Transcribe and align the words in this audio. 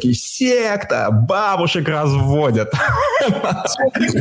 секта, 0.00 1.08
бабушек 1.10 1.88
разводят. 1.88 2.70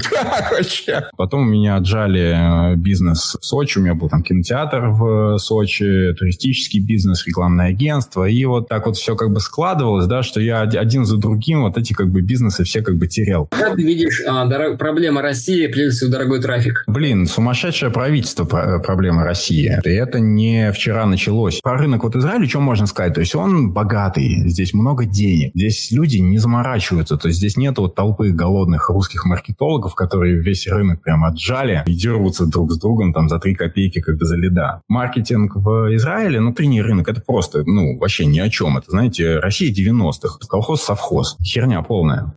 Как 0.09 0.51
вообще? 0.51 1.03
Потом 1.15 1.41
у 1.41 1.45
меня 1.45 1.75
отжали 1.75 2.73
э, 2.73 2.75
бизнес 2.75 3.37
в 3.39 3.45
Сочи, 3.45 3.77
у 3.77 3.81
меня 3.81 3.93
был 3.93 4.09
там 4.09 4.23
кинотеатр 4.23 4.87
в 4.87 5.37
Сочи, 5.37 6.15
туристический 6.17 6.79
бизнес, 6.79 7.27
рекламное 7.27 7.67
агентство, 7.67 8.25
и 8.25 8.43
вот 8.45 8.67
так 8.67 8.87
вот 8.87 8.97
все 8.97 9.15
как 9.15 9.31
бы 9.31 9.39
складывалось, 9.39 10.07
да, 10.07 10.23
что 10.23 10.41
я 10.41 10.61
один 10.61 11.05
за 11.05 11.17
другим 11.17 11.61
вот 11.61 11.77
эти 11.77 11.93
как 11.93 12.09
бы 12.09 12.21
бизнесы 12.21 12.63
все 12.63 12.81
как 12.81 12.95
бы 12.95 13.05
терял. 13.07 13.45
Как 13.45 13.75
ты 13.75 13.83
видишь 13.83 14.23
а, 14.27 14.45
дорог... 14.45 14.79
проблема 14.79 15.21
России, 15.21 15.67
прежде 15.67 15.91
всего 15.91 16.11
дорогой 16.11 16.41
трафик? 16.41 16.85
Блин, 16.87 17.27
сумасшедшее 17.27 17.91
правительство 17.91 18.45
проблема 18.79 19.23
России. 19.23 19.79
И 19.83 19.89
это 19.89 20.19
не 20.19 20.71
вчера 20.71 21.05
началось. 21.05 21.59
Про 21.61 21.77
рынок 21.77 22.03
вот 22.03 22.15
Израиля 22.15 22.47
что 22.47 22.61
можно 22.61 22.87
сказать? 22.87 23.13
То 23.13 23.19
есть 23.19 23.35
он 23.35 23.71
богатый, 23.71 24.49
здесь 24.49 24.73
много 24.73 25.05
денег, 25.05 25.51
здесь 25.53 25.66
люди 25.91 26.17
не 26.17 26.37
заморачиваются, 26.37 27.17
то 27.17 27.27
есть 27.27 27.39
здесь 27.39 27.57
нет 27.57 27.77
вот 27.77 27.95
толпы 27.95 28.31
голодных 28.31 28.89
русских 28.89 29.25
маркетологов, 29.25 29.95
которые 29.95 30.35
весь 30.35 30.67
рынок 30.67 31.01
прям 31.01 31.23
отжали 31.23 31.83
и 31.85 31.93
дерутся 31.93 32.45
друг 32.45 32.71
с 32.71 32.79
другом 32.79 33.13
там 33.13 33.29
за 33.29 33.39
три 33.39 33.55
копейки, 33.55 34.01
как 34.01 34.17
бы 34.17 34.25
за 34.25 34.35
лида. 34.35 34.81
Маркетинг 34.87 35.55
в 35.55 35.95
Израиле, 35.95 36.39
внутренний 36.39 36.81
рынок, 36.81 37.07
это 37.07 37.21
просто, 37.21 37.63
ну, 37.65 37.97
вообще 37.97 38.25
ни 38.25 38.39
о 38.39 38.49
чем. 38.49 38.77
Это, 38.77 38.91
знаете, 38.91 39.39
Россия 39.39 39.73
90-х, 39.73 40.39
колхоз-совхоз. 40.47 41.37
Херня 41.43 41.81
полная. 41.81 42.33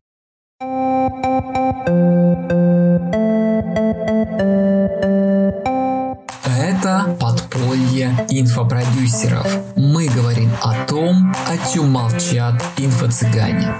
Подполье 8.00 8.26
инфопродюсеров. 8.30 9.46
Мы 9.76 10.08
говорим 10.08 10.50
о 10.62 10.86
том, 10.86 11.34
о 11.46 11.72
чем 11.72 11.90
молчат 11.90 12.54
инфо-цыгане. 12.78 13.74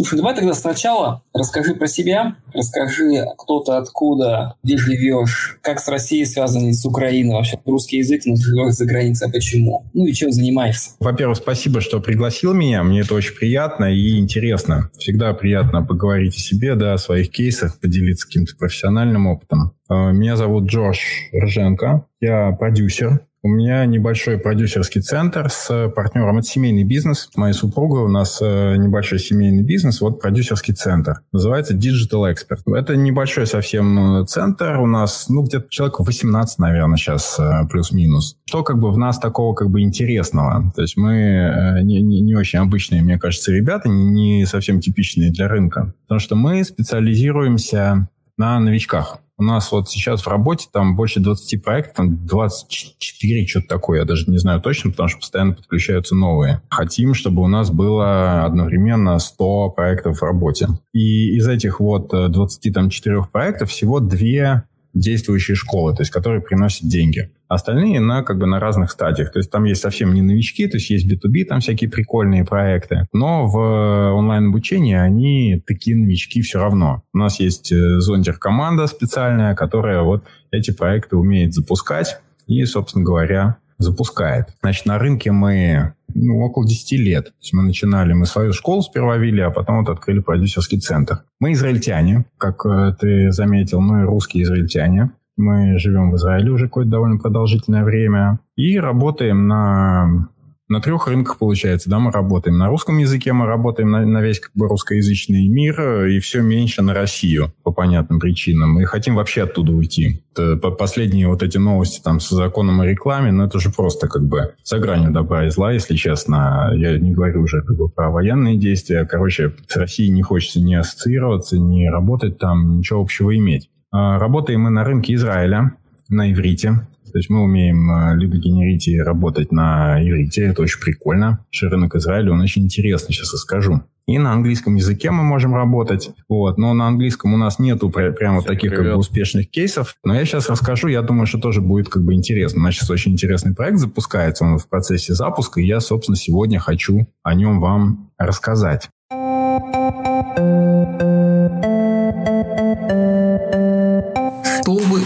Слушай, 0.00 0.16
давай 0.16 0.34
тогда 0.34 0.54
сначала 0.54 1.22
расскажи 1.34 1.74
про 1.74 1.86
себя, 1.86 2.36
расскажи, 2.54 3.22
кто 3.36 3.60
ты, 3.60 3.72
откуда, 3.72 4.54
где 4.62 4.78
живешь, 4.78 5.58
как 5.60 5.78
с 5.78 5.88
Россией 5.88 6.24
связаны, 6.24 6.72
с 6.72 6.86
Украиной 6.86 7.34
вообще, 7.34 7.58
русский 7.66 7.98
язык, 7.98 8.22
но 8.24 8.34
живешь 8.34 8.76
за 8.76 8.86
границей, 8.86 9.28
а 9.28 9.30
почему? 9.30 9.84
Ну 9.92 10.06
и 10.06 10.14
чем 10.14 10.32
занимаешься? 10.32 10.92
Во-первых, 11.00 11.36
спасибо, 11.36 11.82
что 11.82 12.00
пригласил 12.00 12.54
меня, 12.54 12.82
мне 12.82 13.00
это 13.00 13.14
очень 13.14 13.34
приятно 13.34 13.94
и 13.94 14.18
интересно. 14.18 14.90
Всегда 14.96 15.34
приятно 15.34 15.84
поговорить 15.84 16.34
о 16.34 16.40
себе, 16.40 16.76
да, 16.76 16.94
о 16.94 16.98
своих 16.98 17.30
кейсах, 17.30 17.78
поделиться 17.78 18.26
каким-то 18.26 18.56
профессиональным 18.56 19.26
опытом. 19.26 19.74
Э, 19.90 20.12
меня 20.12 20.36
зовут 20.36 20.64
Джош 20.64 21.28
Рженко, 21.34 22.06
я 22.20 22.52
продюсер, 22.52 23.20
у 23.42 23.48
меня 23.48 23.86
небольшой 23.86 24.38
продюсерский 24.38 25.00
центр 25.00 25.48
с 25.48 25.88
партнером. 25.94 26.38
Это 26.38 26.46
семейный 26.46 26.84
бизнес. 26.84 27.30
Моя 27.36 27.54
супруга, 27.54 27.98
у 28.00 28.08
нас 28.08 28.38
э, 28.42 28.76
небольшой 28.76 29.18
семейный 29.18 29.62
бизнес, 29.62 30.00
вот 30.00 30.20
продюсерский 30.20 30.74
центр. 30.74 31.20
Называется 31.32 31.74
Digital 31.74 32.32
Expert. 32.32 32.60
Это 32.76 32.96
небольшой 32.96 33.46
совсем 33.46 34.22
э, 34.22 34.26
центр. 34.26 34.78
У 34.78 34.86
нас, 34.86 35.28
ну, 35.28 35.42
где-то 35.42 35.66
человек 35.70 36.00
18, 36.00 36.58
наверное, 36.58 36.96
сейчас 36.96 37.38
э, 37.38 37.66
плюс-минус. 37.70 38.36
Что 38.46 38.62
как 38.62 38.78
бы 38.78 38.90
в 38.90 38.98
нас 38.98 39.18
такого 39.18 39.54
как 39.54 39.70
бы 39.70 39.80
интересного? 39.80 40.70
То 40.76 40.82
есть 40.82 40.96
мы 40.96 41.80
не, 41.82 42.02
не, 42.02 42.20
не 42.20 42.34
очень 42.34 42.58
обычные, 42.58 43.02
мне 43.02 43.18
кажется, 43.18 43.52
ребята, 43.52 43.88
не 43.88 44.44
совсем 44.44 44.80
типичные 44.80 45.30
для 45.30 45.48
рынка. 45.48 45.94
Потому 46.02 46.20
что 46.20 46.36
мы 46.36 46.62
специализируемся 46.64 48.08
на 48.36 48.58
новичках. 48.58 49.18
У 49.40 49.42
нас 49.42 49.72
вот 49.72 49.88
сейчас 49.88 50.20
в 50.20 50.28
работе 50.28 50.68
там 50.70 50.94
больше 50.94 51.18
20 51.18 51.64
проектов, 51.64 51.94
там 51.94 52.26
24, 52.26 53.46
что-то 53.46 53.68
такое, 53.68 54.00
я 54.00 54.04
даже 54.04 54.30
не 54.30 54.36
знаю 54.36 54.60
точно, 54.60 54.90
потому 54.90 55.08
что 55.08 55.18
постоянно 55.18 55.54
подключаются 55.54 56.14
новые. 56.14 56.60
Хотим, 56.68 57.14
чтобы 57.14 57.42
у 57.42 57.46
нас 57.46 57.70
было 57.70 58.44
одновременно 58.44 59.18
100 59.18 59.70
проектов 59.70 60.18
в 60.18 60.22
работе. 60.22 60.68
И 60.92 61.34
из 61.36 61.48
этих 61.48 61.80
вот 61.80 62.10
24 62.10 63.16
э, 63.16 63.22
проектов 63.32 63.70
всего 63.70 64.00
две 64.00 64.64
действующие 64.94 65.54
школы, 65.54 65.94
то 65.94 66.02
есть 66.02 66.10
которые 66.10 66.40
приносят 66.40 66.88
деньги. 66.88 67.30
Остальные 67.48 68.00
на, 68.00 68.22
как 68.22 68.38
бы, 68.38 68.46
на 68.46 68.60
разных 68.60 68.90
стадиях. 68.90 69.32
То 69.32 69.38
есть 69.38 69.50
там 69.50 69.64
есть 69.64 69.80
совсем 69.80 70.14
не 70.14 70.22
новички, 70.22 70.68
то 70.68 70.76
есть 70.76 70.90
есть 70.90 71.10
B2B, 71.10 71.44
там 71.44 71.60
всякие 71.60 71.90
прикольные 71.90 72.44
проекты. 72.44 73.06
Но 73.12 73.46
в 73.46 73.58
э, 73.58 74.12
онлайн-обучении 74.12 74.94
они 74.94 75.62
такие 75.66 75.96
новички 75.96 76.42
все 76.42 76.60
равно. 76.60 77.02
У 77.12 77.18
нас 77.18 77.40
есть 77.40 77.72
э, 77.72 77.98
зондер-команда 78.00 78.86
специальная, 78.86 79.54
которая 79.54 80.02
вот 80.02 80.24
эти 80.52 80.70
проекты 80.70 81.16
умеет 81.16 81.52
запускать 81.52 82.20
и, 82.46 82.64
собственно 82.64 83.04
говоря, 83.04 83.58
запускает. 83.80 84.48
Значит, 84.62 84.86
на 84.86 84.98
рынке 84.98 85.32
мы 85.32 85.94
ну, 86.14 86.40
около 86.40 86.66
10 86.66 86.92
лет. 87.00 87.26
То 87.26 87.32
есть 87.40 87.52
мы 87.52 87.62
начинали, 87.62 88.12
мы 88.12 88.26
свою 88.26 88.52
школу 88.52 88.82
сперва 88.82 89.16
вели, 89.16 89.40
а 89.40 89.50
потом 89.50 89.78
вот 89.78 89.88
открыли 89.88 90.20
продюсерский 90.20 90.78
центр. 90.78 91.20
Мы 91.40 91.52
израильтяне, 91.52 92.26
как 92.38 92.64
э, 92.66 92.94
ты 92.98 93.32
заметил, 93.32 93.80
мы 93.80 94.02
русские 94.02 94.44
израильтяне. 94.44 95.10
Мы 95.36 95.78
живем 95.78 96.10
в 96.10 96.16
Израиле 96.16 96.50
уже 96.50 96.66
какое-то 96.66 96.90
довольно 96.90 97.18
продолжительное 97.18 97.82
время 97.82 98.40
и 98.56 98.78
работаем 98.78 99.48
на 99.48 100.28
на 100.70 100.80
трех 100.80 101.08
рынках, 101.08 101.36
получается, 101.38 101.90
да, 101.90 101.98
мы 101.98 102.12
работаем. 102.12 102.56
На 102.56 102.68
русском 102.68 102.96
языке 102.98 103.32
мы 103.32 103.46
работаем 103.46 103.90
на, 103.90 104.06
на 104.06 104.22
весь 104.22 104.38
как 104.38 104.52
бы 104.54 104.68
русскоязычный 104.68 105.48
мир, 105.48 106.06
и 106.06 106.20
все 106.20 106.42
меньше 106.42 106.80
на 106.80 106.94
Россию 106.94 107.52
по 107.64 107.72
понятным 107.72 108.20
причинам. 108.20 108.80
И 108.80 108.84
хотим 108.84 109.16
вообще 109.16 109.42
оттуда 109.42 109.72
уйти. 109.72 110.22
Это 110.32 110.56
последние 110.70 111.26
вот 111.26 111.42
эти 111.42 111.58
новости 111.58 112.00
там 112.00 112.20
с 112.20 112.30
законом 112.30 112.80
о 112.80 112.86
рекламе, 112.86 113.32
ну 113.32 113.44
это 113.44 113.58
же 113.58 113.70
просто 113.70 114.06
как 114.06 114.24
бы 114.24 114.54
за 114.62 114.78
гранью 114.78 115.10
добра 115.10 115.46
и 115.46 115.50
зла, 115.50 115.72
если 115.72 115.96
честно. 115.96 116.70
Я 116.76 116.96
не 116.98 117.10
говорю 117.10 117.42
уже 117.42 117.62
как 117.62 117.76
бы 117.76 117.88
про 117.88 118.10
военные 118.10 118.56
действия. 118.56 119.04
Короче, 119.04 119.52
с 119.66 119.76
Россией 119.76 120.10
не 120.10 120.22
хочется 120.22 120.60
ни 120.60 120.74
ассоциироваться, 120.74 121.58
ни 121.58 121.88
работать 121.88 122.38
там, 122.38 122.78
ничего 122.78 123.00
общего 123.02 123.36
иметь. 123.36 123.68
А, 123.90 124.20
работаем 124.20 124.60
мы 124.60 124.70
на 124.70 124.84
рынке 124.84 125.14
Израиля, 125.14 125.72
на 126.08 126.30
иврите. 126.30 126.86
То 127.10 127.18
есть 127.18 127.30
мы 127.30 127.42
умеем 127.42 127.90
э, 127.90 128.16
либо 128.16 128.36
генерить 128.36 128.88
и 128.88 128.98
работать 128.98 129.52
на 129.52 130.00
иврите, 130.02 130.42
это 130.42 130.62
очень 130.62 130.80
прикольно. 130.80 131.44
Рынок 131.60 131.94
Израиля, 131.96 132.32
он 132.32 132.40
очень 132.40 132.64
интересный, 132.64 133.12
сейчас 133.12 133.32
расскажу. 133.32 133.82
И 134.06 134.18
на 134.18 134.32
английском 134.32 134.74
языке 134.74 135.12
мы 135.12 135.22
можем 135.22 135.54
работать. 135.54 136.10
Вот. 136.28 136.58
Но 136.58 136.74
на 136.74 136.88
английском 136.88 137.32
у 137.32 137.36
нас 137.36 137.60
нету 137.60 137.90
прям 137.90 138.14
Всем 138.14 138.34
вот 138.36 138.46
таких 138.46 138.74
как 138.74 138.84
бы, 138.84 138.94
успешных 138.96 139.48
кейсов. 139.50 139.94
Но 140.02 140.14
я 140.14 140.24
сейчас 140.24 140.48
расскажу, 140.48 140.88
я 140.88 141.02
думаю, 141.02 141.26
что 141.26 141.38
тоже 141.38 141.60
будет 141.60 141.88
как 141.88 142.02
бы 142.02 142.14
интересно. 142.14 142.60
У 142.60 142.64
нас 142.64 142.74
сейчас 142.74 142.90
очень 142.90 143.12
интересный 143.12 143.54
проект 143.54 143.78
запускается, 143.78 144.44
он 144.44 144.58
в 144.58 144.68
процессе 144.68 145.14
запуска, 145.14 145.60
и 145.60 145.66
я, 145.66 145.78
собственно, 145.78 146.16
сегодня 146.16 146.58
хочу 146.58 147.06
о 147.22 147.34
нем 147.34 147.60
вам 147.60 148.10
рассказать. 148.18 148.88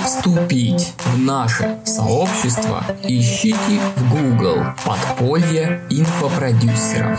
Вступить 0.04 0.92
в 0.98 1.18
наше 1.18 1.78
сообщество, 1.84 2.84
ищите 3.04 3.80
в 3.96 4.10
Google 4.10 4.64
«Подполье 4.84 5.80
инфопродюсеров». 5.90 7.18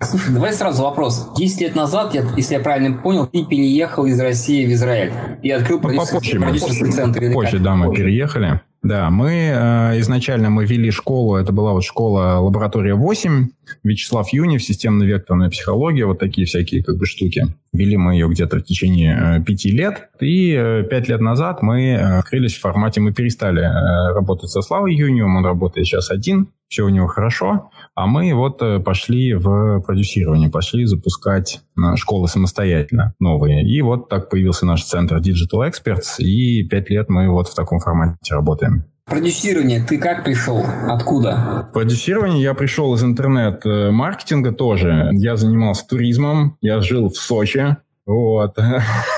Слушай, 0.00 0.34
давай 0.34 0.52
сразу 0.52 0.82
вопрос. 0.82 1.30
10 1.36 1.60
лет 1.60 1.76
назад, 1.76 2.14
я, 2.14 2.24
если 2.36 2.54
я 2.54 2.60
правильно 2.60 2.96
понял, 2.96 3.26
ты 3.26 3.44
переехал 3.44 4.06
из 4.06 4.18
России 4.18 4.66
в 4.66 4.72
Израиль 4.72 5.12
и 5.42 5.50
открыл 5.50 5.78
ну, 5.78 5.88
продюсерский, 5.88 6.40
продюсерский 6.40 6.92
центр. 6.92 7.32
Позже, 7.32 7.58
да, 7.58 7.74
мы 7.74 7.94
переехали. 7.94 8.60
Да, 8.82 9.10
мы 9.10 9.30
э, 9.30 10.00
изначально 10.00 10.50
мы 10.50 10.64
вели 10.64 10.92
школу, 10.92 11.34
это 11.34 11.52
была 11.52 11.72
вот 11.72 11.82
школа 11.82 12.38
лаборатория 12.38 12.94
8, 12.94 13.48
Вячеслав 13.82 14.32
Юнев, 14.32 14.62
системно-векторная 14.62 15.50
психология, 15.50 16.06
вот 16.06 16.20
такие 16.20 16.46
всякие 16.46 16.84
как 16.84 16.96
бы 16.96 17.04
штуки. 17.04 17.46
Вели 17.72 17.96
мы 17.96 18.14
ее 18.14 18.28
где-то 18.28 18.58
в 18.58 18.62
течение 18.62 19.40
э, 19.40 19.44
пяти 19.44 19.72
лет, 19.72 20.10
и 20.20 20.52
э, 20.52 20.84
пять 20.88 21.08
лет 21.08 21.20
назад 21.20 21.60
мы 21.60 21.88
э, 21.88 22.18
открылись 22.18 22.54
в 22.54 22.60
формате, 22.60 23.00
мы 23.00 23.12
перестали 23.12 23.62
э, 23.62 24.14
работать 24.14 24.50
со 24.50 24.62
Славой 24.62 24.94
Юнием, 24.94 25.34
он 25.34 25.44
работает 25.44 25.86
сейчас 25.86 26.12
один, 26.12 26.48
все 26.68 26.84
у 26.84 26.88
него 26.88 27.08
хорошо, 27.08 27.70
а 27.98 28.06
мы 28.06 28.32
вот 28.32 28.62
э, 28.62 28.78
пошли 28.78 29.34
в 29.34 29.80
продюсирование, 29.80 30.48
пошли 30.48 30.84
запускать 30.84 31.62
э, 31.76 31.96
школы 31.96 32.28
самостоятельно 32.28 33.12
новые. 33.18 33.68
И 33.68 33.82
вот 33.82 34.08
так 34.08 34.30
появился 34.30 34.66
наш 34.66 34.84
центр 34.84 35.16
Digital 35.16 35.68
Experts, 35.68 36.20
и 36.20 36.62
пять 36.62 36.90
лет 36.90 37.08
мы 37.08 37.28
вот 37.28 37.48
в 37.48 37.56
таком 37.56 37.80
формате 37.80 38.16
работаем. 38.30 38.84
Продюсирование, 39.04 39.82
ты 39.82 39.98
как 39.98 40.22
пришел? 40.22 40.64
Откуда? 40.86 41.66
В 41.70 41.72
продюсирование 41.72 42.40
я 42.40 42.54
пришел 42.54 42.94
из 42.94 43.02
интернет-маркетинга 43.02 44.52
тоже. 44.52 45.08
Я 45.14 45.36
занимался 45.36 45.84
туризмом, 45.88 46.56
я 46.60 46.80
жил 46.80 47.08
в 47.08 47.16
Сочи, 47.16 47.78
вот. 48.08 48.56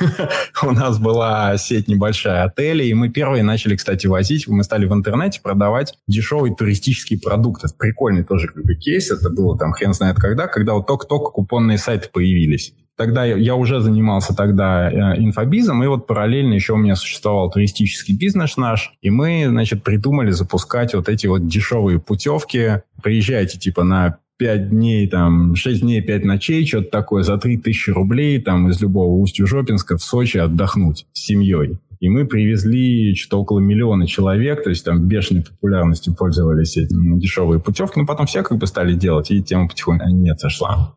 У 0.65 0.71
нас 0.73 0.99
была 0.99 1.57
сеть 1.59 1.87
небольшая 1.87 2.43
отелей, 2.43 2.91
и 2.91 2.95
мы 2.95 3.09
первые 3.09 3.45
начали, 3.45 3.77
кстати, 3.77 4.09
возить. 4.09 4.49
Мы 4.49 4.65
стали 4.65 4.85
в 4.87 4.93
интернете 4.93 5.41
продавать 5.41 5.95
дешевый 6.09 6.53
туристический 6.53 7.17
продукт. 7.21 7.63
Это 7.63 7.73
прикольный 7.79 8.25
тоже 8.25 8.49
как 8.49 8.65
бы 8.65 8.75
кейс. 8.75 9.13
Это 9.13 9.31
было 9.31 9.57
там 9.57 9.73
хрен 9.73 9.95
знает 9.95 10.17
когда, 10.17 10.49
когда 10.49 10.75
вот 10.75 10.89
только-только 10.89 11.31
купонные 11.31 11.79
сайты 11.79 12.09
появились. 12.13 12.75
тогда 12.97 13.25
я, 13.25 13.37
я 13.37 13.55
уже 13.55 13.81
занимался 13.81 14.35
тогда 14.35 14.91
э, 14.91 15.21
инфобизом, 15.21 15.85
и 15.85 15.87
вот 15.87 16.09
параллельно 16.09 16.55
еще 16.55 16.73
у 16.73 16.77
меня 16.77 16.97
существовал 16.97 17.49
туристический 17.49 18.17
бизнес 18.17 18.57
наш, 18.57 18.93
и 19.03 19.11
мы, 19.11 19.47
значит, 19.49 19.85
придумали 19.85 20.33
запускать 20.33 20.95
вот 20.95 21.09
эти 21.09 21.29
вот 21.29 21.47
дешевые 21.47 22.01
путевки. 22.01 22.83
Приезжайте 23.01 23.57
типа 23.57 23.85
на 23.85 24.19
5 24.41 24.71
дней, 24.71 25.07
там, 25.07 25.55
6 25.55 25.83
дней, 25.83 26.01
5 26.01 26.25
ночей, 26.25 26.67
что-то 26.67 26.91
такое, 26.91 27.23
за 27.23 27.37
3000 27.37 27.91
рублей, 27.91 28.41
там, 28.41 28.71
из 28.71 28.81
любого 28.81 29.21
Устью-Жопинска 29.21 29.99
в 29.99 30.03
Сочи 30.03 30.39
отдохнуть 30.39 31.05
с 31.13 31.27
семьей. 31.27 31.79
И 32.01 32.09
мы 32.09 32.25
привезли 32.25 33.15
что-то 33.15 33.43
около 33.43 33.59
миллиона 33.59 34.07
человек, 34.07 34.65
то 34.65 34.71
есть 34.71 34.83
там 34.83 35.07
бешеной 35.07 35.43
популярностью 35.43 36.15
пользовались 36.15 36.79
этими 36.79 37.21
дешевые 37.21 37.61
путевки, 37.61 38.01
но 38.01 38.07
потом 38.07 38.25
все 38.25 38.43
как 38.43 38.57
бы 38.57 38.67
стали 38.67 38.95
делать, 38.95 39.31
и 39.31 39.43
тема 39.43 39.69
потихоньку 39.69 40.09
нет 40.09 40.41
сошла. 40.41 40.95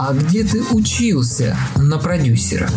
А 0.00 0.12
где 0.14 0.42
ты 0.42 0.62
учился 0.72 1.56
на 1.76 1.98
продюсера? 1.98 2.68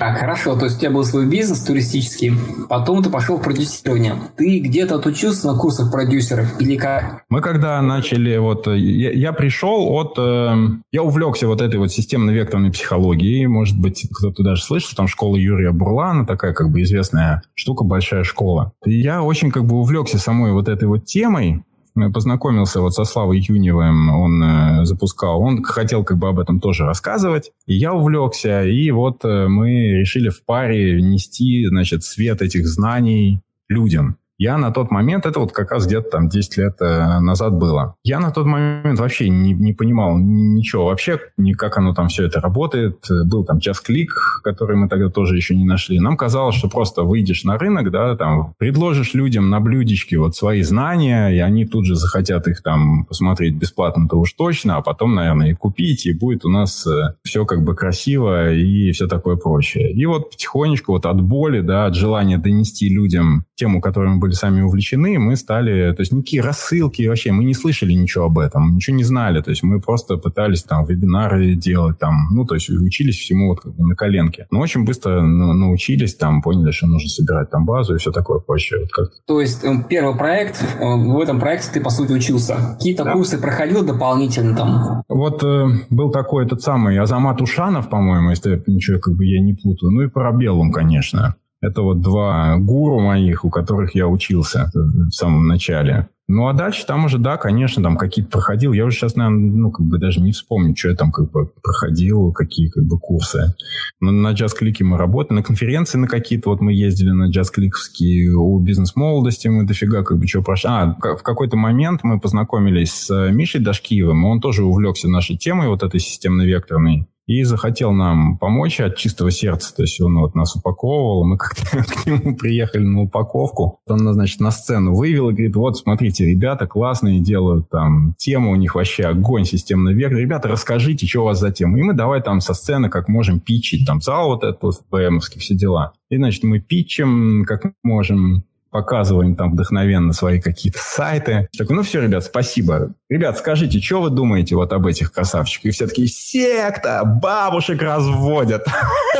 Так, 0.00 0.16
хорошо, 0.16 0.56
то 0.56 0.64
есть 0.64 0.78
у 0.78 0.80
тебя 0.80 0.92
был 0.92 1.04
свой 1.04 1.26
бизнес 1.26 1.60
туристический, 1.60 2.32
потом 2.70 3.02
ты 3.02 3.10
пошел 3.10 3.36
в 3.36 3.42
продюсирование. 3.42 4.14
Ты 4.34 4.60
где-то 4.60 4.94
отучился 4.94 5.46
на 5.46 5.58
курсах 5.58 5.92
продюсеров 5.92 6.58
или 6.58 6.76
как? 6.76 7.24
Мы 7.28 7.42
когда 7.42 7.82
начали, 7.82 8.38
вот, 8.38 8.66
я, 8.66 9.10
я 9.10 9.34
пришел 9.34 9.92
от, 9.92 10.14
э, 10.16 10.54
я 10.90 11.02
увлекся 11.02 11.46
вот 11.46 11.60
этой 11.60 11.78
вот 11.78 11.92
системно-векторной 11.92 12.70
психологией, 12.70 13.44
может 13.44 13.78
быть, 13.78 14.08
кто-то 14.10 14.42
даже 14.42 14.62
слышал, 14.62 14.96
там 14.96 15.06
школа 15.06 15.36
Юрия 15.36 15.70
Бурлана, 15.70 16.24
такая 16.24 16.54
как 16.54 16.70
бы 16.70 16.80
известная 16.80 17.42
штука, 17.52 17.84
большая 17.84 18.24
школа. 18.24 18.72
И 18.86 18.98
я 18.98 19.22
очень 19.22 19.50
как 19.50 19.66
бы 19.66 19.76
увлекся 19.76 20.16
самой 20.16 20.52
вот 20.52 20.68
этой 20.68 20.88
вот 20.88 21.04
темой, 21.04 21.62
познакомился 21.94 22.80
вот 22.80 22.94
со 22.94 23.04
Славой 23.04 23.40
Юневым, 23.40 24.10
он 24.10 24.42
э, 24.42 24.84
запускал, 24.84 25.40
он 25.40 25.62
хотел 25.62 26.04
как 26.04 26.18
бы 26.18 26.28
об 26.28 26.38
этом 26.38 26.60
тоже 26.60 26.84
рассказывать, 26.84 27.52
и 27.66 27.74
я 27.74 27.92
увлекся, 27.92 28.64
и 28.64 28.90
вот 28.90 29.24
э, 29.24 29.48
мы 29.48 29.70
решили 29.98 30.28
в 30.28 30.44
паре 30.44 31.00
нести, 31.00 31.66
значит, 31.66 32.04
свет 32.04 32.42
этих 32.42 32.66
знаний 32.66 33.40
людям. 33.68 34.16
Я 34.40 34.56
на 34.56 34.70
тот 34.70 34.90
момент, 34.90 35.26
это 35.26 35.38
вот 35.38 35.52
как 35.52 35.70
раз 35.70 35.86
где-то 35.86 36.08
там 36.12 36.30
10 36.30 36.56
лет 36.56 36.76
э, 36.80 37.20
назад 37.20 37.52
было, 37.52 37.96
я 38.02 38.18
на 38.20 38.30
тот 38.30 38.46
момент 38.46 38.98
вообще 38.98 39.28
не, 39.28 39.52
не 39.52 39.74
понимал 39.74 40.16
ничего 40.16 40.86
вообще, 40.86 41.20
ни 41.36 41.52
как 41.52 41.76
оно 41.76 41.92
там 41.92 42.08
все 42.08 42.24
это 42.24 42.40
работает. 42.40 43.04
Был 43.26 43.44
там 43.44 43.60
час-клик, 43.60 44.14
который 44.42 44.76
мы 44.76 44.88
тогда 44.88 45.10
тоже 45.10 45.36
еще 45.36 45.54
не 45.54 45.66
нашли. 45.66 46.00
Нам 46.00 46.16
казалось, 46.16 46.54
что 46.54 46.70
просто 46.70 47.02
выйдешь 47.02 47.44
на 47.44 47.58
рынок, 47.58 47.90
да, 47.90 48.16
там, 48.16 48.54
предложишь 48.56 49.12
людям 49.12 49.50
на 49.50 49.60
блюдечке 49.60 50.16
вот 50.16 50.34
свои 50.34 50.62
знания, 50.62 51.28
и 51.28 51.38
они 51.40 51.66
тут 51.66 51.84
же 51.84 51.94
захотят 51.94 52.48
их 52.48 52.62
там 52.62 53.04
посмотреть 53.04 53.56
бесплатно-то 53.56 54.16
уж 54.16 54.32
точно, 54.32 54.78
а 54.78 54.80
потом, 54.80 55.16
наверное, 55.16 55.50
и 55.50 55.54
купить, 55.54 56.06
и 56.06 56.14
будет 56.14 56.46
у 56.46 56.48
нас 56.48 56.86
э, 56.86 57.14
все 57.22 57.44
как 57.44 57.62
бы 57.62 57.76
красиво 57.76 58.50
и 58.54 58.90
все 58.92 59.06
такое 59.06 59.36
прочее. 59.36 59.92
И 59.92 60.06
вот 60.06 60.30
потихонечку 60.30 60.92
вот 60.92 61.04
от 61.04 61.20
боли, 61.20 61.60
да, 61.60 61.84
от 61.84 61.94
желания 61.94 62.38
донести 62.38 62.88
людям 62.88 63.44
тему, 63.60 63.80
которой 63.80 64.08
мы 64.08 64.18
были 64.18 64.32
сами 64.32 64.62
увлечены, 64.62 65.18
мы 65.18 65.36
стали, 65.36 65.92
то 65.92 66.00
есть 66.00 66.12
никакие 66.12 66.42
рассылки 66.42 67.06
вообще, 67.06 67.30
мы 67.30 67.44
не 67.44 67.54
слышали 67.54 67.92
ничего 67.92 68.24
об 68.24 68.38
этом, 68.38 68.76
ничего 68.76 68.96
не 68.96 69.04
знали, 69.04 69.42
то 69.42 69.50
есть 69.50 69.62
мы 69.62 69.80
просто 69.80 70.16
пытались 70.16 70.62
там 70.62 70.86
вебинары 70.86 71.54
делать 71.54 71.98
там, 71.98 72.28
ну, 72.32 72.46
то 72.46 72.54
есть 72.54 72.70
учились 72.70 73.18
всему 73.18 73.48
вот 73.48 73.60
как 73.60 73.74
бы 73.74 73.86
на 73.86 73.94
коленке. 73.94 74.46
Но 74.50 74.60
очень 74.60 74.84
быстро 74.84 75.20
ну, 75.20 75.52
научились, 75.52 76.14
там 76.14 76.40
поняли, 76.40 76.70
что 76.70 76.86
нужно 76.86 77.08
собирать 77.10 77.50
там 77.50 77.66
базу 77.66 77.94
и 77.94 77.98
все 77.98 78.10
такое 78.10 78.40
прочее. 78.40 78.80
Вот 78.80 78.92
как 78.92 79.10
то 79.26 79.40
есть 79.40 79.62
э, 79.64 79.68
первый 79.88 80.16
проект, 80.16 80.62
э, 80.62 80.84
в 80.84 81.20
этом 81.20 81.38
проекте 81.38 81.70
ты, 81.72 81.80
по 81.80 81.90
сути, 81.90 82.12
учился. 82.12 82.56
Какие-то 82.78 83.04
да. 83.04 83.12
курсы 83.12 83.38
проходил 83.38 83.84
дополнительно 83.84 84.56
там? 84.56 85.02
Вот 85.08 85.44
э, 85.44 85.66
был 85.90 86.10
такой 86.10 86.46
этот 86.46 86.62
самый 86.62 86.98
Азамат 86.98 87.42
Ушанов, 87.42 87.90
по-моему, 87.90 88.30
если 88.30 88.62
ничего 88.66 88.98
как 88.98 89.14
бы 89.14 89.26
я 89.26 89.40
не 89.42 89.54
путаю, 89.54 89.92
ну 89.92 90.02
и 90.02 90.08
Парабеллум, 90.08 90.72
конечно. 90.72 91.36
Это 91.62 91.82
вот 91.82 92.00
два 92.00 92.56
гуру 92.56 93.00
моих, 93.00 93.44
у 93.44 93.50
которых 93.50 93.94
я 93.94 94.08
учился 94.08 94.70
в 94.74 95.10
самом 95.10 95.46
начале. 95.46 96.08
Ну, 96.32 96.46
а 96.46 96.52
дальше 96.52 96.86
там 96.86 97.06
уже, 97.06 97.18
да, 97.18 97.36
конечно, 97.36 97.82
там 97.82 97.96
какие-то 97.96 98.30
проходил. 98.30 98.72
Я 98.72 98.84
уже 98.84 98.96
сейчас, 98.96 99.16
наверное, 99.16 99.50
ну, 99.50 99.72
как 99.72 99.84
бы 99.84 99.98
даже 99.98 100.20
не 100.20 100.30
вспомню, 100.30 100.76
что 100.76 100.90
я 100.90 100.94
там 100.94 101.10
как 101.10 101.28
бы 101.32 101.50
проходил, 101.60 102.32
какие 102.32 102.68
как 102.68 102.84
бы 102.84 103.00
курсы. 103.00 103.52
Но 104.00 104.12
на 104.12 104.30
джаз-клике 104.30 104.84
мы 104.84 104.96
работали, 104.96 105.38
на 105.38 105.42
конференции 105.42 105.98
на 105.98 106.06
какие-то, 106.06 106.50
вот 106.50 106.60
мы 106.60 106.72
ездили 106.72 107.10
на 107.10 107.30
джаз-кликовские, 107.30 108.30
у 108.30 108.60
бизнес-молодости 108.60 109.48
мы 109.48 109.66
дофига 109.66 110.04
как 110.04 110.18
бы 110.18 110.28
что 110.28 110.40
прошли. 110.40 110.70
А, 110.70 110.96
в 111.02 111.22
какой-то 111.24 111.56
момент 111.56 112.04
мы 112.04 112.20
познакомились 112.20 112.92
с 112.92 113.30
Мишей 113.32 113.60
Дашкиевым, 113.60 114.24
он 114.24 114.40
тоже 114.40 114.62
увлекся 114.62 115.08
нашей 115.08 115.36
темой 115.36 115.66
вот 115.66 115.82
этой 115.82 115.98
системно-векторной 115.98 117.08
и 117.26 117.44
захотел 117.44 117.92
нам 117.92 118.38
помочь 118.38 118.80
от 118.80 118.96
чистого 118.96 119.30
сердца. 119.30 119.74
То 119.74 119.82
есть 119.82 120.00
он 120.00 120.18
вот 120.18 120.34
нас 120.34 120.56
упаковывал, 120.56 121.24
мы 121.24 121.36
как-то 121.36 121.84
к 122.02 122.06
нему 122.06 122.36
приехали 122.36 122.82
на 122.82 123.02
упаковку. 123.02 123.80
Он, 123.86 124.12
значит, 124.12 124.40
на 124.40 124.50
сцену 124.50 124.94
вывел 124.94 125.30
и 125.30 125.32
говорит, 125.32 125.56
вот, 125.56 125.78
смотрите, 125.78 126.26
ребята 126.26 126.66
классные 126.66 127.20
делают 127.20 127.70
там 127.70 128.14
тему, 128.18 128.50
у 128.52 128.56
них 128.56 128.74
вообще 128.74 129.04
огонь 129.04 129.44
системный 129.44 129.94
век. 129.94 130.12
Ребята, 130.12 130.48
расскажите, 130.48 131.06
что 131.06 131.20
у 131.20 131.24
вас 131.26 131.38
за 131.38 131.52
тема. 131.52 131.78
И 131.78 131.82
мы 131.82 131.94
давай 131.94 132.20
там 132.20 132.40
со 132.40 132.54
сцены 132.54 132.88
как 132.88 133.08
можем 133.08 133.40
питчить, 133.40 133.86
там 133.86 134.00
зал 134.00 134.28
вот 134.28 134.42
этот 134.42 134.82
БМовский, 134.90 135.40
все 135.40 135.54
дела. 135.54 135.92
И, 136.10 136.16
значит, 136.16 136.42
мы 136.42 136.58
питчим, 136.58 137.44
как 137.46 137.72
можем, 137.84 138.44
показываем 138.70 139.36
там 139.36 139.52
вдохновенно 139.52 140.12
свои 140.12 140.40
какие-то 140.40 140.78
сайты. 140.80 141.48
Такой, 141.56 141.76
ну 141.76 141.82
все, 141.82 142.00
ребят, 142.00 142.24
спасибо. 142.24 142.94
Ребят, 143.08 143.38
скажите, 143.38 143.80
что 143.80 144.02
вы 144.02 144.10
думаете 144.10 144.54
вот 144.54 144.72
об 144.72 144.86
этих 144.86 145.12
красавчиках? 145.12 145.66
И 145.66 145.70
все 145.70 145.86
такие, 145.86 146.08
секта, 146.08 147.02
бабушек 147.04 147.82
разводят. 147.82 148.64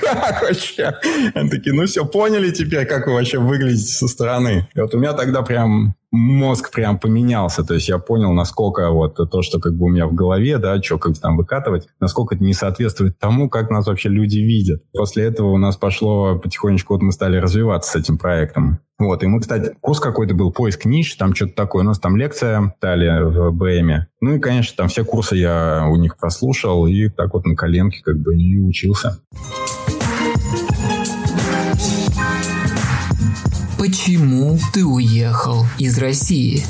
Как 0.00 0.42
вообще? 0.42 0.94
Они 1.34 1.50
такие, 1.50 1.74
ну 1.74 1.86
все, 1.86 2.04
поняли 2.06 2.50
теперь, 2.50 2.86
как 2.86 3.06
вы 3.06 3.14
вообще 3.14 3.38
выглядите 3.38 3.92
со 3.92 4.06
стороны. 4.06 4.68
И 4.74 4.80
вот 4.80 4.94
у 4.94 4.98
меня 4.98 5.12
тогда 5.12 5.42
прям 5.42 5.94
мозг 6.16 6.72
прям 6.72 6.98
поменялся. 6.98 7.64
То 7.64 7.74
есть 7.74 7.88
я 7.88 7.98
понял, 7.98 8.32
насколько 8.32 8.90
вот 8.90 9.16
то, 9.16 9.42
что 9.42 9.60
как 9.60 9.74
бы 9.74 9.86
у 9.86 9.88
меня 9.88 10.06
в 10.06 10.14
голове, 10.14 10.58
да, 10.58 10.82
что 10.82 10.98
как 10.98 11.12
бы 11.12 11.18
там 11.18 11.36
выкатывать, 11.36 11.88
насколько 12.00 12.34
это 12.34 12.44
не 12.44 12.54
соответствует 12.54 13.18
тому, 13.18 13.48
как 13.48 13.70
нас 13.70 13.86
вообще 13.86 14.08
люди 14.08 14.38
видят. 14.38 14.82
После 14.92 15.24
этого 15.24 15.52
у 15.52 15.58
нас 15.58 15.76
пошло 15.76 16.38
потихонечку, 16.38 16.94
вот 16.94 17.02
мы 17.02 17.12
стали 17.12 17.36
развиваться 17.36 17.92
с 17.92 17.96
этим 17.96 18.18
проектом. 18.18 18.80
Вот, 18.98 19.22
и 19.22 19.26
мы, 19.26 19.40
кстати, 19.40 19.74
курс 19.80 20.00
какой-то 20.00 20.34
был, 20.34 20.52
поиск 20.52 20.86
ниш, 20.86 21.14
там 21.16 21.34
что-то 21.34 21.52
такое. 21.54 21.84
У 21.84 21.86
нас 21.86 21.98
там 21.98 22.16
лекция 22.16 22.74
дали 22.80 23.22
в 23.22 23.52
БМе. 23.52 24.08
Ну 24.22 24.36
и, 24.36 24.38
конечно, 24.38 24.74
там 24.74 24.88
все 24.88 25.04
курсы 25.04 25.36
я 25.36 25.86
у 25.86 25.96
них 25.96 26.16
прослушал 26.16 26.86
и 26.86 27.08
так 27.10 27.34
вот 27.34 27.44
на 27.44 27.54
коленке 27.54 28.00
как 28.02 28.16
бы 28.18 28.34
и 28.34 28.58
учился. 28.58 29.18
Почему 33.86 34.58
ты 34.74 34.84
уехал 34.84 35.64
из 35.78 35.96
России? 35.98 36.64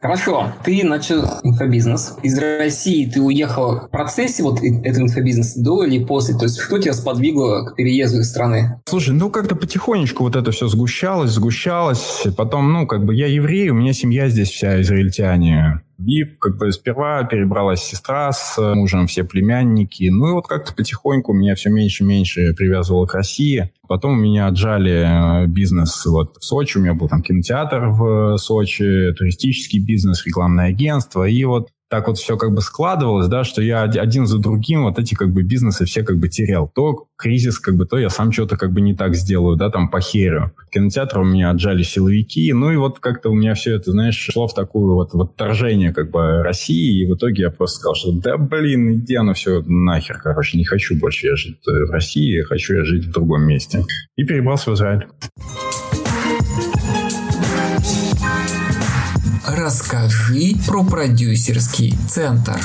Хорошо, 0.00 0.52
ты 0.64 0.84
начал 0.84 1.24
инфобизнес. 1.42 2.14
Из 2.22 2.38
России 2.38 3.10
ты 3.10 3.20
уехал 3.20 3.88
в 3.88 3.90
процессе 3.90 4.44
вот 4.44 4.60
этого 4.62 5.02
инфобизнеса 5.02 5.60
до 5.60 5.82
или 5.82 6.04
после? 6.04 6.38
То 6.38 6.44
есть 6.44 6.60
что 6.60 6.78
тебя 6.78 6.92
сподвигло 6.92 7.64
к 7.64 7.74
переезду 7.74 8.20
из 8.20 8.30
страны? 8.30 8.80
Слушай, 8.88 9.16
ну 9.16 9.28
как-то 9.28 9.56
потихонечку 9.56 10.22
вот 10.22 10.36
это 10.36 10.52
все 10.52 10.68
сгущалось, 10.68 11.32
сгущалось. 11.32 12.28
Потом, 12.36 12.72
ну 12.72 12.86
как 12.86 13.04
бы 13.04 13.12
я 13.12 13.26
еврей, 13.26 13.70
у 13.70 13.74
меня 13.74 13.92
семья 13.92 14.28
здесь 14.28 14.50
вся 14.50 14.80
израильтяне. 14.82 15.82
И 16.06 16.24
как 16.24 16.56
бы 16.56 16.72
сперва 16.72 17.22
перебралась 17.24 17.82
сестра 17.82 18.32
с 18.32 18.58
мужем, 18.74 19.06
все 19.06 19.24
племянники. 19.24 20.08
Ну 20.10 20.30
и 20.30 20.32
вот 20.32 20.46
как-то 20.46 20.74
потихоньку 20.74 21.32
меня 21.32 21.54
все 21.54 21.70
меньше 21.70 22.04
и 22.04 22.06
меньше 22.06 22.54
привязывало 22.54 23.06
к 23.06 23.14
России. 23.14 23.70
Потом 23.88 24.12
у 24.12 24.20
меня 24.20 24.46
отжали 24.46 25.44
э, 25.44 25.46
бизнес 25.46 26.06
вот 26.06 26.36
в 26.38 26.44
Сочи. 26.44 26.78
У 26.78 26.80
меня 26.80 26.94
был 26.94 27.08
там 27.08 27.22
кинотеатр 27.22 27.88
в 27.88 28.36
Сочи, 28.38 29.12
туристический 29.14 29.84
бизнес, 29.84 30.24
рекламное 30.24 30.68
агентство. 30.68 31.24
И 31.24 31.44
вот 31.44 31.68
так 31.90 32.06
вот 32.06 32.18
все 32.18 32.36
как 32.36 32.52
бы 32.54 32.60
складывалось, 32.60 33.26
да, 33.26 33.42
что 33.42 33.60
я 33.60 33.82
один 33.82 34.26
за 34.26 34.38
другим 34.38 34.84
вот 34.84 35.00
эти 35.00 35.16
как 35.16 35.32
бы 35.32 35.42
бизнесы 35.42 35.84
все 35.84 36.04
как 36.04 36.18
бы 36.18 36.28
терял. 36.28 36.70
То 36.72 37.06
кризис, 37.16 37.58
как 37.58 37.76
бы, 37.76 37.84
то 37.84 37.98
я 37.98 38.08
сам 38.10 38.30
что-то 38.30 38.56
как 38.56 38.72
бы 38.72 38.80
не 38.80 38.94
так 38.94 39.16
сделаю, 39.16 39.56
да, 39.56 39.70
там 39.70 39.90
похерю. 39.90 40.52
Кинотеатр 40.70 41.18
у 41.18 41.24
меня 41.24 41.50
отжали 41.50 41.82
силовики, 41.82 42.52
ну 42.52 42.70
и 42.70 42.76
вот 42.76 43.00
как-то 43.00 43.30
у 43.30 43.34
меня 43.34 43.54
все 43.54 43.74
это, 43.74 43.90
знаешь, 43.90 44.16
шло 44.16 44.46
в 44.46 44.54
такую 44.54 44.94
вот, 44.94 45.12
вот 45.12 45.32
отторжение 45.32 45.92
как 45.92 46.10
бы 46.10 46.42
России, 46.42 47.02
и 47.02 47.10
в 47.10 47.16
итоге 47.16 47.42
я 47.42 47.50
просто 47.50 47.80
сказал, 47.80 47.94
что 47.96 48.12
да 48.12 48.36
блин, 48.38 48.94
иди 48.94 49.16
оно 49.16 49.34
все 49.34 49.60
нахер, 49.66 50.20
короче, 50.22 50.58
не 50.58 50.64
хочу 50.64 50.96
больше 50.96 51.26
я 51.26 51.34
жить 51.34 51.58
в 51.66 51.90
России, 51.90 52.40
хочу 52.42 52.74
я 52.74 52.84
жить 52.84 53.04
в 53.04 53.12
другом 53.12 53.42
месте. 53.42 53.84
И 54.16 54.24
перебрался 54.24 54.70
в 54.70 54.74
Израиль. 54.74 55.06
Расскажи 59.52 60.54
про 60.64 60.84
продюсерский 60.84 61.98
центр. 62.08 62.60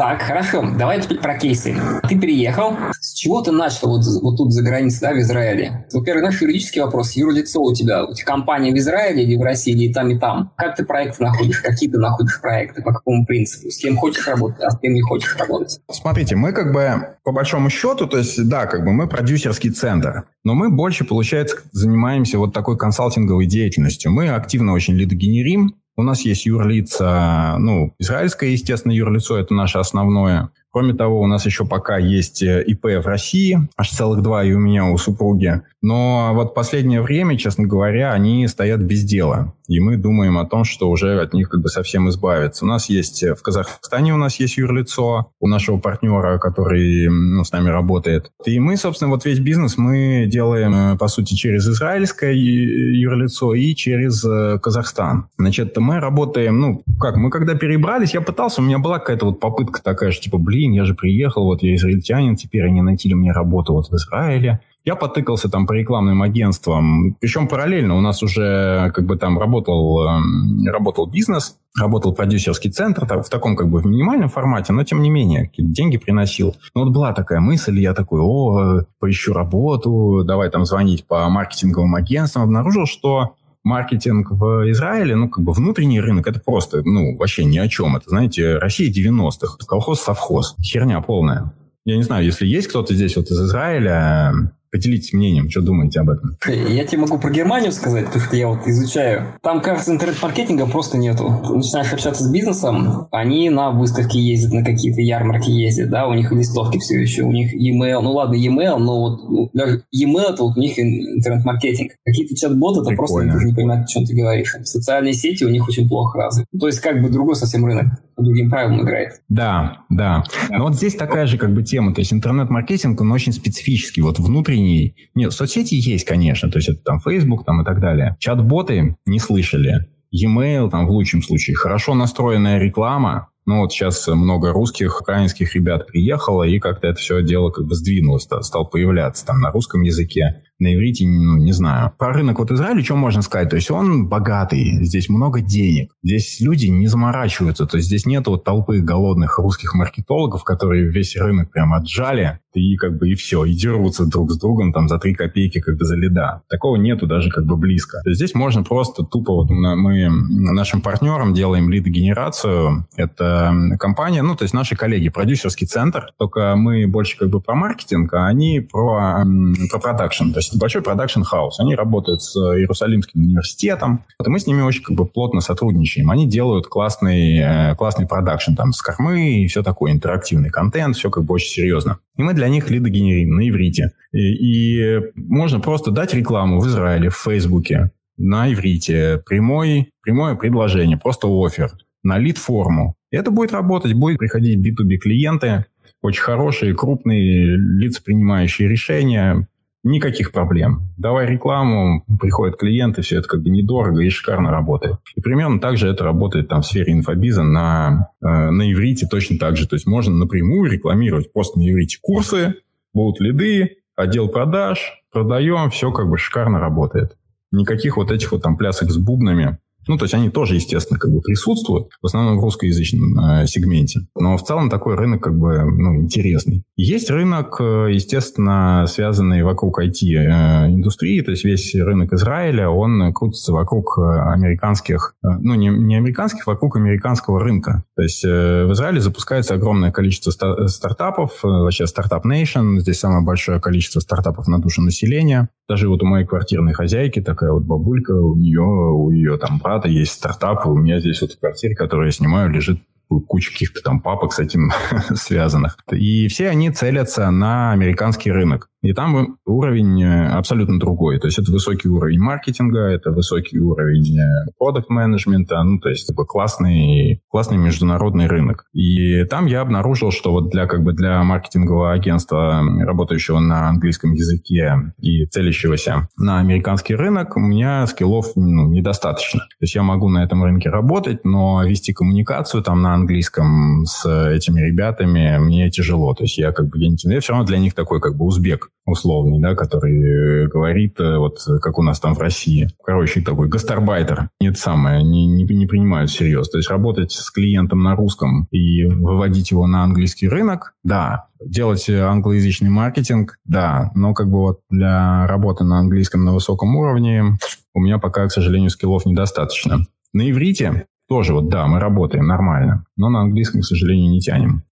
Так, 0.00 0.22
хорошо. 0.22 0.64
Давай 0.78 0.98
теперь 0.98 1.18
про 1.18 1.36
кейсы. 1.36 1.76
Ты 2.08 2.18
переехал. 2.18 2.74
С 2.98 3.12
чего 3.12 3.42
ты 3.42 3.52
начал 3.52 3.88
вот, 3.88 4.00
вот 4.22 4.34
тут 4.38 4.50
за 4.50 4.62
границей, 4.62 5.00
да, 5.02 5.12
в 5.12 5.18
Израиле? 5.18 5.86
Во-первых, 5.92 6.24
наш 6.24 6.40
юридический 6.40 6.80
вопрос. 6.80 7.12
Юрлицо 7.16 7.60
у 7.60 7.74
тебя, 7.74 8.06
у 8.06 8.14
тебя 8.14 8.24
компания 8.24 8.72
в 8.72 8.78
Израиле 8.78 9.24
или 9.24 9.36
в 9.36 9.42
России, 9.42 9.74
или 9.74 9.90
и 9.90 9.92
там, 9.92 10.08
и 10.08 10.18
там. 10.18 10.54
Как 10.56 10.74
ты 10.74 10.86
проекты 10.86 11.22
находишь? 11.22 11.60
Какие 11.60 11.90
ты 11.90 11.98
находишь 11.98 12.40
проекты? 12.40 12.80
По 12.80 12.94
какому 12.94 13.26
принципу? 13.26 13.68
С 13.68 13.76
кем 13.76 13.98
хочешь 13.98 14.26
работать, 14.26 14.62
а 14.62 14.70
с 14.70 14.78
кем 14.78 14.94
не 14.94 15.02
хочешь 15.02 15.36
работать? 15.36 15.80
Смотрите, 15.90 16.34
мы 16.34 16.52
как 16.52 16.72
бы 16.72 17.18
по 17.22 17.32
большому 17.32 17.68
счету, 17.68 18.06
то 18.06 18.16
есть, 18.16 18.48
да, 18.48 18.64
как 18.64 18.86
бы 18.86 18.92
мы 18.92 19.06
продюсерский 19.06 19.68
центр, 19.68 20.24
но 20.44 20.54
мы 20.54 20.70
больше, 20.70 21.04
получается, 21.04 21.58
занимаемся 21.72 22.38
вот 22.38 22.54
такой 22.54 22.78
консалтинговой 22.78 23.44
деятельностью. 23.44 24.10
Мы 24.10 24.30
активно 24.30 24.72
очень 24.72 24.94
лидогенерим, 24.94 25.74
у 25.96 26.02
нас 26.02 26.22
есть 26.22 26.46
юрлица, 26.46 27.56
ну, 27.58 27.94
израильское, 27.98 28.50
естественно, 28.50 28.92
юрлицо, 28.92 29.36
это 29.38 29.54
наше 29.54 29.78
основное. 29.78 30.50
Кроме 30.72 30.94
того, 30.94 31.20
у 31.20 31.26
нас 31.26 31.46
еще 31.46 31.64
пока 31.64 31.98
есть 31.98 32.42
э, 32.42 32.62
ИП 32.62 32.84
в 32.84 33.06
России, 33.06 33.68
аж 33.76 33.90
целых 33.90 34.22
два 34.22 34.44
и 34.44 34.52
у 34.52 34.58
меня, 34.58 34.84
у 34.84 34.96
супруги. 34.98 35.62
Но 35.82 36.30
вот 36.34 36.54
последнее 36.54 37.02
время, 37.02 37.36
честно 37.36 37.66
говоря, 37.66 38.12
они 38.12 38.46
стоят 38.46 38.80
без 38.80 39.02
дела. 39.02 39.54
И 39.66 39.80
мы 39.80 39.96
думаем 39.96 40.36
о 40.38 40.46
том, 40.46 40.64
что 40.64 40.90
уже 40.90 41.20
от 41.20 41.32
них 41.32 41.48
как 41.48 41.62
бы 41.62 41.68
совсем 41.68 42.08
избавиться. 42.08 42.64
У 42.64 42.68
нас 42.68 42.88
есть 42.88 43.22
э, 43.22 43.34
в 43.34 43.42
Казахстане 43.42 44.14
у 44.14 44.16
нас 44.16 44.38
есть 44.38 44.58
юрлицо 44.58 45.32
у 45.40 45.48
нашего 45.48 45.78
партнера, 45.78 46.38
который 46.38 47.08
ну, 47.08 47.42
с 47.42 47.50
нами 47.50 47.70
работает. 47.70 48.30
И 48.44 48.60
мы, 48.60 48.76
собственно, 48.76 49.10
вот 49.10 49.24
весь 49.24 49.40
бизнес 49.40 49.76
мы 49.76 50.26
делаем, 50.26 50.74
э, 50.74 50.98
по 50.98 51.08
сути, 51.08 51.34
через 51.34 51.66
израильское 51.66 52.32
юрлицо 52.32 53.54
и 53.54 53.74
через 53.74 54.22
Казахстан. 54.60 55.28
Значит, 55.36 55.76
мы 55.78 55.98
работаем, 55.98 56.60
ну, 56.60 56.82
как, 57.00 57.16
мы 57.16 57.30
когда 57.30 57.54
перебрались, 57.54 58.14
я 58.14 58.20
пытался, 58.20 58.60
у 58.60 58.64
меня 58.64 58.78
была 58.78 58.98
какая-то 59.00 59.26
вот 59.26 59.40
попытка 59.40 59.82
такая 59.82 60.12
же, 60.12 60.20
типа, 60.20 60.38
блин, 60.38 60.59
блин, 60.60 60.72
я 60.72 60.84
же 60.84 60.94
приехал, 60.94 61.44
вот 61.44 61.62
я 61.62 61.74
израильтянин, 61.74 62.36
теперь 62.36 62.66
они 62.66 62.82
найти 62.82 63.12
мне 63.14 63.32
работу 63.32 63.72
вот 63.72 63.88
в 63.88 63.94
Израиле. 63.94 64.60
Я 64.84 64.96
потыкался 64.96 65.50
там 65.50 65.66
по 65.66 65.72
рекламным 65.72 66.22
агентствам, 66.22 67.14
причем 67.20 67.48
параллельно 67.48 67.96
у 67.96 68.00
нас 68.00 68.22
уже 68.22 68.90
как 68.94 69.04
бы 69.04 69.16
там 69.16 69.38
работал, 69.38 70.06
эм, 70.06 70.66
работал 70.66 71.06
бизнес, 71.06 71.56
работал 71.78 72.14
продюсерский 72.14 72.70
центр 72.70 73.04
в 73.04 73.28
таком 73.28 73.56
как 73.56 73.68
бы 73.68 73.80
в 73.80 73.86
минимальном 73.86 74.30
формате, 74.30 74.72
но 74.72 74.82
тем 74.84 75.02
не 75.02 75.10
менее 75.10 75.50
деньги 75.58 75.98
приносил. 75.98 76.56
Но 76.74 76.84
вот 76.84 76.92
была 76.92 77.12
такая 77.12 77.40
мысль, 77.40 77.78
я 77.78 77.92
такой, 77.92 78.20
о, 78.22 78.84
поищу 78.98 79.34
работу, 79.34 80.24
давай 80.24 80.50
там 80.50 80.64
звонить 80.64 81.06
по 81.06 81.28
маркетинговым 81.28 81.94
агентствам. 81.94 82.44
Обнаружил, 82.44 82.86
что 82.86 83.34
маркетинг 83.62 84.30
в 84.30 84.70
Израиле, 84.70 85.16
ну, 85.16 85.28
как 85.28 85.44
бы 85.44 85.52
внутренний 85.52 86.00
рынок, 86.00 86.26
это 86.26 86.40
просто, 86.40 86.82
ну, 86.84 87.16
вообще 87.16 87.44
ни 87.44 87.58
о 87.58 87.68
чем. 87.68 87.96
Это, 87.96 88.08
знаете, 88.08 88.56
Россия 88.56 88.90
90-х, 88.90 89.58
колхоз-совхоз. 89.66 90.56
Херня 90.62 91.00
полная. 91.00 91.52
Я 91.84 91.96
не 91.96 92.02
знаю, 92.02 92.24
если 92.24 92.46
есть 92.46 92.68
кто-то 92.68 92.94
здесь 92.94 93.16
вот 93.16 93.26
из 93.30 93.40
Израиля, 93.40 94.52
Поделитесь 94.72 95.12
мнением, 95.12 95.50
что 95.50 95.62
думаете 95.62 96.00
об 96.00 96.10
этом. 96.10 96.36
Я 96.46 96.84
тебе 96.84 97.02
могу 97.02 97.18
про 97.18 97.30
Германию 97.30 97.72
сказать, 97.72 98.06
потому 98.06 98.24
что 98.24 98.36
я 98.36 98.48
вот 98.48 98.66
изучаю. 98.66 99.34
Там, 99.42 99.60
кажется, 99.60 99.90
интернет-маркетинга 99.92 100.66
просто 100.66 100.96
нету. 100.96 101.40
Начинаешь 101.54 101.92
общаться 101.92 102.24
с 102.24 102.30
бизнесом, 102.30 103.08
они 103.10 103.50
на 103.50 103.70
выставки 103.70 104.16
ездят, 104.16 104.52
на 104.52 104.64
какие-то 104.64 105.00
ярмарки 105.00 105.50
ездят, 105.50 105.90
да, 105.90 106.06
у 106.06 106.14
них 106.14 106.30
листовки 106.30 106.78
все 106.78 107.00
еще, 107.00 107.22
у 107.22 107.32
них 107.32 107.52
e-mail, 107.52 108.00
ну 108.00 108.12
ладно, 108.12 108.34
e-mail, 108.34 108.76
но 108.78 109.00
вот 109.00 109.28
ну, 109.28 109.50
даже 109.52 109.82
e-mail 109.90 110.34
это 110.34 110.44
вот 110.44 110.56
у 110.56 110.60
них 110.60 110.78
интернет-маркетинг. 110.78 111.92
Какие-то 112.04 112.36
чат-боты, 112.36 112.80
это 112.80 112.96
просто 112.96 113.24
никто 113.24 113.40
не 113.40 113.52
понимает, 113.52 113.84
о 113.84 113.88
чем 113.88 114.04
ты 114.04 114.14
говоришь. 114.14 114.54
Социальные 114.62 115.14
сети 115.14 115.44
у 115.44 115.48
них 115.48 115.68
очень 115.68 115.88
плохо 115.88 116.18
развиты. 116.18 116.48
То 116.58 116.66
есть 116.68 116.80
как 116.80 117.02
бы 117.02 117.10
другой 117.10 117.34
совсем 117.34 117.66
рынок 117.66 117.86
по 118.20 118.24
другим 118.24 118.50
правилам 118.50 118.82
играет. 118.82 119.22
Да, 119.28 119.78
да. 119.88 120.24
Но 120.50 120.64
вот 120.64 120.74
здесь 120.74 120.94
такая 120.94 121.26
же 121.26 121.38
как 121.38 121.54
бы 121.54 121.62
тема. 121.62 121.94
То 121.94 122.02
есть 122.02 122.12
интернет-маркетинг, 122.12 123.00
он 123.00 123.10
очень 123.12 123.32
специфический. 123.32 124.02
Вот 124.02 124.18
внутренний... 124.18 124.94
Нет, 125.14 125.32
соцсети 125.32 125.74
есть, 125.74 126.04
конечно. 126.04 126.50
То 126.50 126.58
есть 126.58 126.68
это 126.68 126.82
там 126.82 127.00
Facebook 127.00 127.46
там 127.46 127.62
и 127.62 127.64
так 127.64 127.80
далее. 127.80 128.16
Чат-боты 128.20 128.96
не 129.06 129.18
слышали. 129.18 129.88
E-mail 130.10 130.68
там 130.70 130.86
в 130.86 130.90
лучшем 130.90 131.22
случае. 131.22 131.56
Хорошо 131.56 131.94
настроенная 131.94 132.58
реклама, 132.58 133.28
ну 133.50 133.58
вот 133.62 133.72
сейчас 133.72 134.06
много 134.06 134.52
русских, 134.52 135.00
украинских 135.00 135.54
ребят 135.56 135.88
приехало, 135.88 136.44
и 136.44 136.60
как-то 136.60 136.86
это 136.86 136.98
все 136.98 137.20
дело 137.20 137.50
как 137.50 137.66
бы 137.66 137.74
сдвинулось, 137.74 138.28
стал 138.42 138.68
появляться 138.68 139.26
там 139.26 139.40
на 139.40 139.50
русском 139.50 139.82
языке 139.82 140.42
на 140.60 140.74
иврите, 140.74 141.06
ну, 141.08 141.38
не 141.38 141.52
знаю. 141.52 141.92
Про 141.98 142.12
рынок 142.12 142.38
вот 142.38 142.50
Израиля 142.52 142.84
что 142.84 142.94
можно 142.94 143.22
сказать? 143.22 143.48
То 143.48 143.56
есть 143.56 143.70
он 143.70 144.08
богатый, 144.08 144.84
здесь 144.84 145.08
много 145.08 145.40
денег, 145.40 145.90
здесь 146.02 146.38
люди 146.40 146.66
не 146.66 146.86
заморачиваются, 146.86 147.66
то 147.66 147.78
есть 147.78 147.88
здесь 147.88 148.06
нет 148.06 148.26
вот 148.26 148.44
толпы 148.44 148.80
голодных 148.80 149.38
русских 149.38 149.74
маркетологов, 149.74 150.44
которые 150.44 150.84
весь 150.84 151.16
рынок 151.16 151.50
прям 151.50 151.72
отжали, 151.72 152.40
и 152.52 152.76
как 152.76 152.98
бы 152.98 153.08
и 153.08 153.14
все, 153.14 153.44
и 153.44 153.54
дерутся 153.54 154.06
друг 154.06 154.30
с 154.30 154.38
другом 154.38 154.72
там 154.72 154.88
за 154.88 154.98
три 154.98 155.14
копейки 155.14 155.60
как 155.60 155.76
бы 155.76 155.84
за 155.84 155.96
лида. 155.96 156.42
Такого 156.48 156.76
нету 156.76 157.06
даже 157.06 157.30
как 157.30 157.46
бы 157.46 157.56
близко. 157.56 158.00
То 158.02 158.10
есть 158.10 158.18
здесь 158.18 158.34
можно 158.34 158.62
просто 158.62 159.02
тупо 159.02 159.32
вот 159.32 159.50
мы 159.50 160.08
нашим 160.10 160.82
партнерам 160.82 161.32
делаем 161.32 161.70
лидогенерацию. 161.70 162.86
Это 162.96 163.39
компания, 163.78 164.22
ну 164.22 164.34
то 164.36 164.44
есть 164.44 164.54
наши 164.54 164.76
коллеги, 164.76 165.08
продюсерский 165.08 165.66
центр, 165.66 166.12
только 166.18 166.54
мы 166.56 166.86
больше 166.86 167.18
как 167.18 167.28
бы 167.30 167.40
про 167.40 167.54
маркетинг, 167.54 168.12
а 168.14 168.26
они 168.26 168.60
про, 168.60 169.24
про 169.70 169.78
продакшн. 169.78 170.30
То 170.30 170.38
есть 170.38 170.56
большой 170.58 170.82
production 170.82 171.22
house. 171.22 171.60
Они 171.60 171.74
работают 171.74 172.22
с 172.22 172.36
Иерусалимским 172.36 173.20
университетом. 173.20 174.04
Вот, 174.18 174.28
мы 174.28 174.38
с 174.38 174.46
ними 174.46 174.62
очень 174.62 174.82
как 174.82 174.96
бы 174.96 175.06
плотно 175.06 175.40
сотрудничаем. 175.40 176.10
Они 176.10 176.26
делают 176.26 176.66
классный, 176.66 177.38
э, 177.38 177.74
классный 177.76 178.06
продакшн 178.06 178.54
там 178.54 178.72
SCORM 178.72 178.82
ы 178.82 179.42
и 179.42 179.46
все 179.46 179.62
такое, 179.62 179.92
интерактивный 179.92 180.50
контент, 180.50 180.96
все 180.96 181.10
как 181.10 181.24
бы 181.24 181.34
очень 181.34 181.50
серьезно. 181.50 181.98
И 182.16 182.22
мы 182.22 182.34
для 182.34 182.48
них 182.48 182.70
лиды 182.70 182.90
генерим 182.90 183.36
на 183.36 183.48
иврите. 183.48 183.92
И, 184.12 184.18
и 184.18 185.00
можно 185.14 185.60
просто 185.60 185.90
дать 185.90 186.14
рекламу 186.14 186.60
в 186.60 186.66
Израиле, 186.66 187.08
в 187.08 187.16
Фейсбуке, 187.16 187.90
на 188.16 188.52
иврите, 188.52 189.22
прямой, 189.26 189.90
прямое 190.02 190.34
предложение, 190.34 190.98
просто 190.98 191.26
офер 191.28 191.72
на 192.02 192.18
лид-форму. 192.18 192.94
Это 193.10 193.30
будет 193.30 193.52
работать, 193.52 193.92
будет 193.94 194.18
приходить 194.18 194.58
B2B 194.58 194.96
клиенты, 194.96 195.66
очень 196.02 196.22
хорошие, 196.22 196.74
крупные 196.74 197.56
лица, 197.56 198.02
принимающие 198.02 198.68
решения, 198.68 199.46
Никаких 199.82 200.30
проблем. 200.32 200.90
Давай 200.98 201.26
рекламу, 201.26 202.04
приходят 202.20 202.58
клиенты, 202.58 203.00
все 203.00 203.20
это 203.20 203.28
как 203.28 203.42
бы 203.42 203.48
недорого 203.48 204.02
и 204.02 204.10
шикарно 204.10 204.50
работает. 204.50 204.96
И 205.16 205.22
примерно 205.22 205.58
так 205.58 205.78
же 205.78 205.88
это 205.88 206.04
работает 206.04 206.48
там 206.48 206.60
в 206.60 206.66
сфере 206.66 206.92
инфобиза 206.92 207.42
на, 207.42 208.10
э, 208.20 208.26
на 208.26 208.70
иврите 208.70 209.06
точно 209.06 209.38
так 209.38 209.56
же. 209.56 209.66
То 209.66 209.76
есть 209.76 209.86
можно 209.86 210.14
напрямую 210.14 210.70
рекламировать 210.70 211.32
просто 211.32 211.58
на 211.58 211.70
иврите 211.70 211.96
курсы, 212.02 212.56
будут 212.92 213.20
лиды, 213.20 213.78
отдел 213.96 214.28
продаж, 214.28 215.02
продаем, 215.10 215.70
все 215.70 215.90
как 215.92 216.10
бы 216.10 216.18
шикарно 216.18 216.60
работает. 216.60 217.16
Никаких 217.50 217.96
вот 217.96 218.10
этих 218.10 218.32
вот 218.32 218.42
там 218.42 218.58
плясок 218.58 218.90
с 218.90 218.98
бубнами 218.98 219.58
ну, 219.88 219.96
то 219.96 220.04
есть 220.04 220.14
они 220.14 220.30
тоже, 220.30 220.54
естественно, 220.54 220.98
как 220.98 221.12
бы 221.12 221.20
присутствуют, 221.20 221.88
в 222.00 222.06
основном 222.06 222.38
в 222.38 222.42
русскоязычном 222.42 223.18
э, 223.18 223.46
сегменте. 223.46 224.00
Но 224.18 224.36
в 224.36 224.42
целом 224.42 224.70
такой 224.70 224.94
рынок 224.94 225.22
как 225.22 225.38
бы 225.38 225.64
ну, 225.64 225.96
интересный. 225.96 226.64
Есть 226.76 227.10
рынок, 227.10 227.56
э, 227.60 227.88
естественно, 227.92 228.86
связанный 228.86 229.42
вокруг 229.42 229.80
IT-индустрии, 229.80 231.20
то 231.22 231.30
есть 231.30 231.44
весь 231.44 231.74
рынок 231.74 232.12
Израиля, 232.12 232.68
он 232.68 233.12
крутится 233.12 233.52
вокруг 233.52 233.98
э, 233.98 234.02
американских, 234.32 235.14
э, 235.24 235.28
ну, 235.40 235.54
не, 235.54 235.68
не 235.68 235.96
американских, 235.96 236.46
вокруг 236.46 236.76
американского 236.76 237.40
рынка. 237.40 237.84
То 237.96 238.02
есть 238.02 238.24
э, 238.24 238.64
в 238.66 238.72
Израиле 238.72 239.00
запускается 239.00 239.54
огромное 239.54 239.92
количество 239.92 240.30
ста- 240.30 240.68
стартапов, 240.68 241.40
вообще 241.42 241.86
стартап 241.86 242.26
Nation, 242.26 242.78
здесь 242.80 242.98
самое 242.98 243.24
большое 243.24 243.60
количество 243.60 244.00
стартапов 244.00 244.46
на 244.48 244.60
душу 244.60 244.82
населения. 244.82 245.48
Даже 245.68 245.88
вот 245.88 246.02
у 246.02 246.06
моей 246.06 246.26
квартирной 246.26 246.72
хозяйки 246.72 247.20
такая 247.20 247.52
вот 247.52 247.62
бабулька, 247.62 248.10
у 248.10 248.34
нее, 248.34 248.60
у 248.60 249.10
ее 249.10 249.36
там 249.38 249.60
брата 249.70 249.88
есть 249.88 250.12
стартап, 250.12 250.66
у 250.66 250.76
меня 250.76 250.98
здесь 250.98 251.20
вот 251.22 251.32
в 251.32 251.38
квартире, 251.38 251.76
которую 251.76 252.06
я 252.06 252.12
снимаю, 252.12 252.50
лежит 252.50 252.80
куча 253.28 253.52
каких-то 253.52 253.80
там 253.82 254.00
папок 254.00 254.32
с 254.32 254.40
этим 254.40 254.72
связанных. 255.14 255.76
И 255.92 256.26
все 256.28 256.48
они 256.48 256.70
целятся 256.70 257.30
на 257.30 257.72
американский 257.72 258.32
рынок. 258.32 258.68
И 258.82 258.92
там 258.92 259.36
уровень 259.44 260.02
э, 260.02 260.28
абсолютно 260.28 260.78
другой. 260.78 261.18
То 261.18 261.26
есть 261.26 261.38
это 261.38 261.52
высокий 261.52 261.88
уровень 261.88 262.20
маркетинга, 262.20 262.80
это 262.80 263.10
высокий 263.10 263.58
уровень 263.58 264.18
продукт 264.58 264.90
э, 264.90 265.62
ну, 265.62 265.78
то 265.78 265.88
есть 265.88 266.08
такой 266.08 266.26
классный, 266.26 267.22
классный 267.28 267.58
международный 267.58 268.26
рынок. 268.26 268.64
И 268.72 269.24
там 269.24 269.46
я 269.46 269.60
обнаружил, 269.60 270.10
что 270.10 270.32
вот 270.32 270.50
для, 270.50 270.66
как 270.66 270.82
бы 270.82 270.92
для 270.92 271.22
маркетингового 271.22 271.92
агентства, 271.92 272.62
работающего 272.80 273.38
на 273.38 273.68
английском 273.68 274.12
языке 274.12 274.92
и 274.98 275.26
целящегося 275.26 276.08
на 276.16 276.38
американский 276.38 276.94
рынок, 276.94 277.36
у 277.36 277.40
меня 277.40 277.86
скиллов 277.86 278.32
ну, 278.36 278.68
недостаточно. 278.68 279.40
То 279.40 279.62
есть 279.62 279.74
я 279.74 279.82
могу 279.82 280.08
на 280.08 280.24
этом 280.24 280.42
рынке 280.42 280.70
работать, 280.70 281.24
но 281.24 281.62
вести 281.64 281.92
коммуникацию 281.92 282.62
там 282.62 282.82
на 282.82 282.94
английском 282.94 283.84
с 283.86 284.06
этими 284.06 284.60
ребятами 284.60 285.38
мне 285.38 285.70
тяжело. 285.70 286.14
То 286.14 286.24
есть 286.24 286.38
я 286.38 286.52
как 286.52 286.68
бы, 286.68 286.78
я, 286.78 286.88
не, 286.88 286.96
я 287.04 287.20
все 287.20 287.32
равно 287.32 287.46
для 287.46 287.58
них 287.58 287.74
такой 287.74 288.00
как 288.00 288.16
бы 288.16 288.24
узбек 288.24 288.69
условный, 288.86 289.40
да, 289.40 289.54
который 289.54 290.48
говорит, 290.48 290.98
э, 290.98 291.18
вот 291.18 291.38
как 291.60 291.78
у 291.78 291.82
нас 291.82 292.00
там 292.00 292.14
в 292.14 292.18
России. 292.18 292.68
Короче, 292.84 293.20
такой 293.20 293.48
гастарбайтер. 293.48 294.28
Нет 294.40 294.58
самое, 294.58 295.02
не, 295.02 295.26
не, 295.26 295.44
не 295.44 295.66
принимают 295.66 296.10
всерьез. 296.10 296.48
То 296.48 296.58
есть 296.58 296.70
работать 296.70 297.12
с 297.12 297.30
клиентом 297.30 297.82
на 297.82 297.94
русском 297.94 298.46
и 298.50 298.84
выводить 298.84 299.50
его 299.50 299.66
на 299.66 299.84
английский 299.84 300.28
рынок, 300.28 300.74
да. 300.82 301.26
Делать 301.44 301.88
англоязычный 301.88 302.70
маркетинг, 302.70 303.38
да. 303.44 303.90
Но 303.94 304.12
как 304.12 304.28
бы 304.28 304.40
вот 304.40 304.60
для 304.70 305.26
работы 305.26 305.64
на 305.64 305.78
английском 305.78 306.24
на 306.24 306.34
высоком 306.34 306.74
уровне 306.76 307.36
у 307.74 307.80
меня 307.80 307.98
пока, 307.98 308.26
к 308.26 308.32
сожалению, 308.32 308.70
скиллов 308.70 309.06
недостаточно. 309.06 309.86
На 310.12 310.28
иврите 310.28 310.86
тоже 311.08 311.34
вот, 311.34 311.48
да, 311.48 311.66
мы 311.66 311.80
работаем 311.80 312.26
нормально, 312.26 312.84
но 312.96 313.08
на 313.08 313.22
английском, 313.22 313.60
к 313.62 313.64
сожалению, 313.64 314.10
не 314.10 314.20
тянем. 314.20 314.62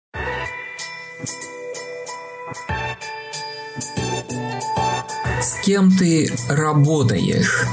С 5.40 5.61
кем 5.64 5.90
ты 5.90 6.30
работаешь? 6.49 7.64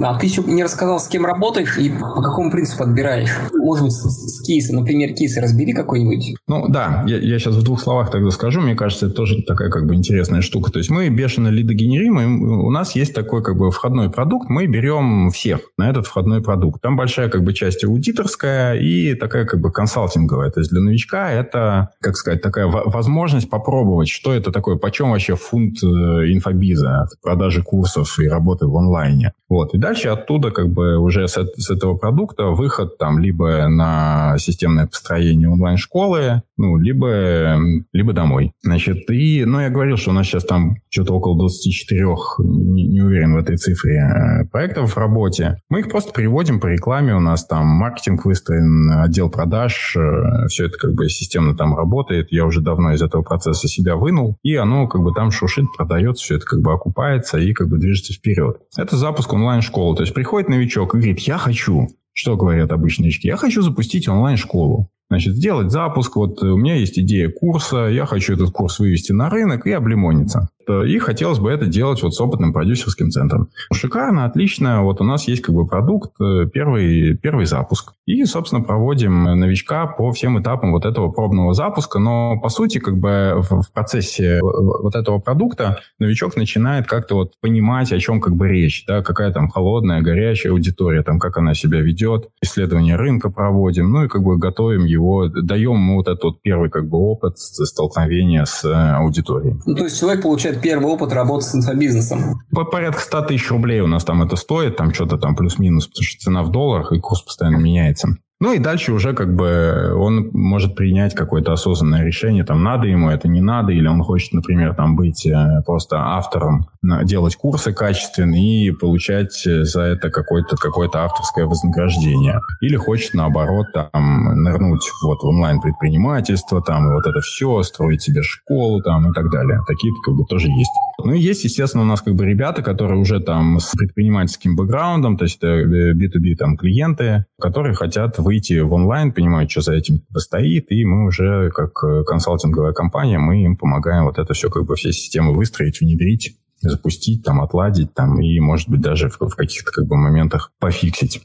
Да, 0.00 0.16
ты 0.18 0.26
еще 0.26 0.42
не 0.42 0.64
рассказал, 0.64 0.98
с 0.98 1.08
кем 1.08 1.26
работаешь 1.26 1.76
и 1.76 1.90
по 1.90 2.22
какому 2.22 2.50
принципу 2.50 2.84
отбираешь. 2.84 3.30
Может 3.52 3.84
быть, 3.84 3.92
с, 3.92 4.38
с 4.38 4.42
кейса, 4.42 4.74
например, 4.74 5.12
кейсы 5.12 5.42
разбери 5.42 5.74
какой-нибудь. 5.74 6.36
Ну 6.48 6.68
да, 6.68 7.04
я, 7.06 7.18
я 7.18 7.38
сейчас 7.38 7.54
в 7.54 7.62
двух 7.62 7.82
словах 7.82 8.10
тогда 8.10 8.30
скажу. 8.30 8.62
Мне 8.62 8.74
кажется, 8.74 9.06
это 9.06 9.14
тоже 9.14 9.42
такая 9.42 9.68
как 9.68 9.86
бы 9.86 9.94
интересная 9.94 10.40
штука. 10.40 10.72
То 10.72 10.78
есть 10.78 10.88
мы 10.90 11.10
бешено 11.10 11.48
лидогенерим, 11.48 12.18
и 12.18 12.24
у 12.24 12.70
нас 12.70 12.96
есть 12.96 13.14
такой 13.14 13.42
как 13.42 13.58
бы 13.58 13.70
входной 13.70 14.10
продукт. 14.10 14.48
Мы 14.48 14.66
берем 14.66 15.30
всех 15.32 15.60
на 15.76 15.90
этот 15.90 16.06
входной 16.06 16.42
продукт. 16.42 16.80
Там 16.80 16.96
большая 16.96 17.28
как 17.28 17.44
бы 17.44 17.52
часть 17.52 17.84
аудиторская 17.84 18.76
и 18.76 19.14
такая 19.14 19.44
как 19.44 19.60
бы 19.60 19.70
консалтинговая. 19.70 20.50
То 20.50 20.60
есть 20.60 20.70
для 20.70 20.80
новичка 20.80 21.30
это, 21.30 21.90
как 22.00 22.16
сказать, 22.16 22.40
такая 22.40 22.68
возможность 22.68 23.50
попробовать, 23.50 24.08
что 24.08 24.32
это 24.32 24.50
такое, 24.50 24.76
почем 24.76 25.10
вообще 25.10 25.36
фунт 25.36 25.82
э, 25.82 25.86
инфобиза, 25.86 27.06
продажи 27.22 27.62
курсов 27.62 28.18
и 28.18 28.26
работы 28.26 28.66
в 28.66 28.74
онлайне. 28.78 29.34
Вот. 29.50 29.74
И 29.74 29.78
дальше 29.90 30.08
оттуда 30.08 30.52
как 30.52 30.68
бы 30.68 30.98
уже 30.98 31.26
с, 31.26 31.34
с 31.34 31.70
этого 31.70 31.96
продукта 31.96 32.44
выход 32.46 32.96
там 32.96 33.18
либо 33.18 33.66
на 33.68 34.36
системное 34.38 34.86
построение 34.86 35.48
онлайн-школы, 35.48 36.42
ну, 36.56 36.76
либо, 36.76 37.58
либо 37.92 38.12
домой. 38.12 38.52
Значит, 38.62 39.10
и, 39.10 39.44
ну, 39.44 39.60
я 39.60 39.70
говорил, 39.70 39.96
что 39.96 40.10
у 40.10 40.12
нас 40.12 40.26
сейчас 40.26 40.44
там 40.44 40.76
что-то 40.90 41.14
около 41.14 41.36
24, 41.38 42.04
не, 42.38 42.86
не 42.86 43.00
уверен 43.00 43.34
в 43.34 43.38
этой 43.38 43.56
цифре, 43.56 43.98
э, 43.98 44.44
проектов 44.44 44.94
в 44.94 44.98
работе. 44.98 45.56
Мы 45.70 45.80
их 45.80 45.88
просто 45.88 46.12
переводим 46.12 46.60
по 46.60 46.66
рекламе, 46.66 47.16
у 47.16 47.20
нас 47.20 47.46
там 47.46 47.66
маркетинг 47.66 48.24
выстроен, 48.24 48.92
отдел 49.00 49.30
продаж, 49.30 49.96
э, 49.96 50.46
все 50.48 50.66
это 50.66 50.78
как 50.78 50.92
бы 50.92 51.08
системно 51.08 51.56
там 51.56 51.76
работает. 51.76 52.28
Я 52.30 52.44
уже 52.44 52.60
давно 52.60 52.92
из 52.92 53.02
этого 53.02 53.22
процесса 53.22 53.66
себя 53.66 53.96
вынул, 53.96 54.36
и 54.42 54.54
оно 54.54 54.86
как 54.86 55.02
бы 55.02 55.12
там 55.12 55.30
шушит, 55.30 55.64
продается, 55.76 56.22
все 56.22 56.36
это 56.36 56.44
как 56.44 56.60
бы 56.60 56.72
окупается 56.72 57.38
и 57.38 57.52
как 57.54 57.68
бы 57.68 57.78
движется 57.78 58.12
вперед. 58.12 58.58
Это 58.76 58.96
запуск 58.96 59.32
онлайн-школы 59.32 59.79
школу. 59.80 59.94
То 59.94 60.02
есть 60.02 60.12
приходит 60.12 60.50
новичок 60.50 60.94
и 60.94 60.98
говорит, 60.98 61.20
я 61.20 61.38
хочу, 61.38 61.88
что 62.12 62.36
говорят 62.36 62.70
обычные 62.70 63.06
новички, 63.06 63.28
я 63.28 63.36
хочу 63.36 63.62
запустить 63.62 64.08
онлайн-школу. 64.08 64.90
Значит, 65.10 65.34
сделать 65.34 65.72
запуск. 65.72 66.14
Вот 66.14 66.40
у 66.42 66.56
меня 66.56 66.76
есть 66.76 66.98
идея 66.98 67.30
курса, 67.30 67.88
я 67.88 68.06
хочу 68.06 68.34
этот 68.34 68.50
курс 68.50 68.78
вывести 68.78 69.10
на 69.12 69.28
рынок 69.28 69.66
и 69.66 69.72
облимониться. 69.72 70.48
И 70.86 70.98
хотелось 70.98 71.40
бы 71.40 71.50
это 71.50 71.66
делать 71.66 72.00
вот 72.02 72.14
с 72.14 72.20
опытным 72.20 72.52
продюсерским 72.52 73.10
центром. 73.10 73.48
Шикарно, 73.72 74.24
отлично. 74.24 74.82
Вот 74.84 75.00
у 75.00 75.04
нас 75.04 75.26
есть 75.26 75.42
как 75.42 75.54
бы 75.54 75.66
продукт, 75.66 76.12
э, 76.20 76.46
первый, 76.52 77.16
первый 77.16 77.46
запуск. 77.46 77.94
И, 78.06 78.24
собственно, 78.24 78.62
проводим 78.62 79.24
новичка 79.24 79.86
по 79.86 80.12
всем 80.12 80.40
этапам 80.40 80.72
вот 80.72 80.84
этого 80.84 81.10
пробного 81.10 81.54
запуска. 81.54 81.98
Но, 81.98 82.38
по 82.40 82.50
сути, 82.50 82.78
как 82.78 82.98
бы 82.98 83.42
в 83.50 83.72
процессе 83.72 84.38
вот 84.42 84.94
этого 84.94 85.18
продукта 85.18 85.80
новичок 85.98 86.36
начинает 86.36 86.86
как-то 86.86 87.16
вот 87.16 87.32
понимать, 87.40 87.92
о 87.92 87.98
чем 87.98 88.20
как 88.20 88.36
бы 88.36 88.46
речь. 88.46 88.84
Да, 88.86 89.02
какая 89.02 89.32
там 89.32 89.48
холодная, 89.48 90.02
горячая 90.02 90.52
аудитория, 90.52 91.02
там, 91.02 91.18
как 91.18 91.36
она 91.36 91.54
себя 91.54 91.80
ведет. 91.80 92.28
Исследование 92.42 92.96
рынка 92.96 93.30
проводим. 93.30 93.90
Ну 93.90 94.04
и 94.04 94.08
как 94.08 94.22
бы 94.22 94.36
готовим 94.36 94.84
его, 94.84 94.99
даем 95.28 95.74
ему 95.74 95.96
вот 95.96 96.08
этот 96.08 96.22
вот 96.24 96.42
первый 96.42 96.70
как 96.70 96.88
бы 96.88 96.98
опыт 96.98 97.38
столкновения 97.38 98.44
с 98.44 98.64
э, 98.64 98.72
аудиторией. 98.72 99.56
Ну, 99.66 99.74
то 99.74 99.84
есть 99.84 99.98
человек 99.98 100.22
получает 100.22 100.60
первый 100.60 100.86
опыт 100.86 101.12
работы 101.12 101.44
с 101.44 101.54
инфобизнесом? 101.54 102.40
По 102.52 102.64
порядка 102.64 103.00
100 103.00 103.22
тысяч 103.22 103.50
рублей 103.50 103.80
у 103.80 103.86
нас 103.86 104.04
там 104.04 104.22
это 104.22 104.36
стоит, 104.36 104.76
там 104.76 104.92
что-то 104.92 105.18
там 105.18 105.36
плюс-минус, 105.36 105.86
потому 105.86 106.04
что 106.04 106.20
цена 106.20 106.42
в 106.42 106.50
долларах 106.50 106.92
и 106.92 107.00
курс 107.00 107.22
постоянно 107.22 107.56
меняется. 107.56 108.16
Ну 108.40 108.54
и 108.54 108.58
дальше 108.58 108.94
уже 108.94 109.12
как 109.12 109.34
бы 109.34 109.92
он 109.94 110.30
может 110.32 110.74
принять 110.74 111.14
какое-то 111.14 111.52
осознанное 111.52 112.02
решение, 112.04 112.42
там 112.42 112.64
надо 112.64 112.86
ему 112.86 113.10
это, 113.10 113.28
не 113.28 113.42
надо, 113.42 113.72
или 113.72 113.86
он 113.86 114.02
хочет, 114.02 114.32
например, 114.32 114.74
там 114.74 114.96
быть 114.96 115.26
э, 115.26 115.62
просто 115.66 115.98
автором, 115.98 116.66
делать 117.04 117.36
курсы 117.36 117.74
качественные 117.74 118.68
и 118.68 118.70
получать 118.70 119.46
э, 119.46 119.64
за 119.64 119.82
это 119.82 120.08
какое-то 120.10 120.56
какое 120.56 120.88
авторское 120.90 121.44
вознаграждение. 121.44 122.40
Или 122.62 122.76
хочет, 122.76 123.12
наоборот, 123.12 123.66
там 123.74 124.42
нырнуть 124.42 124.88
вот 125.02 125.22
в 125.22 125.26
онлайн-предпринимательство, 125.26 126.62
там 126.62 126.94
вот 126.94 127.06
это 127.06 127.20
все, 127.20 127.62
строить 127.62 128.00
себе 128.00 128.22
школу 128.22 128.80
там 128.82 129.10
и 129.10 129.12
так 129.12 129.30
далее. 129.30 129.60
Такие 129.68 129.92
как 130.02 130.14
бы 130.14 130.24
тоже 130.24 130.48
есть. 130.48 130.70
Ну 131.04 131.12
есть, 131.12 131.44
естественно, 131.44 131.84
у 131.84 131.86
нас 131.86 132.00
как 132.00 132.14
бы 132.14 132.26
ребята, 132.26 132.62
которые 132.62 132.98
уже 132.98 133.20
там 133.20 133.58
с 133.58 133.72
предпринимательским 133.72 134.56
бэкграундом, 134.56 135.16
то 135.16 135.24
есть 135.24 135.36
это 135.38 135.62
B2B 135.64 136.36
там 136.36 136.56
клиенты, 136.56 137.26
которые 137.40 137.74
хотят 137.74 138.18
выйти 138.18 138.60
в 138.60 138.72
онлайн, 138.72 139.12
понимают, 139.12 139.50
что 139.50 139.60
за 139.60 139.74
этим 139.74 140.02
стоит, 140.16 140.70
и 140.70 140.84
мы 140.84 141.06
уже 141.06 141.50
как 141.50 141.72
э, 141.84 142.04
консалтинговая 142.04 142.72
компания, 142.72 143.18
мы 143.18 143.42
им 143.44 143.56
помогаем 143.56 144.04
вот 144.04 144.18
это 144.18 144.34
все, 144.34 144.50
как 144.50 144.64
бы 144.64 144.76
все 144.76 144.92
системы 144.92 145.34
выстроить, 145.34 145.80
внедрить, 145.80 146.36
запустить, 146.60 147.24
там, 147.24 147.40
отладить, 147.40 147.94
там, 147.94 148.20
и, 148.20 148.38
может 148.40 148.68
быть, 148.68 148.80
даже 148.80 149.08
в, 149.08 149.18
в 149.18 149.36
каких-то 149.36 149.70
как 149.72 149.86
бы 149.86 149.96
моментах 149.96 150.52
пофиксить. 150.58 151.22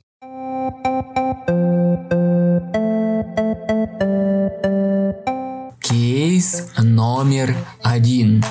Кейс 6.35 6.69
номер 6.77 7.55
один. 7.81 8.43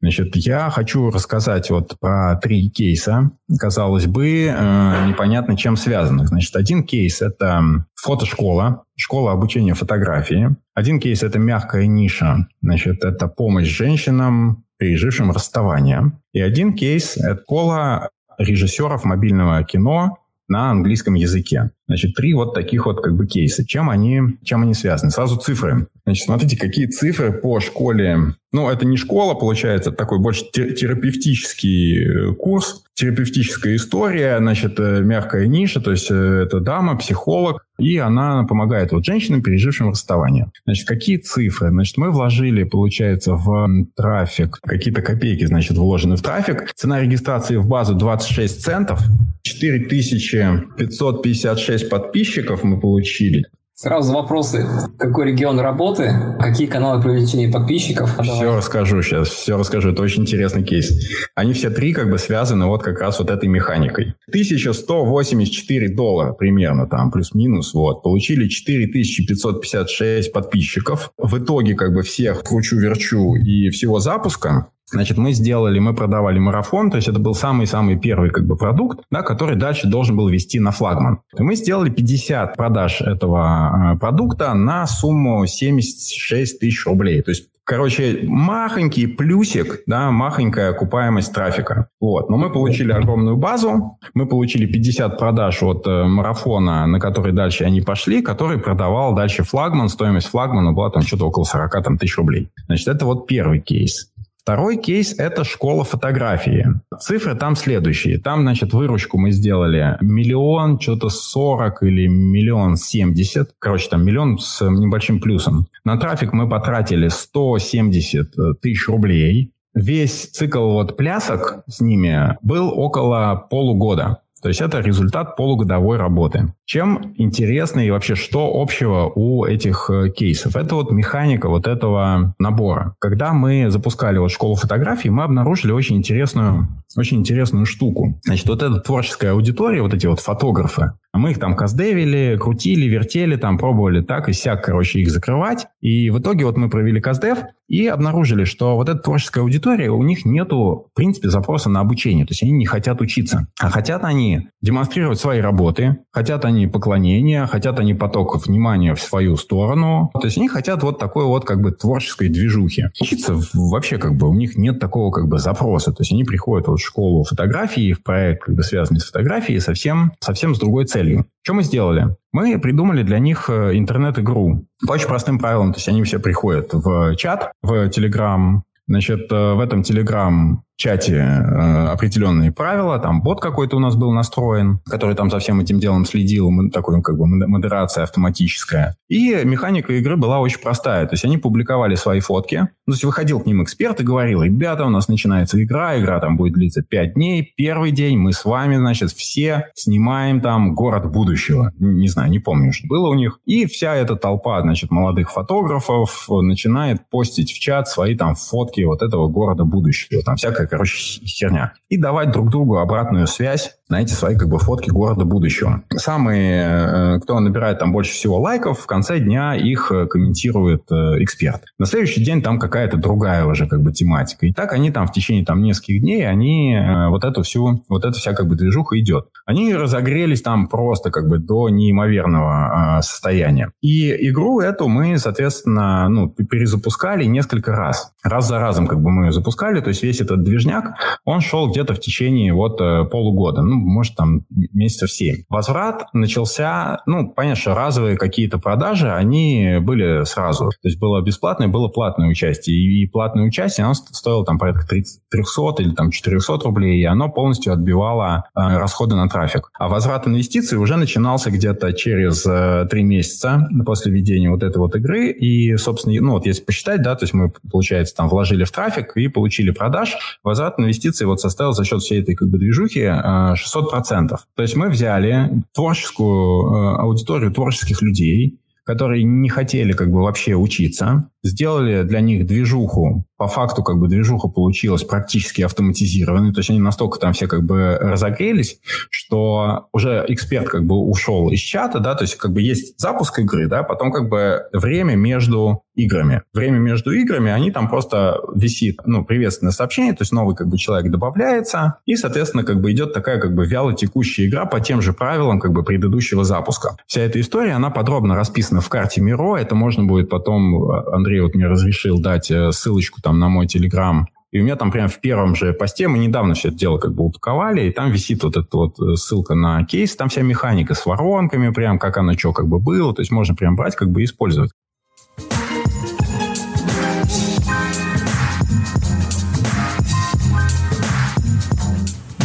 Значит, 0.00 0.36
я 0.36 0.70
хочу 0.70 1.10
рассказать 1.10 1.70
вот 1.70 1.98
про 1.98 2.36
три 2.36 2.70
кейса, 2.70 3.32
казалось 3.58 4.06
бы, 4.06 4.44
э, 4.44 5.08
непонятно 5.08 5.56
чем 5.56 5.76
связанных. 5.76 6.28
Значит, 6.28 6.54
один 6.54 6.84
кейс– 6.84 7.20
это 7.20 7.84
фотошкола, 7.96 8.84
школа 8.94 9.32
обучения 9.32 9.74
фотографии. 9.74 10.54
Один 10.72 11.00
кейс– 11.00 11.22
это 11.24 11.40
мягкая 11.40 11.86
ниша, 11.88 12.46
значит, 12.62 13.02
это 13.02 13.26
помощь 13.26 13.66
женщинам, 13.66 14.62
пережившим 14.78 15.32
расставание. 15.32 16.12
И 16.32 16.40
один 16.40 16.74
кейс– 16.74 17.16
это 17.16 17.42
школа 17.42 18.10
режиссеров 18.38 19.04
мобильного 19.04 19.62
кино 19.64 20.18
на 20.48 20.70
английском 20.70 21.14
языке. 21.14 21.70
Значит, 21.88 22.14
три 22.14 22.34
вот 22.34 22.54
таких 22.54 22.86
вот 22.86 23.00
как 23.00 23.16
бы 23.16 23.26
кейса. 23.26 23.64
Чем 23.64 23.90
они, 23.90 24.20
чем 24.42 24.62
они 24.62 24.74
связаны? 24.74 25.10
Сразу 25.10 25.36
цифры. 25.36 25.86
Значит, 26.04 26.24
смотрите, 26.24 26.56
какие 26.56 26.86
цифры 26.86 27.32
по 27.32 27.60
школе. 27.60 28.34
Ну, 28.52 28.70
это 28.70 28.86
не 28.86 28.96
школа, 28.96 29.34
получается, 29.34 29.90
это 29.90 29.98
такой 29.98 30.18
больше 30.18 30.44
терапевтический 30.52 32.30
э, 32.30 32.34
курс, 32.34 32.84
терапевтическая 32.94 33.76
история, 33.76 34.38
значит, 34.38 34.78
э, 34.78 35.02
мягкая 35.02 35.46
ниша, 35.46 35.80
то 35.80 35.90
есть 35.90 36.10
э, 36.10 36.44
это 36.44 36.60
дама, 36.60 36.96
психолог, 36.96 37.66
и 37.78 37.98
она 37.98 38.44
помогает 38.44 38.92
вот 38.92 39.04
женщинам, 39.04 39.42
пережившим 39.42 39.90
расставание. 39.90 40.50
Значит, 40.64 40.88
какие 40.88 41.18
цифры? 41.18 41.68
Значит, 41.68 41.98
мы 41.98 42.10
вложили, 42.10 42.62
получается, 42.62 43.34
в 43.34 43.68
трафик, 43.94 44.58
какие-то 44.62 45.02
копейки, 45.02 45.44
значит, 45.44 45.76
вложены 45.76 46.16
в 46.16 46.22
трафик. 46.22 46.72
Цена 46.74 47.02
регистрации 47.02 47.56
в 47.56 47.66
базу 47.66 47.94
26 47.94 48.62
центов, 48.62 49.02
4556 49.42 51.75
подписчиков 51.84 52.62
мы 52.62 52.80
получили. 52.80 53.44
Сразу 53.78 54.14
вопросы. 54.14 54.66
Какой 54.98 55.26
регион 55.26 55.60
работы? 55.60 56.10
Какие 56.40 56.66
каналы 56.66 57.02
привлечения 57.02 57.52
подписчиков? 57.52 58.10
Все 58.22 58.40
Давай. 58.40 58.56
расскажу 58.56 59.02
сейчас, 59.02 59.28
все 59.28 59.58
расскажу. 59.58 59.90
Это 59.90 60.00
очень 60.00 60.22
интересный 60.22 60.64
кейс. 60.64 60.90
Они 61.34 61.52
все 61.52 61.68
три 61.68 61.92
как 61.92 62.08
бы 62.08 62.16
связаны 62.16 62.64
вот 62.68 62.82
как 62.82 62.98
раз 63.02 63.18
вот 63.18 63.28
этой 63.28 63.50
механикой. 63.50 64.14
1184 64.28 65.94
доллара 65.94 66.32
примерно 66.32 66.86
там, 66.86 67.10
плюс-минус, 67.10 67.74
вот. 67.74 68.02
Получили 68.02 68.48
4556 68.48 70.32
подписчиков. 70.32 71.10
В 71.18 71.36
итоге 71.36 71.74
как 71.74 71.92
бы 71.92 72.00
всех 72.00 72.44
кручу-верчу 72.44 73.34
и 73.34 73.68
всего 73.68 74.00
запуска 74.00 74.68
Значит, 74.90 75.18
мы 75.18 75.32
сделали, 75.32 75.78
мы 75.80 75.94
продавали 75.94 76.38
марафон, 76.38 76.90
то 76.90 76.96
есть 76.96 77.08
это 77.08 77.18
был 77.18 77.34
самый-самый 77.34 77.98
первый 77.98 78.30
как 78.30 78.46
бы 78.46 78.56
продукт, 78.56 79.00
да, 79.10 79.22
который 79.22 79.56
дальше 79.56 79.88
должен 79.88 80.16
был 80.16 80.28
вести 80.28 80.60
на 80.60 80.70
флагман. 80.70 81.18
И 81.36 81.42
мы 81.42 81.56
сделали 81.56 81.90
50 81.90 82.56
продаж 82.56 83.00
этого 83.00 83.94
э, 83.94 83.98
продукта 83.98 84.54
на 84.54 84.86
сумму 84.86 85.44
76 85.46 86.60
тысяч 86.60 86.86
рублей. 86.86 87.22
То 87.22 87.30
есть 87.32 87.48
Короче, 87.68 88.20
махонький 88.22 89.08
плюсик, 89.08 89.82
да, 89.88 90.12
махонькая 90.12 90.70
окупаемость 90.70 91.34
трафика. 91.34 91.88
Вот. 92.00 92.30
Но 92.30 92.36
мы 92.36 92.52
получили 92.52 92.92
огромную 92.92 93.36
базу, 93.36 93.98
мы 94.14 94.26
получили 94.26 94.66
50 94.66 95.18
продаж 95.18 95.64
от 95.64 95.84
э, 95.84 96.04
марафона, 96.04 96.86
на 96.86 97.00
который 97.00 97.32
дальше 97.32 97.64
они 97.64 97.80
пошли, 97.80 98.22
который 98.22 98.58
продавал 98.58 99.16
дальше 99.16 99.42
флагман. 99.42 99.88
Стоимость 99.88 100.28
флагмана 100.28 100.74
была 100.74 100.90
там 100.90 101.02
что-то 101.02 101.26
около 101.26 101.42
40 101.42 101.82
там, 101.82 101.98
тысяч 101.98 102.16
рублей. 102.16 102.50
Значит, 102.66 102.86
это 102.86 103.04
вот 103.04 103.26
первый 103.26 103.58
кейс. 103.58 104.12
Второй 104.46 104.76
кейс– 104.76 105.12
это 105.18 105.42
школа 105.42 105.82
фотографии. 105.82 106.68
Цифры 107.00 107.34
там 107.34 107.56
следующие. 107.56 108.20
Там, 108.20 108.42
значит, 108.42 108.72
выручку 108.72 109.18
мы 109.18 109.32
сделали 109.32 109.98
миллион, 110.00 110.78
что-то 110.78 111.08
40 111.08 111.82
или 111.82 112.06
миллион 112.06 112.76
70. 112.76 113.56
Короче, 113.58 113.88
там 113.88 114.04
миллион 114.04 114.38
с 114.38 114.64
небольшим 114.64 115.18
плюсом. 115.18 115.66
На 115.84 115.98
трафик 115.98 116.32
мы 116.32 116.48
потратили 116.48 117.08
170 117.08 118.60
тысяч 118.60 118.86
рублей. 118.86 119.50
Весь 119.74 120.30
цикл 120.30 120.70
вот 120.70 120.96
плясок 120.96 121.64
с 121.66 121.80
ними 121.80 122.38
был 122.40 122.70
около 122.72 123.48
полугода. 123.50 124.20
То 124.42 124.48
есть 124.48 124.60
это 124.60 124.80
результат 124.80 125.36
полугодовой 125.36 125.96
работы. 125.96 126.52
Чем 126.66 127.14
интересно 127.16 127.80
и 127.80 127.90
вообще 127.90 128.14
что 128.14 128.60
общего 128.60 129.10
у 129.14 129.44
этих 129.44 129.90
э, 129.90 130.10
кейсов? 130.10 130.56
Это 130.56 130.74
вот 130.74 130.90
механика 130.92 131.48
вот 131.48 131.66
этого 131.66 132.34
набора. 132.38 132.94
Когда 132.98 133.32
мы 133.32 133.70
запускали 133.70 134.18
вот 134.18 134.30
школу 134.30 134.54
фотографий, 134.54 135.08
мы 135.08 135.24
обнаружили 135.24 135.72
очень 135.72 135.96
интересную, 135.96 136.68
очень 136.96 137.18
интересную 137.18 137.66
штуку. 137.66 138.20
Значит, 138.24 138.48
вот 138.48 138.62
эта 138.62 138.78
творческая 138.80 139.30
аудитория, 139.32 139.82
вот 139.82 139.94
эти 139.94 140.06
вот 140.06 140.20
фотографы, 140.20 140.92
мы 141.16 141.32
их 141.32 141.38
там 141.38 141.56
каздевили, 141.56 142.36
крутили, 142.40 142.86
вертели, 142.86 143.36
там 143.36 143.58
пробовали 143.58 144.02
так 144.02 144.28
и 144.28 144.32
сяк, 144.32 144.64
короче, 144.64 145.00
их 145.00 145.10
закрывать. 145.10 145.66
И 145.80 146.10
в 146.10 146.18
итоге 146.18 146.44
вот 146.44 146.56
мы 146.56 146.68
провели 146.68 147.00
каздев 147.00 147.38
и 147.68 147.86
обнаружили, 147.86 148.44
что 148.44 148.76
вот 148.76 148.88
эта 148.88 149.00
творческая 149.00 149.40
аудитория, 149.40 149.90
у 149.90 150.02
них 150.02 150.24
нету, 150.24 150.86
в 150.92 150.94
принципе, 150.94 151.28
запроса 151.28 151.68
на 151.68 151.80
обучение. 151.80 152.24
То 152.24 152.32
есть 152.32 152.42
они 152.42 152.52
не 152.52 152.66
хотят 152.66 153.00
учиться. 153.00 153.48
А 153.60 153.70
хотят 153.70 154.04
они 154.04 154.48
демонстрировать 154.62 155.18
свои 155.18 155.40
работы, 155.40 155.98
хотят 156.12 156.44
они 156.44 156.66
поклонения, 156.68 157.46
хотят 157.46 157.80
они 157.80 157.94
поток 157.94 158.46
внимания 158.46 158.94
в 158.94 159.00
свою 159.00 159.36
сторону. 159.36 160.10
То 160.14 160.24
есть 160.24 160.38
они 160.38 160.48
хотят 160.48 160.82
вот 160.82 160.98
такой 160.98 161.24
вот 161.24 161.44
как 161.44 161.60
бы 161.60 161.72
творческой 161.72 162.28
движухи. 162.28 162.86
Учиться 163.00 163.36
вообще 163.54 163.98
как 163.98 164.16
бы 164.16 164.28
у 164.28 164.34
них 164.34 164.56
нет 164.56 164.78
такого 164.78 165.10
как 165.10 165.28
бы 165.28 165.38
запроса. 165.38 165.92
То 165.92 166.02
есть 166.02 166.12
они 166.12 166.24
приходят 166.24 166.68
вот 166.68 166.78
в 166.78 166.84
школу 166.84 167.24
фотографии, 167.24 167.92
в 167.92 168.02
проект, 168.02 168.44
как 168.44 168.54
бы 168.54 168.62
связанный 168.62 169.00
с 169.00 169.04
фотографией, 169.04 169.58
совсем, 169.60 170.12
совсем 170.20 170.54
с 170.54 170.58
другой 170.58 170.84
целью. 170.84 171.05
Что 171.42 171.54
мы 171.54 171.62
сделали? 171.62 172.16
Мы 172.32 172.58
придумали 172.58 173.02
для 173.02 173.18
них 173.18 173.48
э, 173.48 173.76
интернет-игру. 173.76 174.66
По 174.86 174.92
очень 174.92 175.08
простым 175.08 175.38
правилам. 175.38 175.72
То 175.72 175.78
есть 175.78 175.88
они 175.88 176.02
все 176.02 176.18
приходят 176.18 176.72
в 176.72 177.16
чат, 177.16 177.52
в 177.62 177.88
Telegram, 177.88 178.62
Значит, 178.88 179.32
э, 179.32 179.52
в 179.54 179.60
этом 179.60 179.80
Telegram 179.80 180.58
чате 180.76 181.16
э, 181.16 181.86
определенные 181.88 182.52
правила, 182.52 182.98
там 182.98 183.22
бот 183.22 183.40
какой-то 183.40 183.76
у 183.76 183.80
нас 183.80 183.96
был 183.96 184.12
настроен, 184.12 184.80
который 184.86 185.14
там 185.14 185.30
за 185.30 185.38
всем 185.38 185.60
этим 185.60 185.78
делом 185.78 186.04
следил, 186.04 186.50
такой 186.70 187.02
как 187.02 187.16
бы 187.16 187.26
модерация 187.26 188.04
автоматическая. 188.04 188.96
И 189.08 189.42
механика 189.44 189.94
игры 189.94 190.16
была 190.16 190.38
очень 190.38 190.60
простая, 190.60 191.06
то 191.06 191.14
есть 191.14 191.24
они 191.24 191.38
публиковали 191.38 191.94
свои 191.94 192.20
фотки, 192.20 192.68
ну, 192.86 192.92
то 192.92 192.94
есть 192.94 193.04
выходил 193.04 193.40
к 193.40 193.46
ним 193.46 193.62
эксперт 193.62 194.00
и 194.00 194.04
говорил, 194.04 194.42
ребята, 194.42 194.84
у 194.84 194.90
нас 194.90 195.08
начинается 195.08 195.62
игра, 195.62 195.98
игра 195.98 196.20
там 196.20 196.36
будет 196.36 196.52
длиться 196.52 196.82
5 196.82 197.14
дней, 197.14 197.54
первый 197.56 197.90
день 197.90 198.18
мы 198.18 198.32
с 198.32 198.44
вами, 198.44 198.76
значит, 198.76 199.12
все 199.12 199.70
снимаем 199.74 200.40
там 200.40 200.74
город 200.74 201.10
будущего, 201.10 201.72
не 201.78 202.08
знаю, 202.08 202.30
не 202.30 202.38
помню, 202.38 202.72
что 202.72 202.86
было 202.86 203.08
у 203.08 203.14
них, 203.14 203.40
и 203.46 203.64
вся 203.66 203.94
эта 203.94 204.14
толпа, 204.16 204.60
значит, 204.60 204.90
молодых 204.90 205.32
фотографов 205.32 206.26
начинает 206.28 207.08
постить 207.08 207.50
в 207.50 207.58
чат 207.58 207.88
свои 207.88 208.14
там 208.14 208.34
фотки 208.34 208.82
вот 208.82 209.02
этого 209.02 209.28
города 209.28 209.64
будущего, 209.64 210.22
там 210.22 210.36
всякая 210.36 210.65
короче, 210.66 211.20
херня. 211.24 211.72
И 211.88 211.96
давать 211.96 212.32
друг 212.32 212.50
другу 212.50 212.78
обратную 212.78 213.26
связь 213.26 213.76
на 213.88 214.02
эти 214.02 214.12
свои 214.12 214.36
как 214.36 214.48
бы 214.48 214.58
фотки 214.58 214.90
города 214.90 215.24
будущего. 215.24 215.82
Самые, 215.94 217.16
э, 217.16 217.20
кто 217.20 217.38
набирает 217.38 217.78
там 217.78 217.92
больше 217.92 218.12
всего 218.12 218.40
лайков, 218.40 218.80
в 218.80 218.86
конце 218.86 219.20
дня 219.20 219.54
их 219.54 219.92
э, 219.92 220.06
комментирует 220.06 220.90
э, 220.90 221.22
эксперт. 221.22 221.62
На 221.78 221.86
следующий 221.86 222.24
день 222.24 222.42
там 222.42 222.58
какая-то 222.58 222.96
другая 222.96 223.44
уже 223.44 223.68
как 223.68 223.82
бы 223.82 223.92
тематика. 223.92 224.46
И 224.46 224.52
так 224.52 224.72
они 224.72 224.90
там 224.90 225.06
в 225.06 225.12
течение 225.12 225.44
там 225.44 225.62
нескольких 225.62 226.00
дней, 226.00 226.28
они 226.28 226.76
вот 227.08 227.24
эту 227.24 227.42
всю, 227.42 227.82
вот 227.88 228.04
эта 228.04 228.18
вся 228.18 228.32
как 228.32 228.48
бы 228.48 228.56
движуха 228.56 228.98
идет. 228.98 229.28
Они 229.44 229.74
разогрелись 229.74 230.42
там 230.42 230.66
просто 230.66 231.10
как 231.10 231.28
бы 231.28 231.38
до 231.38 231.68
неимоверного 231.68 233.00
состояния. 233.02 233.70
И 233.80 234.10
игру 234.28 234.60
эту 234.60 234.88
мы, 234.88 235.18
соответственно, 235.18 236.08
ну, 236.08 236.28
перезапускали 236.28 237.24
несколько 237.24 237.72
раз. 237.72 238.12
Раз 238.22 238.48
за 238.48 238.58
разом 238.58 238.86
как 238.86 239.00
бы 239.00 239.10
мы 239.10 239.26
ее 239.26 239.32
запускали, 239.32 239.80
то 239.80 239.88
есть 239.88 240.02
весь 240.02 240.20
этот 240.20 240.42
движняк, 240.56 241.20
он 241.24 241.40
шел 241.40 241.70
где-то 241.70 241.94
в 241.94 242.00
течение 242.00 242.52
вот 242.52 242.78
полугода. 243.10 243.62
Ну, 243.62 243.76
может, 243.76 244.16
там 244.16 244.42
месяцев 244.50 245.10
7. 245.10 245.44
Возврат 245.48 246.06
начался, 246.12 247.02
ну, 247.06 247.28
понятно, 247.28 247.60
что 247.60 247.74
разовые 247.74 248.16
какие-то 248.16 248.58
продажи, 248.58 249.12
они 249.12 249.78
были 249.80 250.24
сразу. 250.24 250.70
То 250.70 250.88
есть 250.88 250.98
было 250.98 251.20
бесплатное, 251.22 251.68
было 251.68 251.88
платное 251.88 252.28
участие. 252.28 252.76
И 252.76 253.06
платное 253.06 253.44
участие, 253.44 253.84
оно 253.84 253.94
стоило 253.94 254.44
там 254.44 254.58
порядка 254.58 254.86
30, 254.86 255.22
300 255.30 255.82
или 255.82 255.94
там 255.94 256.10
400 256.10 256.58
рублей, 256.64 257.00
и 257.00 257.04
оно 257.04 257.28
полностью 257.28 257.72
отбивало 257.72 258.44
э, 258.54 258.60
расходы 258.60 259.16
на 259.16 259.28
трафик. 259.28 259.70
А 259.78 259.88
возврат 259.88 260.26
инвестиций 260.26 260.78
уже 260.78 260.96
начинался 260.96 261.50
где-то 261.50 261.92
через 261.92 262.46
э, 262.46 262.86
3 262.90 263.02
месяца 263.02 263.68
после 263.84 264.12
введения 264.12 264.50
вот 264.50 264.62
этой 264.62 264.78
вот 264.78 264.94
игры. 264.96 265.30
И, 265.30 265.76
собственно, 265.76 266.20
ну, 266.20 266.32
вот 266.32 266.46
если 266.46 266.64
посчитать, 266.64 267.02
да, 267.02 267.14
то 267.14 267.24
есть 267.24 267.34
мы, 267.34 267.52
получается, 267.70 268.14
там 268.14 268.28
вложили 268.28 268.64
в 268.64 268.70
трафик 268.70 269.16
и 269.16 269.28
получили 269.28 269.70
продаж, 269.70 270.16
возврат 270.46 270.78
инвестиций 270.78 271.26
вот 271.26 271.40
составил 271.40 271.72
за 271.72 271.84
счет 271.84 272.00
всей 272.00 272.22
этой 272.22 272.34
как 272.36 272.48
бы 272.48 272.58
движухи 272.58 273.00
э, 273.00 273.54
600%. 273.54 274.36
То 274.54 274.62
есть 274.62 274.76
мы 274.76 274.88
взяли 274.88 275.62
творческую 275.74 276.72
э, 276.72 276.96
аудиторию 276.98 277.50
творческих 277.50 278.00
людей, 278.00 278.60
которые 278.84 279.24
не 279.24 279.48
хотели 279.48 279.92
как 279.92 280.10
бы 280.10 280.22
вообще 280.22 280.54
учиться, 280.54 281.28
сделали 281.46 282.02
для 282.02 282.20
них 282.20 282.46
движуху. 282.46 283.24
По 283.36 283.48
факту 283.48 283.82
как 283.82 283.98
бы 283.98 284.08
движуха 284.08 284.48
получилась 284.48 285.04
практически 285.04 285.62
автоматизированной. 285.62 286.52
То 286.52 286.60
есть 286.60 286.70
они 286.70 286.78
настолько 286.78 287.18
там 287.18 287.32
все 287.34 287.46
как 287.46 287.64
бы 287.64 287.98
разогрелись, 288.00 288.80
что 289.10 289.88
уже 289.92 290.24
эксперт 290.28 290.68
как 290.68 290.86
бы 290.86 290.96
ушел 290.96 291.50
из 291.50 291.60
чата, 291.60 292.00
да, 292.00 292.14
то 292.14 292.24
есть 292.24 292.36
как 292.36 292.52
бы 292.52 292.62
есть 292.62 292.98
запуск 292.98 293.38
игры, 293.38 293.68
да, 293.68 293.82
потом 293.82 294.10
как 294.10 294.28
бы 294.28 294.62
время 294.72 295.16
между 295.16 295.82
играми. 295.94 296.42
Время 296.52 296.78
между 296.78 297.10
играми, 297.10 297.50
они 297.50 297.70
там 297.70 297.88
просто 297.88 298.38
висит, 298.54 299.00
ну, 299.06 299.24
приветственное 299.24 299.72
сообщение, 299.72 300.12
то 300.12 300.22
есть 300.22 300.32
новый 300.32 300.54
как 300.54 300.68
бы 300.68 300.76
человек 300.78 301.10
добавляется, 301.10 301.98
и, 302.04 302.16
соответственно, 302.16 302.64
как 302.64 302.80
бы 302.80 302.92
идет 302.92 303.12
такая 303.12 303.40
как 303.40 303.54
бы 303.54 303.66
вяло 303.66 303.94
текущая 303.94 304.46
игра 304.46 304.66
по 304.66 304.80
тем 304.80 305.00
же 305.00 305.12
правилам 305.12 305.58
как 305.58 305.72
бы 305.72 305.82
предыдущего 305.82 306.44
запуска. 306.44 306.96
Вся 307.06 307.22
эта 307.22 307.40
история, 307.40 307.72
она 307.72 307.90
подробно 307.90 308.34
расписана 308.34 308.80
в 308.80 308.88
карте 308.88 309.20
Миро, 309.20 309.56
это 309.56 309.74
можно 309.74 310.04
будет 310.04 310.28
потом, 310.28 310.90
Андрей 310.90 311.35
вот 311.40 311.54
мне 311.54 311.66
разрешил 311.66 312.20
дать 312.20 312.50
э, 312.50 312.72
ссылочку 312.72 313.20
там 313.22 313.38
на 313.38 313.48
мой 313.48 313.66
телеграм 313.66 314.28
и 314.52 314.60
у 314.60 314.62
меня 314.62 314.76
там 314.76 314.90
прямо 314.90 315.08
в 315.08 315.20
первом 315.20 315.54
же 315.54 315.74
посте, 315.74 316.08
мы 316.08 316.18
недавно 316.18 316.54
все 316.54 316.68
это 316.68 316.78
дело 316.78 316.98
как 316.98 317.14
бы 317.14 317.24
упаковали, 317.24 317.88
и 317.88 317.92
там 317.92 318.10
висит 318.10 318.42
вот 318.42 318.56
эта 318.56 318.74
вот 318.76 318.98
э, 319.00 319.16
ссылка 319.16 319.54
на 319.54 319.84
кейс, 319.84 320.16
там 320.16 320.30
вся 320.30 320.40
механика 320.40 320.94
с 320.94 321.04
воронками, 321.04 321.70
прям 321.70 321.98
как 321.98 322.16
оно 322.16 322.32
что 322.32 322.54
как 322.54 322.66
бы 322.66 322.78
было, 322.78 323.12
то 323.12 323.20
есть 323.20 323.30
можно 323.30 323.54
прям 323.54 323.76
брать 323.76 323.96
как 323.96 324.10
бы 324.10 324.24
использовать. 324.24 324.70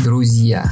Друзья, 0.03 0.65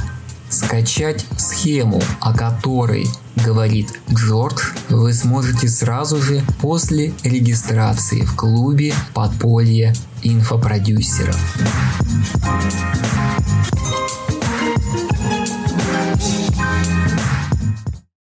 скачать 0.60 1.24
схему, 1.38 2.00
о 2.20 2.36
которой 2.36 3.06
говорит 3.44 3.88
Джордж, 4.12 4.60
вы 4.90 5.12
сможете 5.14 5.68
сразу 5.68 6.20
же 6.20 6.42
после 6.60 7.12
регистрации 7.24 8.20
в 8.20 8.36
клубе 8.36 8.92
«Подполье 9.14 9.94
инфопродюсеров». 10.22 11.38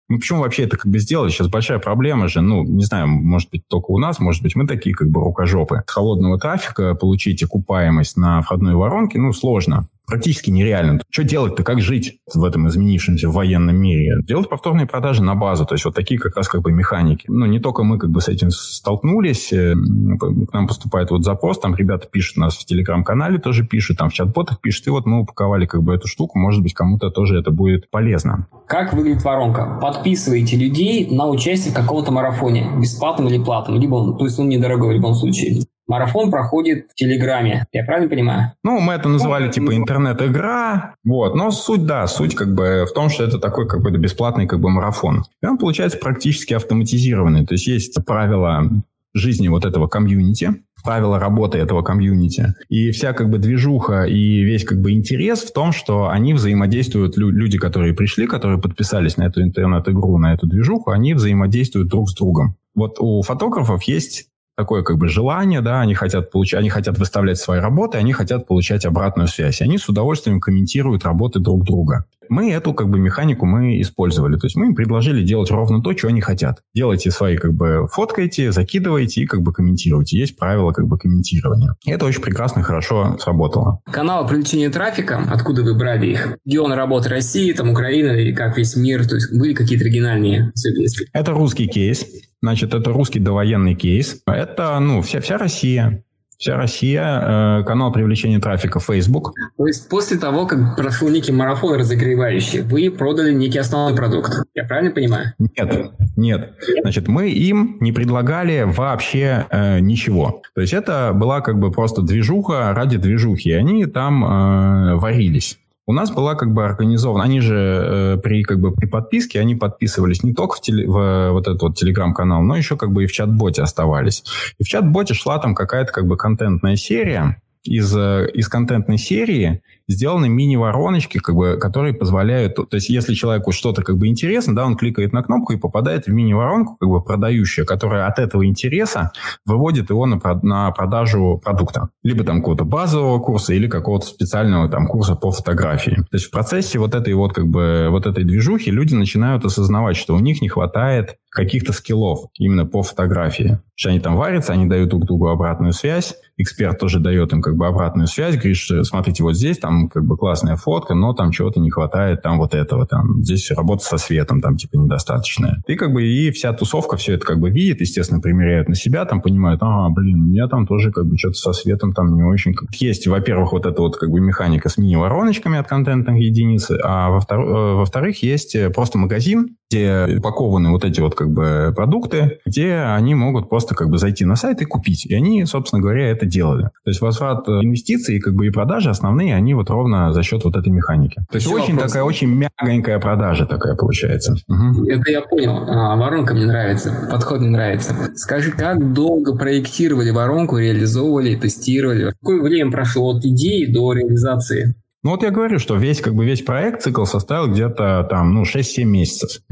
Ну, 0.09 0.19
почему 0.19 0.41
вообще 0.41 0.65
это 0.65 0.77
как 0.77 0.91
бы 0.91 0.99
сделали? 0.99 1.31
Сейчас 1.31 1.49
большая 1.49 1.79
проблема 1.79 2.29
же, 2.29 2.41
ну, 2.41 2.63
не 2.63 2.85
знаю, 2.85 3.09
может 3.09 3.51
быть, 3.51 3.67
только 3.69 3.91
у 3.91 3.99
нас, 3.99 4.21
может 4.21 4.43
быть, 4.43 4.55
мы 4.55 4.67
такие 4.67 4.95
как 4.95 5.09
бы 5.09 5.21
рукожопы. 5.21 5.83
С 5.87 5.91
холодного 5.91 6.39
трафика 6.39 6.95
получить 6.95 7.43
окупаемость 7.43 8.17
на 8.17 8.43
входной 8.43 8.75
воронке, 8.75 9.19
ну, 9.19 9.33
сложно. 9.33 9.89
Практически 10.07 10.51
нереально. 10.51 11.01
Что 11.11 11.25
делать-то, 11.25 11.63
как 11.63 11.81
жить 11.81 12.19
в 12.33 12.45
этом 12.45 12.69
изменившемся 12.69 13.29
военном 13.29 13.77
мире? 13.77 14.17
Делать 14.23 14.49
повторные 14.49 14.87
продажи 14.87 15.23
на 15.23 15.35
базу, 15.35 15.65
то 15.65 15.75
есть 15.75 15.85
вот 15.85 15.95
такие 15.95 16.21
как 16.21 16.37
раз 16.37 16.49
как 16.49 16.63
бы 16.63 16.73
механики. 16.73 17.25
Ну, 17.29 17.47
не 17.47 17.61
только 17.61 17.83
мы 17.83 17.99
как 17.99 18.11
бы 18.11 18.21
с 18.21 18.29
этим 18.29 18.51
столкнулись, 18.51 19.53
э, 19.53 19.75
к 19.75 20.53
нам 20.53 20.67
поступает 20.67 21.11
вот 21.11 21.25
запрос, 21.25 21.59
там 21.59 21.75
ребята 21.75 22.09
пишут 22.11 22.37
нас 22.37 22.57
в 22.57 22.65
телеграм-канале, 22.65 23.39
тоже 23.39 23.67
пишут, 23.67 23.99
там 23.99 24.11
в 24.11 24.13
чат-ботах 24.13 24.61
пишут, 24.61 24.87
и 24.87 24.91
вот 24.91 25.07
мы 25.07 25.21
упаковали 25.21 25.67
как 25.67 25.83
бы 25.83 25.95
эту 25.95 26.07
штуку, 26.07 26.39
может 26.39 26.63
быть, 26.63 26.75
кому-то 26.75 27.11
тоже 27.11 27.39
это 27.39 27.51
будет 27.51 27.91
полезно. 27.91 28.47
Как 28.67 28.93
выглядит 28.93 29.23
воронка? 29.25 29.79
Подписываете 29.81 30.57
людей 30.57 31.09
на 31.11 31.29
участие 31.29 31.73
в 31.73 31.77
каком-то 31.77 32.13
марафоне, 32.13 32.71
бесплатном 32.81 33.29
или 33.29 33.43
платном, 33.43 33.79
либо, 33.79 34.17
то 34.17 34.25
есть 34.25 34.39
он 34.39 34.49
недорогой 34.49 34.91
в 34.91 34.93
любом 34.93 35.15
случае. 35.15 35.63
Марафон 35.87 36.31
проходит 36.31 36.87
в 36.91 36.95
Телеграме. 36.95 37.67
Я 37.73 37.85
правильно 37.85 38.09
понимаю? 38.09 38.53
Ну, 38.63 38.81
мы 38.81 38.95
это 38.95 39.09
называли 39.09 39.47
ну, 39.47 39.53
типа 39.53 39.67
ну. 39.67 39.77
интернет-игра. 39.77 40.95
Вот. 41.05 41.35
Но 41.35 41.51
суть, 41.51 41.85
да, 41.85 42.07
суть 42.07 42.35
как 42.35 42.55
бы 42.55 42.87
в 42.89 42.95
том, 42.95 43.11
что 43.11 43.25
это 43.25 43.39
такой 43.39 43.69
как 43.69 43.83
бы 43.83 43.91
бесплатный 43.91 44.47
как 44.47 44.61
бы 44.61 44.71
марафон. 44.71 45.25
И 45.43 45.47
он 45.47 45.59
получается 45.59 45.99
практически 45.99 46.55
автоматизированный. 46.55 47.47
То 47.47 47.55
есть 47.55 47.67
есть 47.67 48.05
правила 48.05 48.71
жизни 49.13 49.49
вот 49.49 49.65
этого 49.65 49.87
комьюнити, 49.87 50.55
правила 50.83 51.19
работы 51.19 51.59
этого 51.59 51.83
комьюнити. 51.83 52.55
И 52.69 52.91
вся 52.91 53.13
как 53.13 53.31
бы 53.31 53.39
движуха 53.39 54.05
и 54.05 54.43
весь 54.43 54.65
как 54.65 54.81
бы 54.81 54.93
интерес 54.93 55.43
в 55.43 55.53
том, 55.53 55.73
что 55.73 56.09
они 56.09 56.35
взаимодействуют, 56.35 57.17
люди, 57.17 57.59
которые 57.59 57.95
пришли, 57.95 58.27
которые 58.27 58.61
подписались 58.61 59.17
на 59.17 59.25
эту 59.25 59.43
интернет-игру, 59.43 60.19
на 60.19 60.35
эту 60.35 60.47
движуху, 60.47 60.91
они 60.91 61.15
взаимодействуют 61.15 61.89
друг 61.89 62.11
с 62.11 62.15
другом. 62.15 62.57
Вот 62.75 62.97
у 62.99 63.23
фотографов 63.23 63.85
есть 63.85 64.27
такое 64.57 64.83
как 64.83 64.99
бы 64.99 65.09
желание, 65.09 65.61
да, 65.61 65.81
они 65.81 65.95
хотят 65.95 66.31
получать, 66.31 66.61
они 66.61 66.71
хотят 66.71 66.99
выставлять 66.99 67.39
свои 67.39 67.61
работы, 67.61 67.99
они 67.99 68.13
хотят 68.13 68.47
получать 68.47 68.85
обратную 68.85 69.29
связь. 69.29 69.61
Они 69.61 69.79
с 69.79 69.89
удовольствием 69.89 70.41
комментируют 70.41 71.05
работы 71.05 71.41
друг 71.41 71.65
друга. 71.65 72.05
Мы 72.29 72.53
эту 72.53 72.75
как 72.75 72.89
бы 72.89 72.99
механику 72.99 73.47
мы 73.47 73.81
использовали. 73.81 74.37
То 74.37 74.47
есть 74.47 74.57
мы 74.57 74.67
им 74.67 74.75
предложили 74.75 75.23
делать 75.23 75.51
ровно 75.51 75.83
то, 75.83 75.97
что 75.97 76.09
они 76.09 76.21
хотят. 76.21 76.61
Делайте 76.75 77.11
свои 77.11 77.37
как 77.37 77.55
бы 77.55 77.87
фоткайте, 77.91 78.53
закидывайте 78.53 79.23
и 79.23 79.27
как 79.27 79.43
бы 79.43 79.53
комментируйте. 79.53 80.19
Есть 80.19 80.37
правила 80.37 80.73
как 80.73 80.87
бы 80.87 80.99
комментирования. 80.99 81.77
И 81.85 81.91
это 81.91 82.07
очень 82.07 82.23
прекрасно 82.23 82.61
и 82.61 82.63
хорошо 82.63 83.17
сработало. 83.21 83.81
Канал 83.91 84.27
привлечения 84.27 84.71
трафика, 84.71 85.23
откуда 85.31 85.63
вы 85.63 85.75
брали 85.75 86.07
их? 86.07 86.39
Где 86.45 86.61
он 86.61 86.73
работает? 86.73 87.13
России, 87.13 87.53
там 87.53 87.71
Украина 87.71 88.13
или 88.13 88.33
как 88.33 88.57
весь 88.57 88.77
мир? 88.77 89.07
То 89.07 89.17
есть 89.17 89.33
были 89.33 89.55
какие-то 89.55 89.85
оригинальные 89.85 90.53
особенности? 90.55 91.09
Это 91.13 91.33
русский 91.33 91.69
кейс. 91.69 92.07
Значит, 92.43 92.75
это 92.75 92.91
русский 92.93 93.21
довоенный 93.21 93.75
кейс. 93.75 94.21
Это, 94.27 94.79
ну, 94.79 95.01
вся, 95.01 95.21
вся 95.21 95.39
Россия. 95.39 96.05
Вся 96.39 96.57
Россия, 96.57 97.61
э, 97.61 97.65
канал 97.65 97.93
привлечения 97.93 98.41
трафика 98.41 98.81
Facebook. 98.81 99.33
То 99.57 99.67
есть 99.67 99.89
после 99.89 100.19
того, 100.19 100.47
как 100.47 100.77
прошел 100.77 101.09
некий 101.09 101.33
марафон 101.33 101.79
разогревающий, 101.79 102.63
вы 102.63 102.91
продали 102.91 103.33
некий 103.33 103.59
основной 103.59 103.97
продукт. 103.97 104.33
Я 104.55 104.65
правильно 104.65 104.91
понимаю? 104.91 105.33
Нет, 105.39 105.93
нет. 106.17 106.55
Значит, 106.83 107.09
мы 107.09 107.31
им 107.31 107.77
не 107.81 107.93
предлагали 107.93 108.65
вообще 108.67 109.47
э, 109.51 109.81
ничего. 109.81 110.43
То 110.55 110.61
есть 110.61 110.73
это 110.73 111.13
была 111.15 111.41
как 111.41 111.59
бы 111.59 111.71
просто 111.71 112.03
движуха 112.03 112.73
ради 112.75 112.97
движухи. 112.99 113.51
И 113.51 113.53
они 113.53 113.87
там 113.87 114.25
э, 114.25 114.95
варились. 114.97 115.59
У 115.87 115.93
нас 115.93 116.11
была 116.11 116.35
как 116.35 116.53
бы 116.55 116.65
организована, 116.65 117.25
они 117.25 117.41
же 117.41 117.57
э, 117.57 118.17
при 118.23 118.43
как 118.43 118.59
бы 118.59 118.73
при 118.73 118.87
подписке, 118.87 119.39
они 119.39 119.55
подписывались 119.55 120.23
не 120.23 120.33
только 120.33 120.57
в, 120.57 120.61
теле, 120.63 120.89
в 120.89 121.31
вот 121.33 121.47
этот 121.47 121.61
вот 121.61 121.77
телеграм-канал, 121.77 122.43
но 122.43 122.57
еще 122.57 122.77
как 122.77 122.91
бы 122.91 123.05
и 123.05 123.07
в 123.07 123.13
чат-боте 123.13 123.63
оставались. 123.63 124.25
И 124.59 124.65
в 124.65 124.67
чат-боте 124.67 125.13
шла 125.13 125.39
там 125.39 125.55
какая-то 125.55 125.93
как 125.93 126.07
бы 126.07 126.17
контентная 126.17 126.77
серия, 126.77 127.37
из, 127.65 127.95
э, 127.97 128.29
из 128.35 128.49
контентной 128.49 128.99
серии 128.99 129.63
сделаны 129.89 130.29
мини-вороночки, 130.29 131.19
как 131.19 131.35
бы, 131.35 131.57
которые 131.59 131.95
позволяют... 131.95 132.55
То 132.55 132.67
есть, 132.73 132.89
если 132.89 133.15
человеку 133.15 133.53
что-то 133.53 133.83
как 133.83 133.99
бы 133.99 134.07
интересно, 134.07 134.55
да, 134.55 134.65
он 134.65 134.77
кликает 134.77 135.13
на 135.13 135.23
кнопку 135.23 135.53
и 135.53 135.57
попадает 135.57 136.07
в 136.07 136.13
мини-воронку, 136.13 136.77
как 136.77 136.89
бы 136.89 137.03
продающая, 137.03 137.65
которая 137.65 138.07
от 138.07 138.19
этого 138.19 138.47
интереса 138.47 139.13
выводит 139.45 139.91
его 139.91 140.07
на, 140.07 140.21
на 140.43 140.71
продажу 140.71 141.41
продукта. 141.43 141.89
Либо 142.03 142.25
там 142.25 142.39
какого-то 142.39 142.65
базового 142.65 143.19
курса 143.19 143.55
или 143.55 143.67
какого-то 143.67 144.07
специального 144.07 144.69
там 144.69 144.87
курса 144.87 145.15
по 145.15 145.31
фотографии. 145.31 145.97
То 146.11 146.17
есть, 146.17 146.27
в 146.27 146.31
процессе 146.31 146.79
вот 146.79 146.95
этой 146.95 147.15
вот 147.15 147.33
как 147.33 147.47
бы 147.47 147.89
вот 147.91 148.07
этой 148.07 148.25
движухи 148.25 148.71
люди 148.71 148.95
начинают 148.95 149.45
осознавать, 149.45 149.97
что 149.97 150.15
у 150.15 150.21
них 150.21 150.41
не 150.41 150.49
хватает 150.49 151.17
каких-то 151.31 151.73
скиллов 151.73 152.27
именно 152.39 152.65
по 152.65 152.83
фотографии. 152.83 153.59
Что 153.75 153.91
они 153.91 154.01
там 154.01 154.17
варятся, 154.17 154.53
они 154.53 154.67
дают 154.67 154.91
друг 154.91 155.05
другу 155.05 155.29
обратную 155.29 155.73
связь, 155.73 156.15
эксперт 156.37 156.79
тоже 156.79 157.01
дает 157.01 157.33
им 157.33 157.43
как 157.43 157.57
бы 157.57 157.67
обратную 157.67 158.07
связь, 158.07 158.35
говорит, 158.35 158.57
что 158.57 158.83
смотрите, 158.85 159.23
вот 159.23 159.37
здесь 159.37 159.59
там 159.59 159.89
как 159.89 160.05
бы 160.05 160.17
классная 160.17 160.57
фотка, 160.57 160.95
но 160.95 161.13
там 161.13 161.31
чего-то 161.31 161.61
не 161.61 161.71
хватает, 161.71 162.23
там 162.23 162.39
вот 162.39 162.55
этого, 162.55 162.87
там 162.87 163.23
здесь 163.23 163.51
работа 163.51 163.85
со 163.85 163.99
светом 163.99 164.41
там 164.41 164.57
типа 164.57 164.77
недостаточная. 164.77 165.63
И 165.67 165.77
как 165.77 165.93
бы 165.93 166.05
и 166.05 166.31
вся 166.31 166.53
тусовка 166.53 166.97
все 166.97 167.15
это 167.15 167.25
как 167.25 167.39
бы 167.39 167.51
видит, 167.51 167.81
естественно, 167.81 168.21
примеряет 168.21 168.69
на 168.69 168.75
себя, 168.75 169.05
там 169.05 169.21
понимает, 169.21 169.59
ага, 169.63 169.93
блин, 169.95 170.21
у 170.21 170.27
меня 170.27 170.49
там 170.49 170.67
тоже 170.67 170.91
как 170.91 171.07
бы 171.07 171.17
что-то 171.17 171.37
со 171.37 171.53
светом 171.53 171.93
там 171.93 172.15
не 172.15 172.23
очень. 172.23 172.55
Есть, 172.73 173.07
во-первых, 173.07 173.53
вот 173.53 173.67
эта 173.67 173.81
вот 173.81 173.97
как 173.97 174.11
бы 174.11 174.21
механика 174.21 174.69
с 174.69 174.77
мини-вороночками 174.77 175.59
от 175.59 175.69
контентных 175.69 176.17
единиц, 176.17 176.71
а 176.71 177.11
э, 177.11 177.75
во-вторых, 177.75 178.23
есть 178.23 178.57
просто 178.75 178.99
магазин, 178.99 179.57
где 179.71 180.17
упакованы 180.19 180.71
вот 180.71 180.85
эти 180.85 181.01
вот 181.01 181.15
как 181.15 181.31
бы 181.31 181.73
продукты, 181.75 182.39
где 182.47 182.75
они 182.75 183.15
могут 183.15 183.49
просто 183.49 183.75
как 183.75 183.89
бы 183.89 183.99
зайти 183.99 184.25
на 184.25 184.37
сайт 184.37 184.63
и 184.63 184.65
купить. 184.65 185.07
И 185.07 185.15
они, 185.15 185.45
собственно 185.47 185.83
говоря, 185.83 186.09
это 186.09 186.24
делали. 186.25 186.65
То 186.85 186.91
есть 186.91 187.01
возврат 187.01 187.49
э, 187.49 187.53
инвестиций 187.63 188.21
как 188.21 188.35
бы 188.35 188.47
и 188.47 188.51
продажи 188.51 188.91
основные, 188.91 189.35
они 189.35 189.55
вот 189.55 189.71
ровно 189.71 190.13
за 190.13 190.23
счет 190.23 190.45
вот 190.45 190.57
этой 190.57 190.71
механики. 190.71 191.17
То 191.31 191.37
есть 191.37 191.47
Еще 191.47 191.55
очень 191.57 191.75
вопрос. 191.75 191.93
такая 191.93 192.05
очень 192.05 192.29
мягенькая 192.29 192.99
продажа 192.99 193.47
такая 193.47 193.75
получается. 193.75 194.37
Угу. 194.49 194.87
Это 194.89 195.11
я 195.11 195.23
понял. 195.23 195.65
А, 195.69 195.97
воронка 195.97 196.35
мне 196.35 196.47
нравится, 196.47 196.93
подход 197.11 197.41
мне 197.41 197.51
нравится. 197.51 197.95
Скажи, 198.17 198.53
как 198.53 198.93
долго 198.93 199.37
проектировали 199.37 200.11
воронку, 200.11 200.59
реализовывали, 200.59 201.35
тестировали? 201.37 202.13
Какое 202.21 202.43
время 202.43 202.71
прошло 202.71 203.17
от 203.17 203.25
идеи 203.25 203.67
до 203.67 203.93
реализации? 203.93 204.75
Ну 205.03 205.11
вот 205.11 205.23
я 205.23 205.31
говорю, 205.31 205.59
что 205.59 205.77
весь, 205.77 206.01
как 206.01 206.15
бы 206.15 206.25
весь 206.25 206.41
проект, 206.43 206.83
цикл 206.83 207.05
составил 207.05 207.53
где-то 207.53 208.07
там, 208.09 208.33
ну, 208.33 208.45
6-7 208.45 208.85
месяцев. 208.85 209.43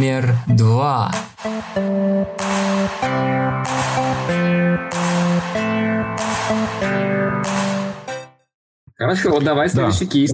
Номер 0.00 0.34
два. 0.46 1.12
Хорошо, 8.96 9.30
вот 9.30 9.44
давай 9.44 9.68
следующий 9.68 10.06
да. 10.06 10.10
кейс. 10.10 10.32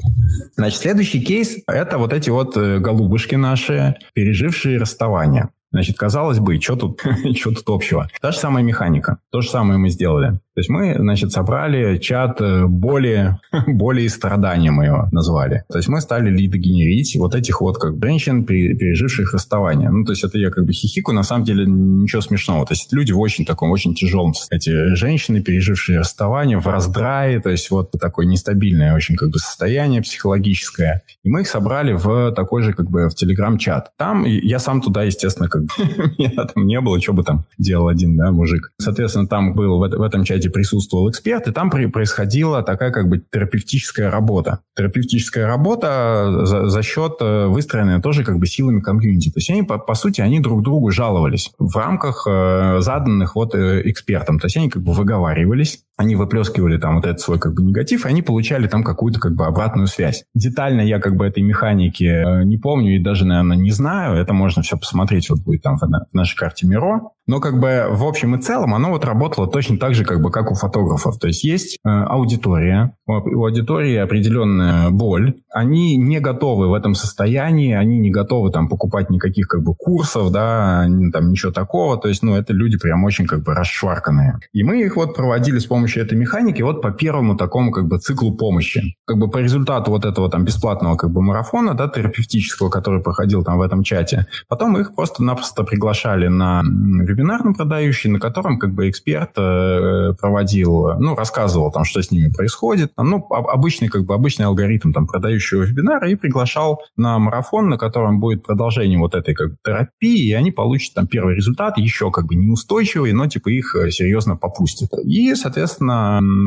Значит, 0.54 0.80
следующий 0.80 1.20
кейс– 1.20 1.56
это 1.66 1.98
вот 1.98 2.12
эти 2.12 2.30
вот 2.30 2.56
э, 2.56 2.78
голубушки 2.78 3.34
наши, 3.34 3.96
пережившие 4.14 4.78
расставание. 4.78 5.48
Значит, 5.72 5.96
казалось 5.96 6.38
бы, 6.38 6.60
что 6.60 6.76
тут, 6.76 7.00
что 7.36 7.50
тут 7.52 7.68
общего? 7.68 8.08
Та 8.20 8.32
же 8.32 8.38
самая 8.38 8.62
механика. 8.62 9.18
То 9.30 9.40
же 9.40 9.50
самое 9.50 9.78
мы 9.78 9.90
сделали. 9.90 10.40
То 10.56 10.60
есть 10.60 10.70
мы, 10.70 10.94
значит, 10.98 11.32
собрали 11.32 11.98
чат 11.98 12.40
э, 12.40 12.64
более, 12.64 13.40
более 13.66 14.08
страдания 14.08 14.70
мы 14.70 14.86
его 14.86 15.06
назвали. 15.12 15.64
То 15.70 15.76
есть 15.76 15.88
мы 15.88 16.00
стали 16.00 16.30
лиды 16.30 16.56
генерить 16.56 17.14
вот 17.16 17.34
этих 17.34 17.60
вот 17.60 17.76
как 17.76 18.02
женщин, 18.02 18.46
переживших 18.46 19.34
расставание. 19.34 19.90
Ну, 19.90 20.04
то 20.04 20.12
есть 20.12 20.24
это 20.24 20.38
я 20.38 20.50
как 20.50 20.64
бы 20.64 20.72
хихику, 20.72 21.12
на 21.12 21.24
самом 21.24 21.44
деле 21.44 21.66
ничего 21.66 22.22
смешного. 22.22 22.64
То 22.64 22.72
есть 22.72 22.90
люди 22.94 23.12
в 23.12 23.20
очень 23.20 23.44
таком, 23.44 23.70
очень 23.70 23.94
тяжелом, 23.94 24.32
эти 24.50 24.94
женщины, 24.94 25.42
пережившие 25.42 25.98
расставание 25.98 26.58
в 26.58 26.66
раздрае, 26.66 27.38
то 27.40 27.50
есть 27.50 27.70
вот 27.70 27.90
такое 27.90 28.24
нестабильное 28.24 28.94
очень 28.94 29.16
как 29.16 29.28
бы 29.28 29.38
состояние 29.38 30.00
психологическое. 30.00 31.02
И 31.22 31.28
мы 31.28 31.42
их 31.42 31.48
собрали 31.48 31.92
в 31.92 32.32
такой 32.32 32.62
же 32.62 32.72
как 32.72 32.90
бы 32.90 33.10
в 33.10 33.14
телеграм-чат. 33.14 33.90
Там 33.98 34.24
я 34.24 34.58
сам 34.58 34.80
туда, 34.80 35.02
естественно, 35.02 35.50
как 35.56 35.62
бы 35.62 36.14
меня 36.18 36.44
там 36.44 36.66
не 36.66 36.80
было, 36.80 37.00
что 37.00 37.12
бы 37.12 37.22
там 37.22 37.44
делал 37.58 37.88
один, 37.88 38.16
да, 38.16 38.30
мужик. 38.30 38.72
Соответственно, 38.78 39.26
там 39.26 39.54
был 39.54 39.78
в, 39.78 39.88
в 39.88 40.02
этом 40.02 40.24
чате 40.24 40.50
присутствовал 40.50 41.10
эксперт, 41.10 41.48
и 41.48 41.52
там 41.52 41.70
при, 41.70 41.86
происходила 41.86 42.62
такая 42.62 42.90
как 42.90 43.08
бы 43.08 43.22
терапевтическая 43.30 44.10
работа. 44.10 44.60
Терапевтическая 44.76 45.46
работа 45.46 46.44
за, 46.44 46.68
за 46.68 46.82
счет 46.82 47.16
э, 47.20 47.46
выстроенная 47.46 48.00
тоже 48.00 48.24
как 48.24 48.38
бы 48.38 48.46
силами 48.46 48.80
комьюнити. 48.80 49.30
То 49.30 49.38
есть 49.38 49.50
они, 49.50 49.62
по, 49.62 49.78
по 49.78 49.94
сути, 49.94 50.20
они 50.20 50.40
друг 50.40 50.62
другу 50.62 50.90
жаловались 50.90 51.52
в 51.58 51.76
рамках 51.76 52.26
э, 52.28 52.78
заданных 52.80 53.34
вот 53.36 53.54
э, 53.54 53.82
экспертам. 53.84 54.38
То 54.38 54.46
есть 54.46 54.56
они 54.56 54.70
как 54.70 54.82
бы 54.82 54.92
выговаривались, 54.92 55.80
они 55.96 56.14
выплескивали 56.14 56.76
там 56.76 56.96
вот 56.96 57.06
этот 57.06 57.20
свой 57.20 57.38
как 57.38 57.54
бы 57.54 57.62
негатив, 57.62 58.04
и 58.04 58.08
они 58.08 58.22
получали 58.22 58.68
там 58.68 58.84
какую-то 58.84 59.18
как 59.18 59.34
бы 59.34 59.46
обратную 59.46 59.86
связь. 59.86 60.24
Детально 60.34 60.82
я 60.82 60.98
как 60.98 61.16
бы 61.16 61.26
этой 61.26 61.42
механики 61.42 62.04
э, 62.04 62.44
не 62.44 62.58
помню 62.58 62.96
и 62.96 63.02
даже, 63.02 63.24
наверное, 63.24 63.56
не 63.56 63.70
знаю. 63.70 64.16
Это 64.16 64.32
можно 64.34 64.62
все 64.62 64.76
посмотреть, 64.76 65.30
вот 65.30 65.40
будет 65.40 65.62
там 65.62 65.76
в, 65.76 65.80
в 65.80 66.14
нашей 66.14 66.36
карте 66.36 66.66
Миро. 66.66 67.10
Но 67.26 67.40
как 67.40 67.58
бы 67.58 67.86
в 67.90 68.04
общем 68.04 68.36
и 68.36 68.40
целом 68.40 68.74
оно 68.74 68.90
вот 68.90 69.04
работало 69.04 69.48
точно 69.48 69.78
так 69.78 69.94
же, 69.94 70.04
как 70.04 70.20
бы 70.20 70.30
как 70.30 70.50
у 70.52 70.54
фотографов. 70.54 71.18
То 71.18 71.26
есть 71.26 71.42
есть 71.44 71.78
э, 71.84 71.88
аудитория, 71.88 72.92
у, 73.06 73.12
у 73.12 73.46
аудитории 73.46 73.96
определенная 73.96 74.90
боль. 74.90 75.34
Они 75.52 75.96
не 75.96 76.20
готовы 76.20 76.68
в 76.68 76.74
этом 76.74 76.94
состоянии, 76.94 77.74
они 77.74 77.98
не 77.98 78.10
готовы 78.10 78.52
там 78.52 78.68
покупать 78.68 79.10
никаких 79.10 79.48
как 79.48 79.62
бы 79.62 79.74
курсов, 79.74 80.30
да, 80.30 80.86
там 81.12 81.30
ничего 81.30 81.50
такого. 81.50 81.96
То 81.96 82.08
есть, 82.08 82.22
ну, 82.22 82.36
это 82.36 82.52
люди 82.52 82.78
прям 82.78 83.02
очень 83.04 83.26
как 83.26 83.42
бы 83.42 83.54
расшварканные. 83.54 84.38
И 84.52 84.62
мы 84.62 84.82
их 84.82 84.96
вот 84.96 85.16
проводили 85.16 85.58
с 85.58 85.64
помощью 85.66 85.85
этой 85.94 86.16
механики 86.16 86.62
вот 86.62 86.82
по 86.82 86.90
первому 86.90 87.36
такому 87.36 87.70
как 87.70 87.86
бы 87.86 87.98
циклу 87.98 88.34
помощи. 88.34 88.96
Как 89.06 89.18
бы 89.18 89.30
по 89.30 89.38
результату 89.38 89.90
вот 89.90 90.04
этого 90.04 90.30
там 90.30 90.44
бесплатного 90.44 90.96
как 90.96 91.10
бы 91.10 91.22
марафона, 91.22 91.74
да, 91.74 91.88
терапевтического, 91.88 92.70
который 92.70 93.02
проходил 93.02 93.44
там 93.44 93.58
в 93.58 93.62
этом 93.62 93.82
чате. 93.82 94.26
Потом 94.48 94.76
их 94.78 94.94
просто-напросто 94.94 95.64
приглашали 95.64 96.28
на 96.28 96.62
вебинар 96.62 97.44
на 97.44 97.52
продающий, 97.52 98.10
на 98.10 98.18
котором 98.18 98.58
как 98.58 98.72
бы 98.72 98.88
эксперт 98.88 99.30
э, 99.36 100.14
проводил, 100.20 100.98
ну, 100.98 101.14
рассказывал 101.14 101.70
там, 101.70 101.84
что 101.84 102.02
с 102.02 102.10
ними 102.10 102.30
происходит. 102.30 102.92
Ну, 102.96 103.26
обычный 103.30 103.88
как 103.88 104.04
бы 104.04 104.14
обычный 104.14 104.46
алгоритм 104.46 104.92
там 104.92 105.06
продающего 105.06 105.62
вебинара 105.62 106.10
и 106.10 106.14
приглашал 106.14 106.82
на 106.96 107.18
марафон, 107.18 107.68
на 107.68 107.78
котором 107.78 108.20
будет 108.20 108.44
продолжение 108.44 108.98
вот 108.98 109.14
этой 109.14 109.34
как 109.34 109.50
бы 109.50 109.56
терапии, 109.64 110.28
и 110.28 110.32
они 110.32 110.50
получат 110.50 110.94
там 110.94 111.06
первый 111.06 111.34
результат, 111.34 111.78
еще 111.78 112.10
как 112.10 112.26
бы 112.26 112.34
неустойчивый, 112.34 113.12
но 113.12 113.26
типа 113.26 113.48
их 113.50 113.74
э, 113.74 113.90
серьезно 113.90 114.36
попустит. 114.36 114.90
И, 115.04 115.34
соответственно, 115.34 115.75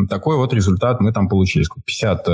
такой 0.10 0.38
вот 0.38 0.54
результат 0.54 1.02
мы 1.02 1.12
там 1.12 1.28
получили. 1.28 1.66
50, 1.86 2.26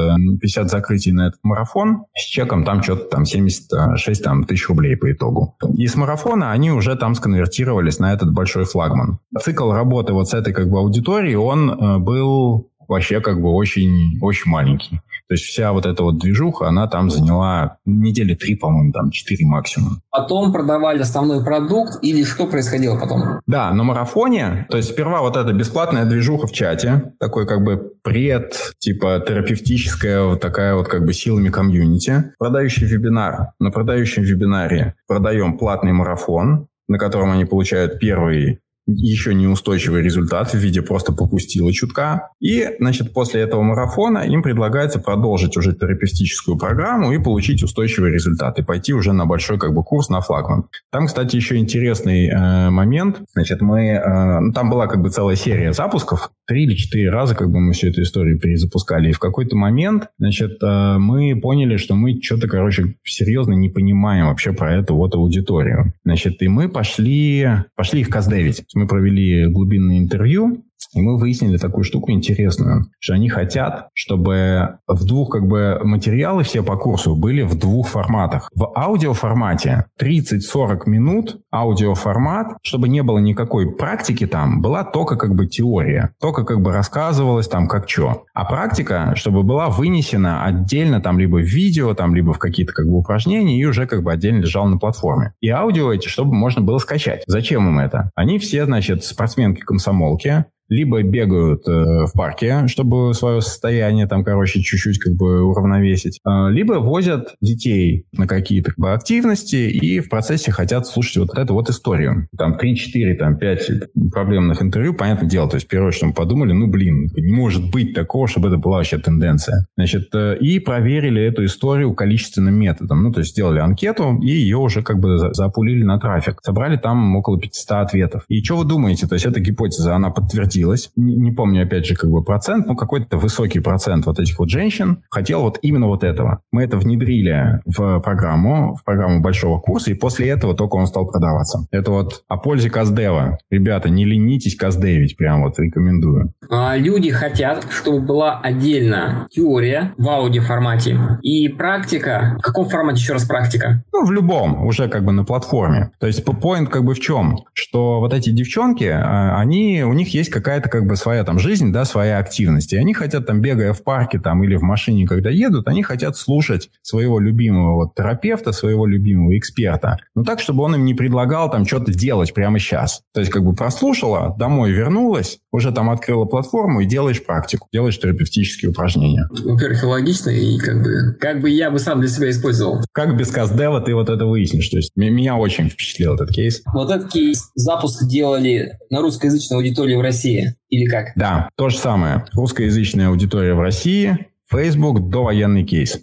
50 0.41 0.65
э, 0.65 0.67
закрытий 0.67 1.11
на 1.11 1.27
этот 1.27 1.39
марафон 1.43 2.05
с 2.15 2.23
чеком 2.25 2.63
там 2.63 2.83
что-то 2.83 3.05
там 3.05 3.25
76 3.25 4.23
там, 4.23 4.43
тысяч 4.43 4.67
рублей 4.69 4.95
по 4.95 5.11
итогу. 5.11 5.55
И 5.77 5.87
с 5.87 5.95
марафона 5.95 6.51
они 6.51 6.71
уже 6.71 6.95
там 6.95 7.15
сконвертировались 7.15 7.99
на 7.99 8.13
этот 8.13 8.31
большой 8.31 8.65
флагман. 8.65 9.19
Цикл 9.39 9.71
работы 9.71 10.13
вот 10.13 10.29
с 10.29 10.33
этой 10.33 10.53
как 10.53 10.69
бы 10.69 10.79
аудиторией, 10.79 11.35
он 11.35 11.69
э, 11.69 11.97
был 11.99 12.69
вообще 12.87 13.21
как 13.21 13.41
бы 13.41 13.49
очень, 13.49 14.19
очень 14.21 14.51
маленький. 14.51 15.01
То 15.27 15.33
есть 15.33 15.45
вся 15.45 15.71
вот 15.71 15.85
эта 15.85 16.03
вот 16.03 16.19
движуха, 16.19 16.67
она 16.67 16.87
там 16.87 17.09
заняла 17.09 17.77
недели 17.85 18.35
три, 18.35 18.55
по-моему, 18.55 18.91
там 18.91 19.09
четыре 19.09 19.45
максимум. 19.45 20.01
Потом 20.11 20.53
продавали 20.53 21.01
основной 21.01 21.43
продукт 21.43 21.97
или 22.03 22.23
что 22.23 22.47
происходило 22.47 22.99
потом? 22.99 23.41
Да, 23.47 23.71
на 23.73 23.83
марафоне, 23.83 24.67
то 24.69 24.77
есть 24.77 24.89
сперва 24.89 25.21
вот 25.21 25.35
эта 25.35 25.51
бесплатная 25.53 26.05
движуха 26.05 26.47
в 26.47 26.51
чате, 26.51 27.13
такой 27.19 27.47
как 27.47 27.63
бы 27.63 27.93
пред, 28.03 28.73
типа 28.79 29.23
терапевтическая 29.25 30.23
вот 30.23 30.41
такая 30.41 30.75
вот 30.75 30.87
как 30.87 31.05
бы 31.05 31.13
силами 31.13 31.49
комьюнити. 31.49 32.33
Продающий 32.37 32.85
вебинар. 32.85 33.53
На 33.59 33.71
продающем 33.71 34.23
вебинаре 34.23 34.95
продаем 35.07 35.57
платный 35.57 35.91
марафон, 35.91 36.67
на 36.87 36.99
котором 36.99 37.31
они 37.31 37.45
получают 37.45 37.99
первый 37.99 38.59
еще 38.87 39.33
неустойчивый 39.33 40.01
результат 40.01 40.53
в 40.53 40.57
виде 40.57 40.81
просто 40.81 41.11
попустила 41.11 41.71
чутка. 41.73 42.29
И, 42.39 42.67
значит, 42.79 43.13
после 43.13 43.41
этого 43.41 43.61
марафона 43.61 44.19
им 44.19 44.43
предлагается 44.43 44.99
продолжить 44.99 45.57
уже 45.57 45.73
терапевтическую 45.73 46.57
программу 46.57 47.11
и 47.11 47.17
получить 47.17 47.63
устойчивый 47.63 48.11
результат, 48.11 48.59
и 48.59 48.63
пойти 48.63 48.93
уже 48.93 49.13
на 49.13 49.25
большой 49.25 49.57
как 49.57 49.73
бы 49.73 49.83
курс 49.83 50.09
на 50.09 50.21
флагман. 50.21 50.65
Там, 50.91 51.07
кстати, 51.07 51.35
еще 51.35 51.57
интересный 51.57 52.27
э, 52.27 52.69
момент. 52.69 53.21
Значит, 53.33 53.61
мы... 53.61 53.87
Э, 53.87 54.39
ну, 54.39 54.53
там 54.53 54.69
была 54.69 54.87
как 54.87 55.01
бы 55.01 55.09
целая 55.09 55.35
серия 55.35 55.73
запусков. 55.73 56.29
Три 56.47 56.65
или 56.65 56.75
четыре 56.75 57.09
раза 57.09 57.33
как 57.33 57.49
бы 57.49 57.59
мы 57.59 57.73
всю 57.73 57.87
эту 57.87 58.03
историю 58.03 58.39
перезапускали. 58.39 59.09
И 59.09 59.13
в 59.13 59.19
какой-то 59.19 59.55
момент, 59.55 60.09
значит, 60.19 60.61
э, 60.61 60.97
мы 60.99 61.39
поняли, 61.39 61.77
что 61.77 61.95
мы 61.95 62.21
что-то, 62.21 62.47
короче, 62.47 62.95
серьезно 63.03 63.53
не 63.53 63.69
понимаем 63.69 64.27
вообще 64.27 64.53
про 64.53 64.75
эту 64.75 64.95
вот 64.95 65.15
аудиторию. 65.15 65.93
Значит, 66.03 66.41
и 66.41 66.47
мы 66.47 66.69
пошли, 66.69 67.47
пошли 67.75 68.01
их 68.01 68.09
каздевить 68.09 68.63
мы 68.75 68.87
провели 68.87 69.47
глубинное 69.47 69.97
интервью 69.97 70.63
и 70.95 71.01
мы 71.01 71.17
выяснили 71.17 71.57
такую 71.57 71.83
штуку 71.83 72.11
интересную, 72.11 72.85
что 72.99 73.13
они 73.13 73.29
хотят, 73.29 73.89
чтобы 73.93 74.77
в 74.87 75.05
двух 75.05 75.31
как 75.31 75.47
бы 75.47 75.79
материалы 75.83 76.43
все 76.43 76.63
по 76.63 76.77
курсу 76.77 77.15
были 77.15 77.41
в 77.41 77.57
двух 77.59 77.89
форматах. 77.89 78.49
В 78.55 78.71
аудиоформате 78.75 79.85
30-40 80.01 80.83
минут 80.87 81.41
аудиоформат, 81.53 82.57
чтобы 82.63 82.87
не 82.87 83.03
было 83.03 83.19
никакой 83.19 83.75
практики 83.75 84.25
там, 84.25 84.61
была 84.61 84.83
только 84.83 85.17
как 85.17 85.35
бы 85.35 85.47
теория, 85.47 86.13
только 86.21 86.43
как 86.43 86.61
бы 86.61 86.71
рассказывалось 86.71 87.47
там 87.47 87.67
как 87.67 87.89
что. 87.89 88.23
А 88.33 88.45
практика, 88.45 89.13
чтобы 89.15 89.43
была 89.43 89.69
вынесена 89.69 90.45
отдельно 90.45 91.01
там 91.01 91.19
либо 91.19 91.37
в 91.37 91.43
видео, 91.43 91.93
там 91.93 92.15
либо 92.15 92.33
в 92.33 92.39
какие-то 92.39 92.73
как 92.73 92.87
бы 92.87 92.97
упражнения 92.97 93.59
и 93.59 93.65
уже 93.65 93.85
как 93.85 94.03
бы 94.03 94.11
отдельно 94.11 94.41
лежал 94.41 94.65
на 94.67 94.77
платформе. 94.77 95.33
И 95.41 95.49
аудио 95.49 95.91
эти, 95.91 96.07
чтобы 96.07 96.33
можно 96.33 96.61
было 96.61 96.77
скачать. 96.77 97.23
Зачем 97.27 97.67
им 97.67 97.79
это? 97.79 98.11
Они 98.15 98.39
все, 98.39 98.65
значит, 98.65 99.03
спортсменки-комсомолки, 99.03 100.45
либо 100.69 101.03
бегают 101.03 101.67
э, 101.67 101.71
в 102.05 102.11
парке, 102.13 102.67
чтобы 102.67 103.13
свое 103.13 103.41
состояние 103.41 104.07
там, 104.07 104.23
короче, 104.23 104.61
чуть-чуть 104.61 104.99
как 104.99 105.13
бы 105.13 105.43
уравновесить, 105.43 106.19
э, 106.25 106.49
либо 106.49 106.73
возят 106.73 107.35
детей 107.41 108.05
на 108.13 108.27
какие-то 108.27 108.71
как 108.71 108.79
бы, 108.79 108.93
активности 108.93 109.55
и 109.55 109.99
в 109.99 110.09
процессе 110.09 110.51
хотят 110.51 110.87
слушать 110.87 111.17
вот 111.17 111.37
эту 111.37 111.53
вот 111.53 111.69
историю. 111.69 112.27
Там 112.37 112.57
3, 112.57 112.75
4, 112.75 113.15
там 113.15 113.37
5 113.37 113.71
проблемных 114.11 114.61
интервью, 114.61 114.93
понятное 114.93 115.29
дело. 115.29 115.49
То 115.49 115.55
есть 115.55 115.67
первое, 115.67 115.91
что 115.91 116.07
мы 116.07 116.13
подумали, 116.13 116.53
ну, 116.53 116.67
блин, 116.67 117.09
не 117.15 117.33
может 117.33 117.69
быть 117.69 117.93
такого, 117.93 118.27
чтобы 118.27 118.47
это 118.47 118.57
была 118.57 118.77
вообще 118.77 118.97
тенденция. 118.97 119.67
Значит, 119.77 120.09
э, 120.13 120.37
и 120.39 120.59
проверили 120.59 121.21
эту 121.21 121.45
историю 121.45 121.93
количественным 121.93 122.57
методом. 122.57 123.03
Ну, 123.03 123.11
то 123.11 123.19
есть 123.19 123.31
сделали 123.31 123.59
анкету 123.59 124.19
и 124.21 124.29
ее 124.29 124.57
уже 124.57 124.81
как 124.81 124.99
бы 124.99 125.33
запулили 125.33 125.83
на 125.83 125.99
трафик. 125.99 126.39
Собрали 126.41 126.77
там 126.77 127.15
около 127.15 127.39
500 127.39 127.71
ответов. 127.71 128.23
И 128.29 128.43
что 128.43 128.57
вы 128.57 128.65
думаете? 128.65 129.07
То 129.07 129.13
есть 129.13 129.25
эта 129.25 129.39
гипотеза, 129.39 129.95
она 129.95 130.09
подтвердилась 130.09 130.54
подтвердилось. 130.55 130.91
Не, 130.95 131.15
не 131.15 131.31
помню, 131.31 131.63
опять 131.63 131.85
же, 131.85 131.95
как 131.95 132.09
бы 132.09 132.23
процент, 132.23 132.67
но 132.67 132.75
какой-то 132.75 133.17
высокий 133.17 133.59
процент 133.59 134.05
вот 134.05 134.19
этих 134.19 134.39
вот 134.39 134.49
женщин 134.49 135.03
хотел 135.09 135.41
вот 135.41 135.59
именно 135.61 135.87
вот 135.87 136.03
этого. 136.03 136.41
Мы 136.51 136.63
это 136.63 136.77
внедрили 136.77 137.61
в 137.65 137.99
программу, 137.99 138.75
в 138.75 138.83
программу 138.83 139.21
большого 139.21 139.59
курса, 139.59 139.91
и 139.91 139.93
после 139.93 140.29
этого 140.29 140.55
только 140.55 140.75
он 140.75 140.87
стал 140.87 141.07
продаваться. 141.07 141.67
Это 141.71 141.91
вот 141.91 142.23
о 142.27 142.37
пользе 142.37 142.69
Каздева. 142.69 143.37
Ребята, 143.49 143.89
не 143.89 144.05
ленитесь 144.05 144.55
каздевить, 144.55 145.17
прям 145.17 145.43
вот 145.43 145.59
рекомендую. 145.59 146.33
А, 146.49 146.77
люди 146.77 147.11
хотят, 147.11 147.67
чтобы 147.69 147.99
была 147.99 148.39
отдельно 148.39 149.27
теория 149.31 149.93
в 149.97 150.07
аудиоформате 150.07 150.97
и 151.21 151.47
практика. 151.49 152.35
В 152.39 152.41
каком 152.41 152.69
формате 152.69 152.99
еще 152.99 153.13
раз 153.13 153.25
практика? 153.25 153.83
Ну, 153.93 154.05
в 154.05 154.11
любом, 154.11 154.65
уже 154.65 154.87
как 154.87 155.03
бы 155.03 155.11
на 155.11 155.23
платформе. 155.23 155.91
То 155.99 156.07
есть 156.07 156.23
поинт 156.23 156.69
как 156.69 156.83
бы 156.83 156.93
в 156.93 156.99
чем? 156.99 157.37
Что 157.53 157.99
вот 157.99 158.13
эти 158.13 158.29
девчонки, 158.29 158.85
а, 158.85 159.37
они, 159.39 159.83
у 159.83 159.93
них 159.93 160.13
есть 160.13 160.29
как 160.29 160.44
какая-то 160.45 160.69
как 160.69 160.85
бы 160.85 160.95
своя 160.95 161.23
там 161.23 161.39
жизнь, 161.39 161.73
да, 161.73 161.85
своя 161.85 162.19
активность. 162.19 162.71
И 162.71 162.77
они 162.77 162.93
хотят 162.93 163.25
там, 163.25 163.41
бегая 163.41 163.73
в 163.73 163.83
парке 163.83 164.19
там 164.19 164.43
или 164.43 164.55
в 164.55 164.61
машине, 164.61 165.07
когда 165.07 165.31
едут, 165.31 165.67
они 165.67 165.81
хотят 165.81 166.15
слушать 166.15 166.69
своего 166.83 167.19
любимого 167.19 167.73
вот, 167.73 167.95
терапевта, 167.95 168.51
своего 168.51 168.85
любимого 168.85 169.35
эксперта. 169.35 169.97
Но 170.13 170.23
так, 170.23 170.39
чтобы 170.39 170.63
он 170.63 170.75
им 170.75 170.85
не 170.85 170.93
предлагал 170.93 171.49
там 171.49 171.65
что-то 171.65 171.91
делать 171.91 172.31
прямо 172.35 172.59
сейчас. 172.59 173.01
То 173.11 173.21
есть 173.21 173.31
как 173.31 173.43
бы 173.43 173.55
прослушала, 173.55 174.35
домой 174.37 174.71
вернулась, 174.71 175.39
уже 175.51 175.71
там 175.71 175.89
открыла 175.89 176.25
платформу 176.25 176.81
и 176.81 176.85
делаешь 176.85 177.25
практику, 177.25 177.67
делаешь 177.73 177.99
терапевтические 177.99 178.69
упражнения. 178.69 179.27
Во-первых, 179.31 179.83
логично 179.83 180.29
и 180.29 180.59
как 180.59 180.83
бы, 180.83 181.17
как 181.19 181.41
бы 181.41 181.49
я 181.49 181.71
бы 181.71 181.79
сам 181.79 182.01
для 182.01 182.09
себя 182.09 182.29
использовал. 182.29 182.81
Как 182.91 183.17
без 183.17 183.31
каздева 183.31 183.81
ты 183.81 183.95
вот 183.95 184.09
это 184.09 184.25
выяснишь? 184.27 184.69
То 184.69 184.77
есть 184.77 184.91
меня 184.95 185.37
очень 185.37 185.69
впечатлил 185.69 186.13
этот 186.13 186.29
кейс. 186.29 186.61
Вот 186.71 186.91
этот 186.91 187.11
кейс 187.11 187.49
запуск 187.55 188.05
делали 188.05 188.73
на 188.91 189.01
русскоязычной 189.01 189.57
аудитории 189.57 189.95
в 189.95 190.01
России 190.01 190.34
России 190.35 190.55
или 190.69 190.85
как? 190.85 191.13
Да, 191.15 191.49
то 191.55 191.69
же 191.69 191.77
самое. 191.77 192.25
Русскоязычная 192.33 193.09
аудитория 193.09 193.53
в 193.53 193.61
России, 193.61 194.27
Facebook, 194.49 195.09
довоенный 195.09 195.63
кейс. 195.63 196.01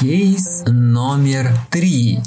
Кейс 0.00 0.64
номер 0.66 1.48
три. 1.70 2.18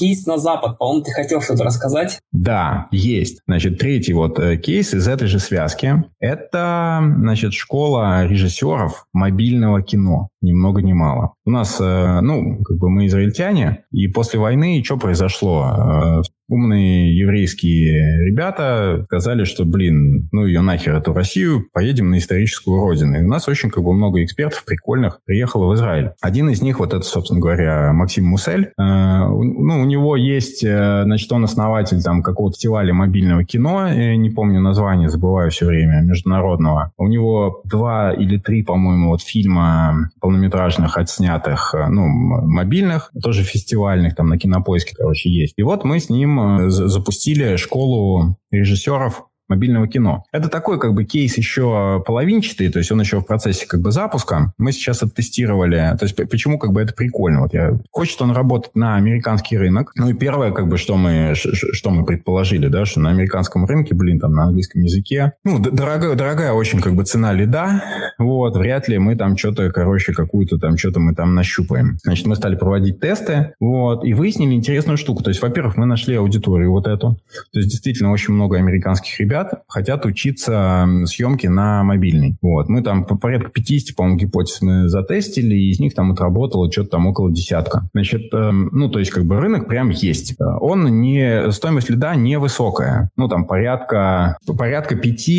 Кейс 0.00 0.26
на 0.26 0.38
Запад. 0.38 0.78
По-моему, 0.78 1.04
ты 1.04 1.12
хотел 1.12 1.42
что-то 1.42 1.64
рассказать? 1.64 2.18
Да, 2.32 2.86
есть. 2.90 3.40
Значит, 3.46 3.78
третий 3.78 4.14
вот 4.14 4.38
э, 4.38 4.56
кейс 4.56 4.94
из 4.94 5.06
этой 5.06 5.28
же 5.28 5.38
связки. 5.38 6.04
Это, 6.18 7.00
значит, 7.18 7.52
школа 7.52 8.26
режиссеров 8.26 9.04
мобильного 9.12 9.82
кино. 9.82 10.28
Ни 10.40 10.52
много 10.52 10.80
ни 10.80 10.94
мало. 10.94 11.34
У 11.44 11.50
нас, 11.50 11.78
э, 11.80 12.20
ну, 12.22 12.62
как 12.62 12.78
бы 12.78 12.88
мы 12.88 13.06
израильтяне, 13.06 13.84
и 13.92 14.08
после 14.08 14.40
войны 14.40 14.82
что 14.82 14.96
произошло? 14.96 16.22
Умные 16.50 17.16
еврейские 17.16 18.26
ребята 18.26 19.04
сказали, 19.06 19.44
что, 19.44 19.64
блин, 19.64 20.28
ну 20.32 20.46
ее 20.46 20.60
нахер 20.60 20.96
эту 20.96 21.12
Россию, 21.12 21.66
поедем 21.72 22.10
на 22.10 22.18
историческую 22.18 22.80
родину. 22.80 23.18
И 23.18 23.24
у 23.24 23.28
нас 23.28 23.48
очень 23.48 23.70
как 23.70 23.84
бы 23.84 23.92
много 23.92 24.22
экспертов 24.22 24.64
прикольных 24.64 25.20
приехало 25.24 25.70
в 25.70 25.74
Израиль. 25.74 26.10
Один 26.20 26.50
из 26.50 26.60
них, 26.60 26.80
вот 26.80 26.92
это, 26.92 27.02
собственно 27.02 27.40
говоря, 27.40 27.92
Максим 27.92 28.26
Мусель. 28.26 28.72
Э, 28.78 29.26
ну, 29.26 29.80
у 29.80 29.84
него 29.84 30.16
есть, 30.16 30.64
э, 30.64 31.02
значит, 31.04 31.30
он 31.32 31.44
основатель 31.44 32.02
там 32.02 32.22
какого-то 32.22 32.56
фестиваля 32.56 32.92
мобильного 32.92 33.44
кино, 33.44 33.88
не 33.88 34.30
помню 34.30 34.60
название, 34.60 35.08
забываю 35.08 35.50
все 35.50 35.66
время, 35.66 36.02
международного. 36.02 36.92
У 36.98 37.06
него 37.06 37.62
два 37.64 38.12
или 38.12 38.36
три, 38.38 38.62
по-моему, 38.62 39.10
вот 39.10 39.22
фильма 39.22 40.10
полнометражных 40.20 40.98
отснятых, 40.98 41.74
э, 41.74 41.86
ну, 41.86 42.06
мобильных, 42.06 43.12
тоже 43.22 43.44
фестивальных, 43.44 44.14
там 44.14 44.28
на 44.28 44.36
кинопоиске, 44.36 44.94
короче, 44.96 45.30
есть. 45.30 45.54
И 45.56 45.62
вот 45.62 45.84
мы 45.84 46.00
с 46.00 46.10
ним 46.10 46.39
запустили 46.68 47.56
школу 47.56 48.36
режиссеров 48.50 49.29
мобильного 49.50 49.86
кино. 49.88 50.24
Это 50.32 50.48
такой 50.48 50.78
как 50.78 50.94
бы 50.94 51.04
кейс 51.04 51.36
еще 51.36 52.02
половинчатый, 52.06 52.70
то 52.70 52.78
есть 52.78 52.90
он 52.90 53.00
еще 53.00 53.20
в 53.20 53.26
процессе 53.26 53.66
как 53.66 53.80
бы 53.80 53.92
запуска. 53.92 54.52
Мы 54.56 54.72
сейчас 54.72 55.02
оттестировали, 55.02 55.94
то 55.98 56.04
есть 56.04 56.16
почему 56.16 56.58
как 56.58 56.72
бы 56.72 56.80
это 56.80 56.94
прикольно. 56.94 57.42
Вот 57.42 57.52
я, 57.52 57.78
хочет 57.90 58.20
он 58.22 58.30
работать 58.30 58.74
на 58.74 58.96
американский 58.96 59.58
рынок. 59.58 59.92
Ну 59.96 60.08
и 60.08 60.14
первое, 60.14 60.52
как 60.52 60.68
бы, 60.68 60.78
что 60.78 60.96
мы, 60.96 61.34
что 61.34 61.90
мы 61.90 62.04
предположили, 62.04 62.68
да, 62.68 62.86
что 62.86 63.00
на 63.00 63.10
американском 63.10 63.66
рынке, 63.66 63.94
блин, 63.94 64.20
там 64.20 64.32
на 64.32 64.44
английском 64.44 64.82
языке, 64.82 65.32
ну, 65.44 65.58
дорогая, 65.58 66.14
дорогая 66.14 66.52
очень 66.52 66.80
как 66.80 66.94
бы 66.94 67.04
цена 67.04 67.32
лида, 67.32 67.82
вот, 68.18 68.56
вряд 68.56 68.88
ли 68.88 68.98
мы 68.98 69.16
там 69.16 69.36
что-то, 69.36 69.70
короче, 69.70 70.12
какую-то 70.12 70.58
там, 70.58 70.76
что-то 70.76 71.00
мы 71.00 71.14
там 71.14 71.34
нащупаем. 71.34 71.98
Значит, 72.02 72.26
мы 72.26 72.36
стали 72.36 72.54
проводить 72.54 73.00
тесты, 73.00 73.54
вот, 73.58 74.04
и 74.04 74.14
выяснили 74.14 74.54
интересную 74.54 74.96
штуку. 74.96 75.22
То 75.22 75.30
есть, 75.30 75.42
во-первых, 75.42 75.76
мы 75.76 75.86
нашли 75.86 76.14
аудиторию 76.16 76.70
вот 76.70 76.86
эту. 76.86 77.18
То 77.52 77.58
есть, 77.58 77.70
действительно, 77.70 78.12
очень 78.12 78.34
много 78.34 78.58
американских 78.58 79.18
ребят, 79.18 79.39
ребят 79.40 79.62
хотят 79.68 80.04
учиться 80.04 80.86
съемки 81.06 81.46
на 81.46 81.82
мобильный. 81.82 82.36
Вот. 82.42 82.68
Мы 82.68 82.82
там 82.82 83.04
по 83.04 83.16
порядка 83.16 83.50
50, 83.50 83.96
по-моему, 83.96 84.18
гипотез 84.18 84.60
мы 84.62 84.88
затестили, 84.88 85.54
и 85.54 85.70
из 85.70 85.80
них 85.80 85.94
там 85.94 86.12
отработало 86.12 86.70
что-то 86.70 86.90
там 86.90 87.06
около 87.06 87.32
десятка. 87.32 87.88
Значит, 87.92 88.32
э, 88.32 88.50
ну, 88.50 88.88
то 88.88 88.98
есть 88.98 89.10
как 89.10 89.24
бы 89.24 89.38
рынок 89.40 89.68
прям 89.68 89.90
есть. 89.90 90.36
Он 90.60 91.00
не, 91.00 91.50
стоимость 91.52 91.90
лида 91.90 92.14
невысокая. 92.14 93.10
Ну, 93.16 93.28
там 93.28 93.46
порядка, 93.46 94.38
порядка 94.46 94.96
5 94.96 95.30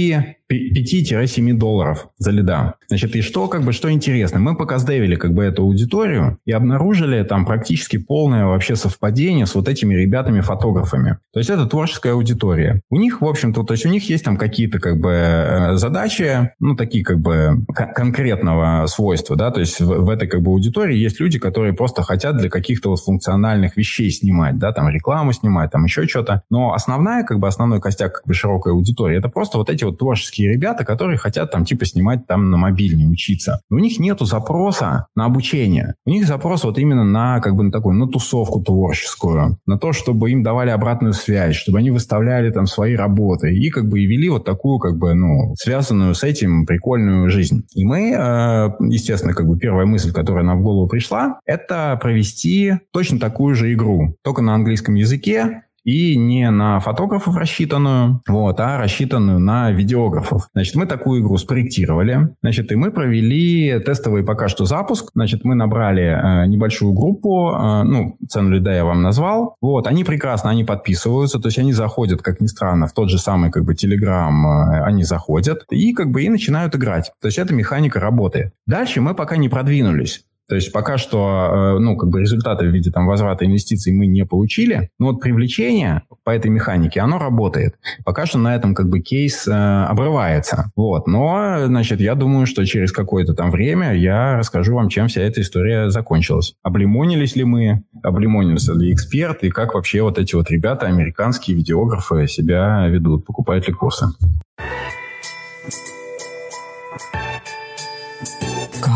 5-7 0.51 1.53
долларов 1.53 2.09
за 2.17 2.31
лида. 2.31 2.75
Значит, 2.87 3.15
и 3.15 3.21
что, 3.21 3.47
как 3.47 3.63
бы, 3.63 3.71
что 3.71 3.91
интересно, 3.91 4.39
мы 4.39 4.55
пока 4.55 4.77
сдевили 4.77 5.15
как 5.15 5.33
бы 5.33 5.43
эту 5.43 5.63
аудиторию 5.63 6.37
и 6.45 6.51
обнаружили 6.51 7.23
там 7.23 7.45
практически 7.45 7.97
полное 7.97 8.45
вообще 8.45 8.75
совпадение 8.75 9.45
с 9.45 9.55
вот 9.55 9.67
этими 9.67 9.93
ребятами-фотографами. 9.95 11.17
То 11.33 11.39
есть 11.39 11.49
это 11.49 11.65
творческая 11.65 12.13
аудитория. 12.13 12.81
У 12.89 12.97
них, 12.97 13.21
в 13.21 13.25
общем-то, 13.25 13.63
то 13.63 13.73
есть 13.73 13.85
у 13.85 13.89
них 13.89 14.09
есть 14.09 14.25
там 14.25 14.37
какие-то 14.37 14.79
как 14.79 14.99
бы 14.99 15.11
э, 15.11 15.75
задачи, 15.75 16.51
ну, 16.59 16.75
такие 16.75 17.03
как 17.03 17.19
бы 17.19 17.65
конкретного 17.73 18.85
свойства, 18.87 19.35
да, 19.35 19.51
то 19.51 19.59
есть 19.59 19.79
в, 19.79 19.85
в 19.85 20.09
этой 20.09 20.27
как 20.27 20.41
бы 20.41 20.51
аудитории 20.51 20.97
есть 20.97 21.19
люди, 21.19 21.39
которые 21.39 21.73
просто 21.73 22.03
хотят 22.03 22.37
для 22.37 22.49
каких-то 22.49 22.89
вот 22.89 22.99
функциональных 22.99 23.77
вещей 23.77 24.11
снимать, 24.11 24.57
да, 24.57 24.71
там 24.71 24.89
рекламу 24.89 25.33
снимать, 25.33 25.71
там 25.71 25.85
еще 25.85 26.07
что-то. 26.07 26.43
Но 26.49 26.73
основная, 26.73 27.23
как 27.23 27.39
бы 27.39 27.47
основной 27.47 27.79
костяк 27.79 28.15
как 28.15 28.27
бы 28.27 28.33
широкой 28.33 28.73
аудитории, 28.73 29.17
это 29.17 29.29
просто 29.29 29.57
вот 29.57 29.69
эти 29.69 29.83
вот 29.83 29.97
творческие 29.97 30.40
такие 30.41 30.53
ребята, 30.53 30.83
которые 30.83 31.17
хотят 31.17 31.51
там 31.51 31.65
типа 31.65 31.85
снимать 31.85 32.25
там 32.25 32.49
на 32.49 32.57
мобильне, 32.57 33.05
учиться. 33.05 33.61
У 33.69 33.77
них 33.77 33.99
нету 33.99 34.25
запроса 34.25 35.05
на 35.15 35.25
обучение. 35.25 35.93
У 36.05 36.09
них 36.09 36.25
запрос 36.25 36.63
вот 36.63 36.79
именно 36.79 37.03
на 37.03 37.39
как 37.39 37.55
бы 37.55 37.63
на 37.63 37.71
такую, 37.71 37.95
на 37.95 38.07
тусовку 38.07 38.61
творческую, 38.61 39.59
на 39.67 39.77
то, 39.77 39.93
чтобы 39.93 40.31
им 40.31 40.41
давали 40.41 40.71
обратную 40.71 41.13
связь, 41.13 41.55
чтобы 41.55 41.77
они 41.77 41.91
выставляли 41.91 42.49
там 42.51 42.65
свои 42.65 42.95
работы 42.95 43.53
и 43.53 43.69
как 43.69 43.87
бы 43.87 43.99
и 43.99 44.07
вели 44.07 44.29
вот 44.29 44.45
такую 44.45 44.79
как 44.79 44.97
бы, 44.97 45.13
ну, 45.13 45.53
связанную 45.55 46.15
с 46.15 46.23
этим 46.23 46.65
прикольную 46.65 47.29
жизнь. 47.29 47.63
И 47.75 47.85
мы, 47.85 48.11
э, 48.11 48.69
естественно, 48.89 49.33
как 49.33 49.47
бы 49.47 49.57
первая 49.57 49.85
мысль, 49.85 50.11
которая 50.11 50.43
нам 50.43 50.59
в 50.59 50.63
голову 50.63 50.87
пришла, 50.87 51.39
это 51.45 51.99
провести 52.01 52.73
точно 52.91 53.19
такую 53.19 53.53
же 53.53 53.71
игру, 53.73 54.15
только 54.23 54.41
на 54.41 54.55
английском 54.55 54.95
языке, 54.95 55.61
и 55.83 56.15
не 56.15 56.49
на 56.51 56.79
фотографов 56.79 57.35
рассчитанную, 57.35 58.21
вот, 58.27 58.59
а 58.59 58.77
рассчитанную 58.77 59.39
на 59.39 59.71
видеографов. 59.71 60.49
Значит, 60.53 60.75
мы 60.75 60.85
такую 60.85 61.21
игру 61.21 61.37
спроектировали, 61.37 62.35
значит, 62.41 62.71
и 62.71 62.75
мы 62.75 62.91
провели 62.91 63.79
тестовый 63.79 64.23
пока 64.23 64.47
что 64.47 64.65
запуск, 64.65 65.11
значит, 65.13 65.43
мы 65.43 65.55
набрали 65.55 66.03
э, 66.03 66.47
небольшую 66.47 66.93
группу, 66.93 67.51
э, 67.51 67.83
ну, 67.83 68.17
цену 68.29 68.51
лида 68.51 68.71
я 68.71 68.85
вам 68.85 69.01
назвал, 69.01 69.55
вот, 69.61 69.87
они 69.87 70.03
прекрасно, 70.03 70.49
они 70.49 70.63
подписываются, 70.63 71.39
то 71.39 71.47
есть 71.47 71.59
они 71.59 71.73
заходят, 71.73 72.21
как 72.21 72.41
ни 72.41 72.47
странно, 72.47 72.87
в 72.87 72.93
тот 72.93 73.09
же 73.09 73.17
самый, 73.17 73.51
как 73.51 73.65
бы, 73.65 73.73
Telegram, 73.73 74.31
э, 74.31 74.83
они 74.83 75.03
заходят 75.03 75.65
и, 75.71 75.93
как 75.93 76.11
бы, 76.11 76.23
и 76.23 76.29
начинают 76.29 76.75
играть. 76.75 77.11
То 77.21 77.27
есть 77.27 77.37
эта 77.37 77.53
механика 77.53 77.99
работает. 77.99 78.53
Дальше 78.67 79.01
мы 79.01 79.15
пока 79.15 79.37
не 79.37 79.49
продвинулись. 79.49 80.25
То 80.51 80.55
есть 80.55 80.73
пока 80.73 80.97
что, 80.97 81.75
э, 81.77 81.79
ну, 81.79 81.95
как 81.95 82.09
бы 82.09 82.19
результаты 82.19 82.65
в 82.65 82.71
виде 82.71 82.91
там 82.91 83.07
возврата 83.07 83.45
инвестиций 83.45 83.93
мы 83.93 84.05
не 84.05 84.25
получили, 84.25 84.89
но 84.99 85.11
вот 85.11 85.21
привлечение 85.21 86.01
по 86.25 86.31
этой 86.31 86.51
механике, 86.51 86.99
оно 86.99 87.19
работает. 87.19 87.75
Пока 88.03 88.25
что 88.25 88.37
на 88.37 88.53
этом 88.53 88.75
как 88.75 88.89
бы 88.89 88.99
кейс 88.99 89.47
э, 89.47 89.51
обрывается. 89.53 90.69
Вот. 90.75 91.07
Но, 91.07 91.67
значит, 91.67 92.01
я 92.01 92.15
думаю, 92.15 92.47
что 92.47 92.65
через 92.65 92.91
какое-то 92.91 93.33
там 93.33 93.49
время 93.49 93.95
я 93.95 94.37
расскажу 94.37 94.75
вам, 94.75 94.89
чем 94.89 95.07
вся 95.07 95.21
эта 95.21 95.39
история 95.39 95.89
закончилась. 95.89 96.53
Облимонились 96.63 97.37
ли 97.37 97.45
мы, 97.45 97.85
облимонился 98.03 98.73
ли 98.73 98.91
эксперт, 98.91 99.45
и 99.45 99.51
как 99.51 99.73
вообще 99.73 100.01
вот 100.01 100.19
эти 100.19 100.35
вот 100.35 100.51
ребята, 100.51 100.85
американские 100.87 101.55
видеографы, 101.55 102.27
себя 102.27 102.85
ведут, 102.89 103.25
покупают 103.25 103.69
ли 103.69 103.73
курсы. 103.73 104.07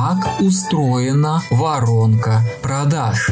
Как 0.05 0.39
устроена 0.39 1.41
воронка 1.49 2.43
продаж. 2.61 3.31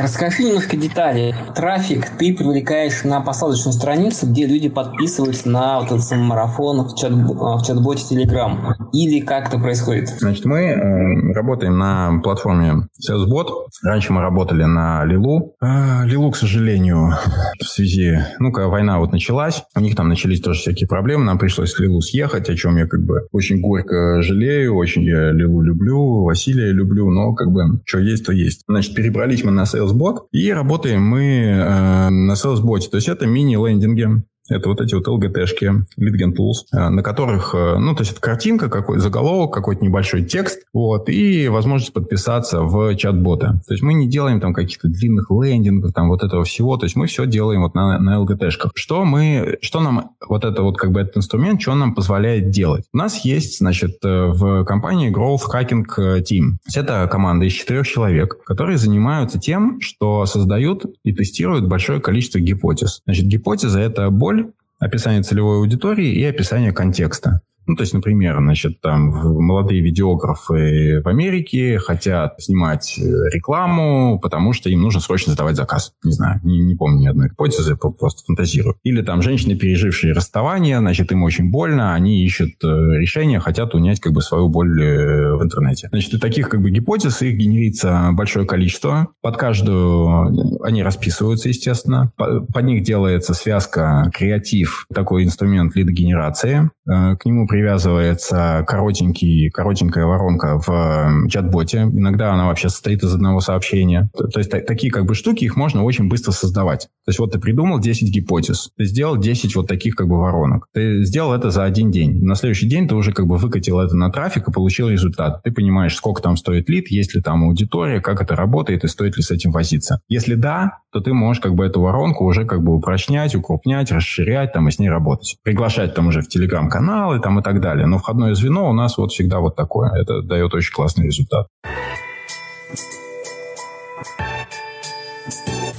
Расскажи 0.00 0.44
немножко 0.44 0.76
деталей. 0.76 1.34
Трафик 1.54 2.08
ты 2.18 2.34
привлекаешь 2.34 3.04
на 3.04 3.20
посадочную 3.20 3.72
страницу, 3.72 4.26
где 4.26 4.46
люди 4.46 4.68
подписываются 4.68 5.48
на 5.48 5.80
вот 5.80 5.86
этот 5.86 6.02
самый 6.02 6.26
марафон 6.26 6.86
в, 6.86 6.94
чат, 6.96 7.12
в 7.12 7.62
чат-боте 7.64 8.14
Telegram. 8.14 8.74
Или 8.92 9.20
как 9.20 9.48
это 9.48 9.58
происходит? 9.58 10.08
Значит, 10.08 10.44
мы 10.44 10.60
э, 10.60 11.32
работаем 11.32 11.78
на 11.78 12.20
платформе 12.22 12.88
SalesBot. 13.06 13.48
Раньше 13.84 14.12
мы 14.12 14.20
работали 14.20 14.64
на 14.64 15.04
Лилу. 15.04 15.54
А, 15.60 16.04
Лилу, 16.04 16.30
к 16.30 16.36
сожалению, 16.36 17.12
в 17.60 17.64
связи... 17.64 18.18
Ну, 18.38 18.52
когда 18.52 18.68
война 18.68 18.98
вот 18.98 19.12
началась, 19.12 19.62
у 19.74 19.80
них 19.80 19.96
там 19.96 20.08
начались 20.08 20.40
тоже 20.40 20.60
всякие 20.60 20.88
проблемы. 20.88 21.24
Нам 21.24 21.38
пришлось 21.38 21.72
с 21.72 21.78
Лилу 21.78 22.00
съехать, 22.00 22.48
о 22.48 22.56
чем 22.56 22.76
я 22.76 22.86
как 22.86 23.04
бы 23.04 23.26
очень 23.32 23.60
горько 23.60 24.22
жалею. 24.22 24.76
Очень 24.76 25.02
я 25.02 25.30
Лилу 25.32 25.62
люблю, 25.62 26.24
Василия 26.24 26.72
люблю, 26.72 27.10
но 27.10 27.34
как 27.34 27.50
бы 27.50 27.80
что 27.84 27.98
есть, 27.98 28.24
то 28.24 28.32
есть. 28.32 28.62
Значит, 28.68 28.94
перебрались 28.94 29.44
мы 29.44 29.50
на 29.50 29.62
Sales 29.62 29.81
SalesBot. 29.82 30.26
И 30.32 30.52
работаем 30.52 31.02
мы 31.02 31.24
э, 31.24 32.08
на 32.10 32.32
SalesBot. 32.32 32.88
То 32.90 32.96
есть 32.96 33.08
это 33.08 33.26
мини-лендинги, 33.26 34.22
это 34.48 34.68
вот 34.68 34.80
эти 34.80 34.94
вот 34.94 35.06
LGT-шки, 35.06 35.84
Lead 35.98 36.36
Tools, 36.36 36.66
э, 36.72 36.88
на 36.88 37.02
которых, 37.02 37.54
э, 37.54 37.78
ну, 37.78 37.94
то 37.94 38.02
есть 38.02 38.12
это 38.12 38.20
картинка, 38.20 38.68
какой 38.68 38.98
заголовок, 38.98 39.52
какой-то 39.52 39.84
небольшой 39.84 40.24
текст, 40.24 40.62
вот, 40.72 41.08
и 41.08 41.48
возможность 41.48 41.92
подписаться 41.92 42.62
в 42.62 42.94
чат-бота. 42.96 43.60
То 43.66 43.74
есть 43.74 43.82
мы 43.82 43.94
не 43.94 44.08
делаем 44.08 44.40
там 44.40 44.54
каких-то 44.54 44.88
длинных 44.88 45.30
лендингов, 45.30 45.92
там 45.92 46.08
вот 46.08 46.22
этого 46.22 46.44
всего, 46.44 46.76
то 46.76 46.86
есть 46.86 46.96
мы 46.96 47.06
все 47.06 47.26
делаем 47.26 47.62
вот 47.62 47.74
на, 47.74 47.98
на 47.98 48.16
LGT-шках. 48.16 48.72
Что 48.74 49.04
мы, 49.04 49.58
что 49.60 49.80
нам 49.80 50.10
вот 50.26 50.44
это 50.44 50.62
вот 50.62 50.76
как 50.76 50.92
бы 50.92 51.00
этот 51.00 51.18
инструмент, 51.18 51.60
что 51.60 51.72
он 51.72 51.78
нам 51.78 51.94
позволяет 51.94 52.50
делать? 52.50 52.84
У 52.92 52.96
нас 52.96 53.24
есть, 53.24 53.58
значит, 53.58 53.98
э, 54.04 54.26
в 54.26 54.64
компании 54.64 55.12
Growth 55.12 55.42
Hacking 55.52 55.84
Team. 56.22 56.56
Это 56.74 57.08
команда 57.10 57.46
из 57.46 57.52
четырех 57.52 57.86
человек, 57.86 58.42
которые 58.44 58.78
занимаются 58.78 59.38
тем, 59.38 59.80
что 59.80 60.26
создают 60.26 60.84
и 61.04 61.12
тестируют 61.12 61.66
большое 61.66 62.00
количество 62.00 62.38
гипотез. 62.38 63.02
Значит, 63.04 63.26
гипотеза– 63.26 63.78
это 63.80 64.10
боль, 64.10 64.41
описание 64.82 65.22
целевой 65.22 65.58
аудитории 65.58 66.12
и 66.12 66.24
описание 66.24 66.72
контекста. 66.72 67.40
Ну, 67.72 67.76
то 67.76 67.84
есть, 67.84 67.94
например, 67.94 68.36
значит, 68.38 68.82
там 68.82 69.06
молодые 69.06 69.80
видеографы 69.80 71.00
в 71.02 71.08
Америке 71.08 71.78
хотят 71.78 72.34
снимать 72.38 72.98
э, 72.98 73.02
рекламу, 73.32 74.20
потому 74.20 74.52
что 74.52 74.68
им 74.68 74.82
нужно 74.82 75.00
срочно 75.00 75.32
сдавать 75.32 75.56
заказ. 75.56 75.94
Не 76.04 76.12
знаю, 76.12 76.38
не, 76.44 76.58
не 76.58 76.74
помню 76.74 77.00
ни 77.00 77.06
одной 77.06 77.30
гипотезы, 77.30 77.76
просто 77.76 78.24
фантазирую. 78.26 78.76
Или 78.82 79.00
там 79.00 79.22
женщины, 79.22 79.54
пережившие 79.54 80.12
расставание, 80.12 80.80
значит, 80.80 81.12
им 81.12 81.22
очень 81.22 81.50
больно, 81.50 81.94
они 81.94 82.22
ищут 82.26 82.62
э, 82.62 82.66
решение, 82.66 83.40
хотят 83.40 83.74
унять 83.74 84.00
как 84.00 84.12
бы 84.12 84.20
свою 84.20 84.50
боль 84.50 84.82
э, 84.82 85.34
в 85.36 85.42
интернете. 85.42 85.88
Значит, 85.90 86.12
и 86.12 86.18
таких 86.18 86.50
как 86.50 86.60
бы 86.60 86.70
гипотез 86.70 87.22
их 87.22 87.38
генерится 87.38 88.10
большое 88.12 88.44
количество. 88.44 89.08
Под 89.22 89.38
каждую 89.38 90.62
они 90.62 90.82
расписываются, 90.82 91.48
естественно. 91.48 92.12
Под 92.18 92.64
них 92.64 92.82
делается 92.82 93.32
связка, 93.32 94.10
креатив, 94.12 94.86
такой 94.92 95.24
инструмент 95.24 95.74
лидогенерации. 95.74 96.68
Э, 96.88 97.16
к 97.16 97.24
нему 97.24 97.46
привязывается 97.46 98.64
коротенький, 98.66 99.50
коротенькая 99.50 100.04
воронка 100.04 100.58
в 100.58 101.28
чат-боте. 101.28 101.82
Иногда 101.82 102.32
она 102.32 102.46
вообще 102.46 102.68
состоит 102.68 103.02
из 103.02 103.14
одного 103.14 103.40
сообщения. 103.40 104.10
То 104.14 104.38
есть 104.38 104.50
такие 104.50 104.92
как 104.92 105.06
бы 105.06 105.14
штуки, 105.14 105.44
их 105.44 105.56
можно 105.56 105.84
очень 105.84 106.08
быстро 106.08 106.32
создавать. 106.32 106.88
То 107.04 107.10
есть 107.10 107.18
вот 107.18 107.32
ты 107.32 107.38
придумал 107.38 107.80
10 107.80 108.12
гипотез, 108.12 108.70
ты 108.76 108.84
сделал 108.84 109.16
10 109.16 109.54
вот 109.56 109.66
таких 109.68 109.94
как 109.94 110.08
бы 110.08 110.18
воронок. 110.18 110.68
Ты 110.72 111.04
сделал 111.04 111.32
это 111.32 111.50
за 111.50 111.64
один 111.64 111.90
день. 111.90 112.24
На 112.24 112.34
следующий 112.34 112.68
день 112.68 112.88
ты 112.88 112.94
уже 112.94 113.12
как 113.12 113.26
бы 113.26 113.36
выкатил 113.36 113.80
это 113.80 113.96
на 113.96 114.10
трафик 114.10 114.48
и 114.48 114.52
получил 114.52 114.88
результат. 114.88 115.42
Ты 115.42 115.52
понимаешь, 115.52 115.94
сколько 115.94 116.22
там 116.22 116.36
стоит 116.36 116.68
лид, 116.68 116.88
есть 116.90 117.14
ли 117.14 117.20
там 117.20 117.44
аудитория, 117.44 118.00
как 118.00 118.20
это 118.20 118.36
работает 118.36 118.84
и 118.84 118.88
стоит 118.88 119.16
ли 119.16 119.22
с 119.22 119.30
этим 119.30 119.52
возиться. 119.52 120.00
Если 120.08 120.34
да, 120.34 120.78
то 120.92 121.00
ты 121.00 121.14
можешь 121.14 121.40
как 121.40 121.54
бы 121.54 121.64
эту 121.64 121.80
воронку 121.80 122.24
уже 122.24 122.44
как 122.44 122.62
бы 122.62 122.74
упрочнять, 122.74 123.34
укрупнять, 123.34 123.90
расширять 123.90 124.52
там 124.52 124.68
и 124.68 124.70
с 124.70 124.78
ней 124.78 124.90
работать. 124.90 125.38
Приглашать 125.42 125.94
там 125.94 126.08
уже 126.08 126.20
в 126.20 126.28
телеграм-каналы 126.72 127.20
там 127.20 127.38
и 127.38 127.42
так 127.42 127.60
далее. 127.60 127.86
Но 127.86 127.98
входное 127.98 128.34
звено 128.34 128.68
у 128.68 128.72
нас 128.72 128.98
вот 128.98 129.12
всегда 129.12 129.40
вот 129.40 129.56
такое. 129.56 129.90
Это 129.92 130.22
дает 130.22 130.54
очень 130.54 130.72
классный 130.72 131.06
результат. 131.06 131.46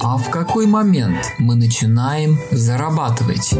А 0.00 0.18
в 0.18 0.30
какой 0.30 0.66
момент 0.66 1.32
мы 1.38 1.54
начинаем 1.54 2.38
зарабатывать? 2.50 3.54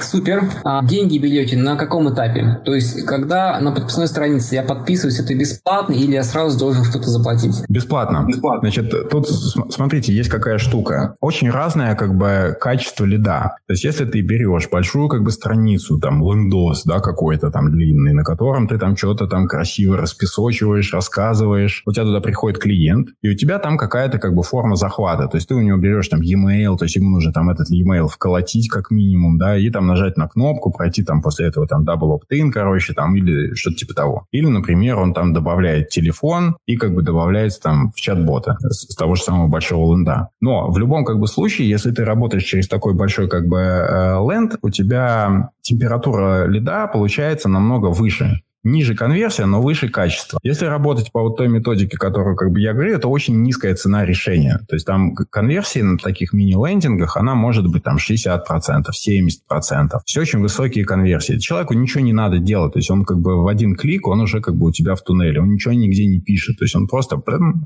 Супер. 0.00 0.44
А 0.64 0.84
деньги 0.84 1.18
берете 1.18 1.56
на 1.56 1.76
каком 1.76 2.12
этапе? 2.12 2.60
То 2.64 2.74
есть, 2.74 3.04
когда 3.06 3.58
на 3.60 3.72
подписной 3.72 4.08
странице 4.08 4.54
я 4.54 4.62
подписываюсь, 4.62 5.20
это 5.20 5.34
бесплатно 5.34 5.94
или 5.94 6.12
я 6.12 6.22
сразу 6.22 6.58
должен 6.58 6.84
что-то 6.84 7.08
заплатить? 7.08 7.64
Бесплатно. 7.68 8.24
Бесплатно. 8.26 8.68
Значит, 8.68 9.10
тут, 9.10 9.28
смотрите, 9.70 10.12
есть 10.12 10.28
какая 10.28 10.58
штука. 10.58 11.14
Очень 11.20 11.50
разное 11.50 11.94
как 11.94 12.16
бы 12.16 12.56
качество 12.60 13.04
лида. 13.04 13.56
То 13.66 13.72
есть, 13.72 13.84
если 13.84 14.04
ты 14.04 14.20
берешь 14.20 14.68
большую 14.70 15.08
как 15.08 15.22
бы 15.22 15.30
страницу, 15.30 15.98
там, 15.98 16.22
лендос, 16.22 16.84
да, 16.84 17.00
какой-то 17.00 17.50
там 17.50 17.70
длинный, 17.70 18.12
на 18.12 18.24
котором 18.24 18.68
ты 18.68 18.78
там 18.78 18.96
что-то 18.96 19.26
там 19.26 19.46
красиво 19.46 19.96
распесочиваешь, 19.96 20.92
рассказываешь, 20.92 21.82
у 21.86 21.92
тебя 21.92 22.04
туда 22.04 22.20
приходит 22.20 22.58
клиент, 22.60 23.08
и 23.22 23.30
у 23.30 23.34
тебя 23.34 23.58
там 23.58 23.78
какая-то 23.78 24.18
как 24.18 24.34
бы 24.34 24.42
форма 24.42 24.76
захвата. 24.76 25.28
То 25.28 25.36
есть, 25.36 25.48
ты 25.48 25.54
у 25.54 25.60
него 25.60 25.78
берешь 25.78 26.08
там 26.08 26.20
e-mail, 26.20 26.76
то 26.76 26.84
есть, 26.84 26.96
ему 26.96 27.10
нужно 27.10 27.32
там 27.32 27.48
этот 27.50 27.70
e-mail 27.70 28.08
вколотить 28.08 28.68
как 28.68 28.90
минимум, 28.90 29.38
да, 29.38 29.56
и 29.56 29.70
там 29.76 29.86
нажать 29.86 30.16
на 30.16 30.26
кнопку, 30.26 30.70
пройти 30.70 31.04
там 31.04 31.20
после 31.20 31.48
этого 31.48 31.66
там 31.66 31.84
double 31.84 32.18
opt-in, 32.18 32.50
короче, 32.50 32.94
там, 32.94 33.14
или 33.14 33.54
что-то 33.54 33.76
типа 33.76 33.94
того. 33.94 34.26
Или, 34.32 34.46
например, 34.46 34.98
он 34.98 35.12
там 35.12 35.34
добавляет 35.34 35.90
телефон 35.90 36.56
и 36.66 36.76
как 36.76 36.94
бы 36.94 37.02
добавляется 37.02 37.60
там 37.60 37.90
в 37.94 38.00
чат-бота 38.00 38.56
с, 38.62 38.92
с 38.92 38.96
того 38.96 39.16
же 39.16 39.22
самого 39.22 39.48
большого 39.48 39.94
ленда. 39.94 40.28
Но 40.40 40.70
в 40.70 40.78
любом 40.78 41.04
как 41.04 41.18
бы 41.18 41.26
случае, 41.26 41.68
если 41.68 41.90
ты 41.90 42.04
работаешь 42.04 42.44
через 42.44 42.68
такой 42.68 42.94
большой 42.94 43.28
как 43.28 43.46
бы 43.48 43.58
э, 43.58 44.18
ленд, 44.26 44.56
у 44.62 44.70
тебя 44.70 45.50
температура 45.60 46.46
лида 46.46 46.86
получается 46.86 47.48
намного 47.50 47.88
выше 47.88 48.40
ниже 48.66 48.94
конверсия, 48.94 49.46
но 49.46 49.62
выше 49.62 49.88
качество. 49.88 50.38
Если 50.42 50.66
работать 50.66 51.12
по 51.12 51.22
вот 51.22 51.36
той 51.36 51.48
методике, 51.48 51.96
которую 51.96 52.36
как 52.36 52.50
бы 52.50 52.60
я 52.60 52.72
говорю, 52.72 52.94
это 52.94 53.08
очень 53.08 53.42
низкая 53.42 53.74
цена 53.74 54.04
решения. 54.04 54.60
То 54.68 54.74
есть 54.74 54.86
там 54.86 55.14
конверсия 55.14 55.84
на 55.84 55.98
таких 55.98 56.32
мини-лендингах, 56.32 57.16
она 57.16 57.34
может 57.34 57.68
быть 57.70 57.84
там 57.84 57.96
60%, 57.96 58.40
70%. 58.50 60.00
Все 60.04 60.20
очень 60.20 60.40
высокие 60.40 60.84
конверсии. 60.84 61.38
Человеку 61.38 61.74
ничего 61.74 62.02
не 62.02 62.12
надо 62.12 62.38
делать. 62.38 62.72
То 62.72 62.78
есть 62.80 62.90
он 62.90 63.04
как 63.04 63.18
бы 63.18 63.42
в 63.42 63.46
один 63.46 63.76
клик, 63.76 64.08
он 64.08 64.20
уже 64.20 64.40
как 64.40 64.56
бы 64.56 64.66
у 64.66 64.72
тебя 64.72 64.94
в 64.94 65.02
туннеле. 65.02 65.40
Он 65.40 65.52
ничего 65.52 65.72
нигде 65.72 66.06
не 66.06 66.20
пишет. 66.20 66.58
То 66.58 66.64
есть 66.64 66.74
он 66.74 66.88
просто, 66.88 67.22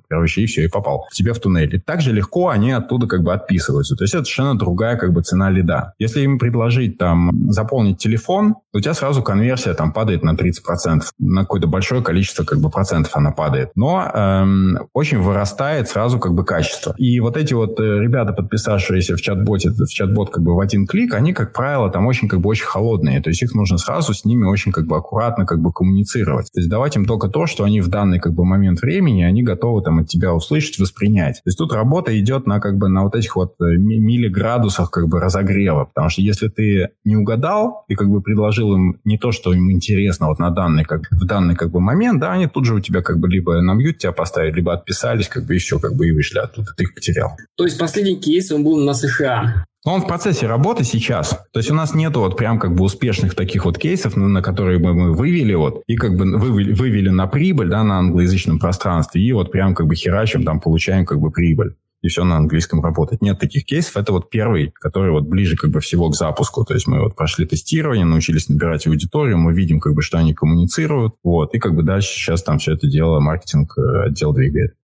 короче, 0.08 0.42
и 0.42 0.46
все, 0.46 0.64
и 0.64 0.68
попал 0.68 1.06
к 1.10 1.14
тебе 1.14 1.32
в 1.32 1.38
туннель. 1.38 1.74
И 1.74 1.78
так 1.78 2.02
же 2.02 2.12
легко 2.12 2.48
они 2.48 2.72
оттуда 2.72 3.06
как 3.06 3.22
бы 3.22 3.32
отписываются. 3.32 3.96
То 3.96 4.04
есть 4.04 4.14
это 4.14 4.24
совершенно 4.24 4.58
другая 4.58 4.96
как 4.96 5.12
бы 5.12 5.22
цена 5.22 5.50
лида. 5.50 5.94
Если 5.98 6.20
им 6.20 6.38
предложить 6.38 6.98
там 6.98 7.30
заполнить 7.50 7.98
телефон, 7.98 8.56
у 8.72 8.80
тебя 8.80 8.94
сразу 8.94 9.22
конверсия 9.22 9.74
там 9.74 9.92
падает 9.92 10.22
на 10.22 10.34
30% 10.34 10.89
процентов, 10.90 11.12
на 11.18 11.42
какое-то 11.42 11.66
большое 11.66 12.02
количество 12.02 12.44
как 12.44 12.60
бы 12.60 12.70
процентов 12.70 13.16
она 13.16 13.30
падает. 13.30 13.70
Но 13.74 14.10
эм, 14.12 14.78
очень 14.92 15.18
вырастает 15.18 15.88
сразу 15.88 16.18
как 16.18 16.34
бы 16.34 16.44
качество. 16.44 16.94
И 16.98 17.20
вот 17.20 17.36
эти 17.36 17.54
вот 17.54 17.78
э, 17.80 18.00
ребята, 18.00 18.32
подписавшиеся 18.32 19.16
в 19.16 19.20
чат-боте, 19.20 19.70
в 19.70 19.88
чат-бот 19.88 20.30
как 20.30 20.42
бы 20.42 20.54
в 20.54 20.60
один 20.60 20.86
клик, 20.86 21.14
они, 21.14 21.32
как 21.32 21.52
правило, 21.52 21.90
там 21.90 22.06
очень 22.06 22.28
как 22.28 22.40
бы 22.40 22.48
очень 22.48 22.66
холодные. 22.66 23.20
То 23.20 23.30
есть 23.30 23.42
их 23.42 23.54
нужно 23.54 23.78
сразу 23.78 24.14
с 24.14 24.24
ними 24.24 24.44
очень 24.44 24.72
как 24.72 24.86
бы 24.86 24.96
аккуратно 24.96 25.46
как 25.46 25.60
бы 25.60 25.72
коммуницировать. 25.72 26.50
То 26.52 26.60
есть 26.60 26.70
давать 26.70 26.96
им 26.96 27.04
только 27.04 27.28
то, 27.28 27.46
что 27.46 27.64
они 27.64 27.80
в 27.80 27.88
данный 27.88 28.18
как 28.18 28.34
бы 28.34 28.44
момент 28.44 28.80
времени, 28.82 29.22
они 29.22 29.42
готовы 29.42 29.82
там 29.82 30.00
от 30.00 30.08
тебя 30.08 30.32
услышать, 30.34 30.78
воспринять. 30.78 31.36
То 31.36 31.48
есть 31.48 31.58
тут 31.58 31.72
работа 31.72 32.18
идет 32.18 32.46
на 32.46 32.60
как 32.60 32.76
бы 32.78 32.88
на 32.88 33.04
вот 33.04 33.14
этих 33.14 33.36
вот 33.36 33.54
э, 33.60 33.76
миллиградусах 33.76 34.90
как 34.90 35.08
бы 35.08 35.20
разогрева. 35.20 35.84
Потому 35.84 36.08
что 36.10 36.22
если 36.22 36.48
ты 36.48 36.90
не 37.04 37.16
угадал 37.16 37.84
и 37.88 37.94
как 37.94 38.08
бы 38.08 38.20
предложил 38.20 38.74
им 38.74 39.00
не 39.04 39.18
то, 39.18 39.32
что 39.32 39.52
им 39.52 39.70
интересно 39.70 40.26
вот 40.26 40.38
на 40.38 40.50
данный 40.50 40.79
данный, 40.80 40.84
как, 40.84 41.10
в 41.10 41.24
данный 41.24 41.54
как 41.54 41.70
бы 41.70 41.80
момент, 41.80 42.20
да, 42.20 42.32
они 42.32 42.46
тут 42.46 42.64
же 42.64 42.74
у 42.74 42.80
тебя 42.80 43.02
как 43.02 43.18
бы 43.18 43.28
либо 43.28 43.60
на 43.60 43.74
мьют 43.74 43.98
тебя 43.98 44.12
поставили, 44.12 44.56
либо 44.56 44.72
отписались, 44.72 45.28
как 45.28 45.44
бы 45.44 45.54
еще 45.54 45.78
как 45.78 45.94
бы 45.94 46.08
и 46.08 46.12
вышли 46.12 46.38
оттуда, 46.38 46.72
ты 46.76 46.84
их 46.84 46.94
потерял. 46.94 47.36
То 47.56 47.64
есть 47.64 47.78
последний 47.78 48.16
кейс, 48.16 48.50
он 48.52 48.64
был 48.64 48.76
на 48.76 48.94
США. 48.94 49.64
Но 49.86 49.94
он 49.94 50.02
в 50.02 50.06
процессе 50.06 50.46
работы 50.46 50.84
сейчас. 50.84 51.30
То 51.52 51.60
есть 51.60 51.70
у 51.70 51.74
нас 51.74 51.94
нету 51.94 52.20
вот 52.20 52.36
прям 52.36 52.58
как 52.58 52.74
бы 52.74 52.84
успешных 52.84 53.34
таких 53.34 53.64
вот 53.64 53.78
кейсов, 53.78 54.14
на, 54.14 54.28
на 54.28 54.42
которые 54.42 54.78
бы 54.78 54.92
мы 54.92 55.14
вывели 55.14 55.54
вот, 55.54 55.82
и 55.86 55.96
как 55.96 56.16
бы 56.16 56.36
вывели, 56.38 56.72
вывели 56.72 57.08
на 57.08 57.26
прибыль, 57.26 57.68
да, 57.68 57.82
на 57.82 57.98
англоязычном 57.98 58.58
пространстве, 58.58 59.22
и 59.22 59.32
вот 59.32 59.50
прям 59.50 59.74
как 59.74 59.86
бы 59.86 59.94
херачим, 59.94 60.44
там 60.44 60.60
получаем 60.60 61.06
как 61.06 61.18
бы 61.18 61.30
прибыль 61.30 61.74
и 62.02 62.08
все 62.08 62.24
на 62.24 62.36
английском 62.36 62.82
работает. 62.82 63.22
Нет 63.22 63.38
таких 63.38 63.64
кейсов. 63.64 63.96
Это 63.96 64.12
вот 64.12 64.30
первый, 64.30 64.72
который 64.74 65.12
вот 65.12 65.24
ближе 65.24 65.56
как 65.56 65.70
бы 65.70 65.80
всего 65.80 66.08
к 66.10 66.16
запуску. 66.16 66.64
То 66.64 66.74
есть 66.74 66.86
мы 66.86 67.00
вот 67.00 67.14
прошли 67.14 67.46
тестирование, 67.46 68.04
научились 68.04 68.48
набирать 68.48 68.86
аудиторию, 68.86 69.38
мы 69.38 69.52
видим 69.52 69.80
как 69.80 69.94
бы, 69.94 70.02
что 70.02 70.18
они 70.18 70.34
коммуницируют. 70.34 71.14
Вот. 71.22 71.54
И 71.54 71.58
как 71.58 71.74
бы 71.74 71.82
дальше 71.82 72.08
сейчас 72.08 72.42
там 72.42 72.58
все 72.58 72.72
это 72.72 72.86
дело 72.86 73.20
маркетинг 73.20 73.74
э, 73.76 74.06
отдел 74.06 74.32
двигает. 74.32 74.74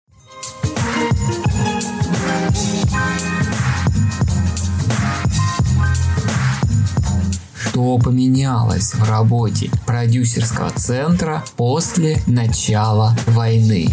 что 7.76 7.98
поменялось 7.98 8.94
в 8.94 9.06
работе 9.06 9.70
продюсерского 9.84 10.70
центра 10.70 11.44
после 11.58 12.16
начала 12.26 13.14
войны. 13.26 13.88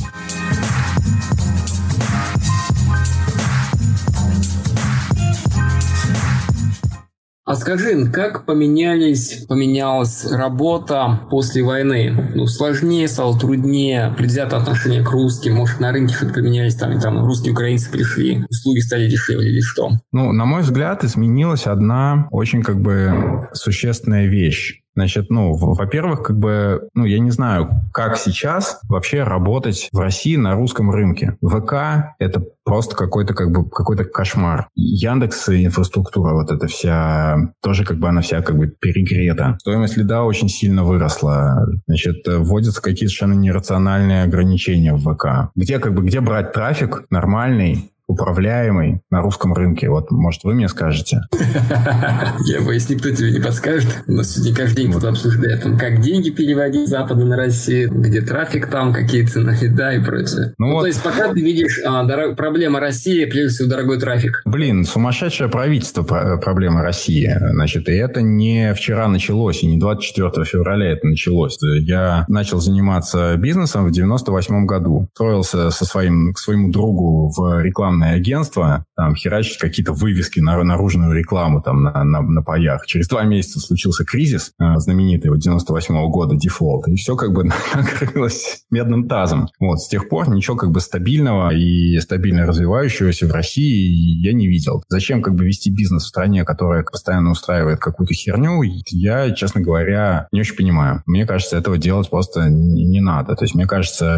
А 7.46 7.56
скажи, 7.56 8.10
как 8.10 8.46
поменялись, 8.46 9.46
поменялась 9.50 10.26
работа 10.32 11.28
после 11.30 11.62
войны? 11.62 12.32
Ну, 12.34 12.48
сложнее 12.48 13.10
стало, 13.10 13.38
труднее, 13.38 14.14
предвзято 14.18 14.56
отношение 14.56 15.04
к 15.04 15.12
русским, 15.12 15.56
может, 15.56 15.82
на 15.82 15.92
рынке 15.92 16.14
что-то 16.16 16.36
поменялись, 16.36 16.76
там, 16.76 16.98
там 17.02 17.26
русские 17.26 17.52
украинцы 17.52 17.92
пришли, 17.92 18.46
услуги 18.50 18.80
стали 18.80 19.10
дешевле 19.10 19.52
или 19.52 19.60
что? 19.60 19.90
Ну, 20.14 20.32
на 20.32 20.46
мой 20.46 20.62
взгляд, 20.62 21.04
изменилась 21.04 21.68
одна 21.68 22.30
очень 22.32 22.64
как 22.64 22.80
бы 22.80 23.50
существенная 23.52 24.28
вещь. 24.28 24.83
Значит, 24.96 25.30
ну, 25.30 25.54
во-первых, 25.56 26.24
как 26.24 26.38
бы, 26.38 26.88
ну, 26.94 27.06
я 27.06 27.20
не 27.20 27.32
знаю, 27.32 27.70
как 27.92 28.18
сейчас 28.18 28.80
вообще 28.88 29.24
работать 29.24 29.90
в 29.92 30.00
России 30.00 30.36
на 30.36 30.54
русском 30.54 30.92
рынке. 30.92 31.38
ВК— 31.42 32.16
это 32.20 32.44
просто 32.64 32.96
какой-то 32.96 33.34
как 33.34 33.52
бы 33.52 33.70
какой-то 33.70 34.06
кошмар. 34.06 34.68
Яндекс 34.76 35.50
инфраструктура 35.50 36.34
вот 36.34 36.52
эта 36.52 36.68
вся, 36.68 37.54
тоже 37.62 37.86
как 37.86 37.98
бы 37.98 38.08
она 38.08 38.22
вся 38.22 38.42
как 38.42 38.58
бы 38.58 38.68
перегрета. 38.68 39.58
Стоимость 39.60 39.98
лида 39.98 40.24
очень 40.24 40.50
сильно 40.50 40.84
выросла. 40.84 41.68
Значит, 41.88 42.24
вводятся 42.26 42.82
какие-то 42.82 43.10
совершенно 43.10 43.34
нерациональные 43.34 44.24
ограничения 44.24 44.94
в 44.94 45.02
ВК. 45.02 45.52
Где 45.56 45.80
как 45.80 45.94
бы, 45.94 46.04
где 46.04 46.22
брать 46.22 46.54
трафик 46.54 47.06
нормальный, 47.10 47.92
управляемый 48.08 49.02
на 49.10 49.22
русском 49.22 49.54
рынке? 49.54 49.90
Вот, 49.90 50.12
может, 50.12 50.44
вы 50.44 50.54
мне 50.54 50.68
скажете? 50.68 51.22
Я 52.46 52.62
боюсь, 52.62 52.90
никто 52.90 53.10
тебе 53.12 53.32
не 53.32 53.40
подскажет. 53.40 54.04
У 54.08 54.12
нас 54.14 54.34
сегодня 54.34 54.56
каждый 54.56 54.76
день 54.84 54.92
кто-то 54.92 55.10
обсуждает, 55.10 55.64
как 55.80 56.02
деньги 56.02 56.30
переводить 56.30 56.88
с 56.88 56.92
Запада 56.92 57.26
на 57.26 57.38
Россию, 57.38 57.92
где 57.92 58.22
трафик 58.22 58.68
там, 58.68 58.94
какие 58.94 59.26
цены, 59.26 59.58
да, 59.70 59.94
и 59.94 60.04
прочее. 60.04 60.54
Ну, 60.58 60.68
ну. 60.68 60.80
То 60.82 60.88
есть, 60.88 61.04
пока 61.04 61.34
ты 61.34 61.42
видишь 61.42 61.80
а, 61.86 62.06
проблема 62.36 62.80
России, 62.80 63.26
прежде 63.26 63.50
всего, 63.50 63.70
дорогой 63.70 64.00
трафик. 64.00 64.42
Блин, 64.46 64.86
сумасшедшее 64.86 65.50
правительство 65.50 66.04
проблема 66.04 66.82
России. 66.82 67.34
Значит, 67.52 67.88
и 67.90 67.94
это 67.94 68.22
не 68.22 68.74
вчера 68.74 69.08
началось, 69.08 69.64
и 69.64 69.68
не 69.68 69.78
24 69.78 70.46
февраля 70.46 70.92
это 70.92 71.08
началось. 71.08 71.58
Я 71.62 72.26
начал 72.28 72.60
заниматься 72.60 73.36
бизнесом 73.38 73.86
в 73.86 73.92
98 73.92 74.66
году. 74.66 75.08
Строился 75.14 75.70
со 75.72 75.86
своим, 75.86 76.34
к 76.34 76.40
своему 76.40 76.72
другу 76.72 77.32
в 77.36 77.62
рекламной 77.62 77.93
рекламное 77.94 78.16
агентство, 78.16 78.86
там 78.96 79.16
херачит 79.16 79.60
какие-то 79.60 79.94
вывески 79.94 80.40
на 80.40 80.62
наружную 80.64 81.14
рекламу 81.14 81.62
там 81.62 81.84
на, 81.84 82.04
на, 82.04 82.22
на 82.22 82.42
паях. 82.42 82.86
Через 82.86 83.08
два 83.08 83.24
месяца 83.24 83.60
случился 83.60 84.04
кризис, 84.04 84.52
э, 84.60 84.78
знаменитый 84.78 85.32
вот 85.32 85.40
98 85.40 85.96
-го 85.96 86.10
года, 86.10 86.36
дефолт, 86.36 86.88
и 86.88 86.96
все 86.96 87.16
как 87.16 87.34
бы 87.34 87.44
накрылось 87.74 88.64
медным 88.72 89.08
тазом. 89.08 89.50
Вот, 89.60 89.80
с 89.80 89.88
тех 89.88 90.10
пор 90.10 90.30
ничего 90.30 90.56
как 90.56 90.72
бы 90.72 90.80
стабильного 90.80 91.54
и 91.54 92.00
стабильно 92.00 92.46
развивающегося 92.46 93.28
в 93.28 93.32
России 93.32 94.22
я 94.26 94.34
не 94.34 94.48
видел. 94.48 94.84
Зачем 94.90 95.22
как 95.22 95.36
бы 95.36 95.46
вести 95.46 95.72
бизнес 95.72 96.04
в 96.04 96.08
стране, 96.08 96.44
которая 96.44 96.84
постоянно 96.84 97.32
устраивает 97.32 97.80
какую-то 97.80 98.14
херню, 98.14 98.62
я, 98.64 99.32
честно 99.32 99.62
говоря, 99.62 100.28
не 100.32 100.42
очень 100.42 100.56
понимаю. 100.56 101.04
Мне 101.06 101.26
кажется, 101.26 101.58
этого 101.58 101.78
делать 101.78 102.10
просто 102.10 102.50
не 102.50 103.02
надо. 103.02 103.36
То 103.36 103.44
есть, 103.44 103.56
мне 103.56 103.66
кажется, 103.66 104.18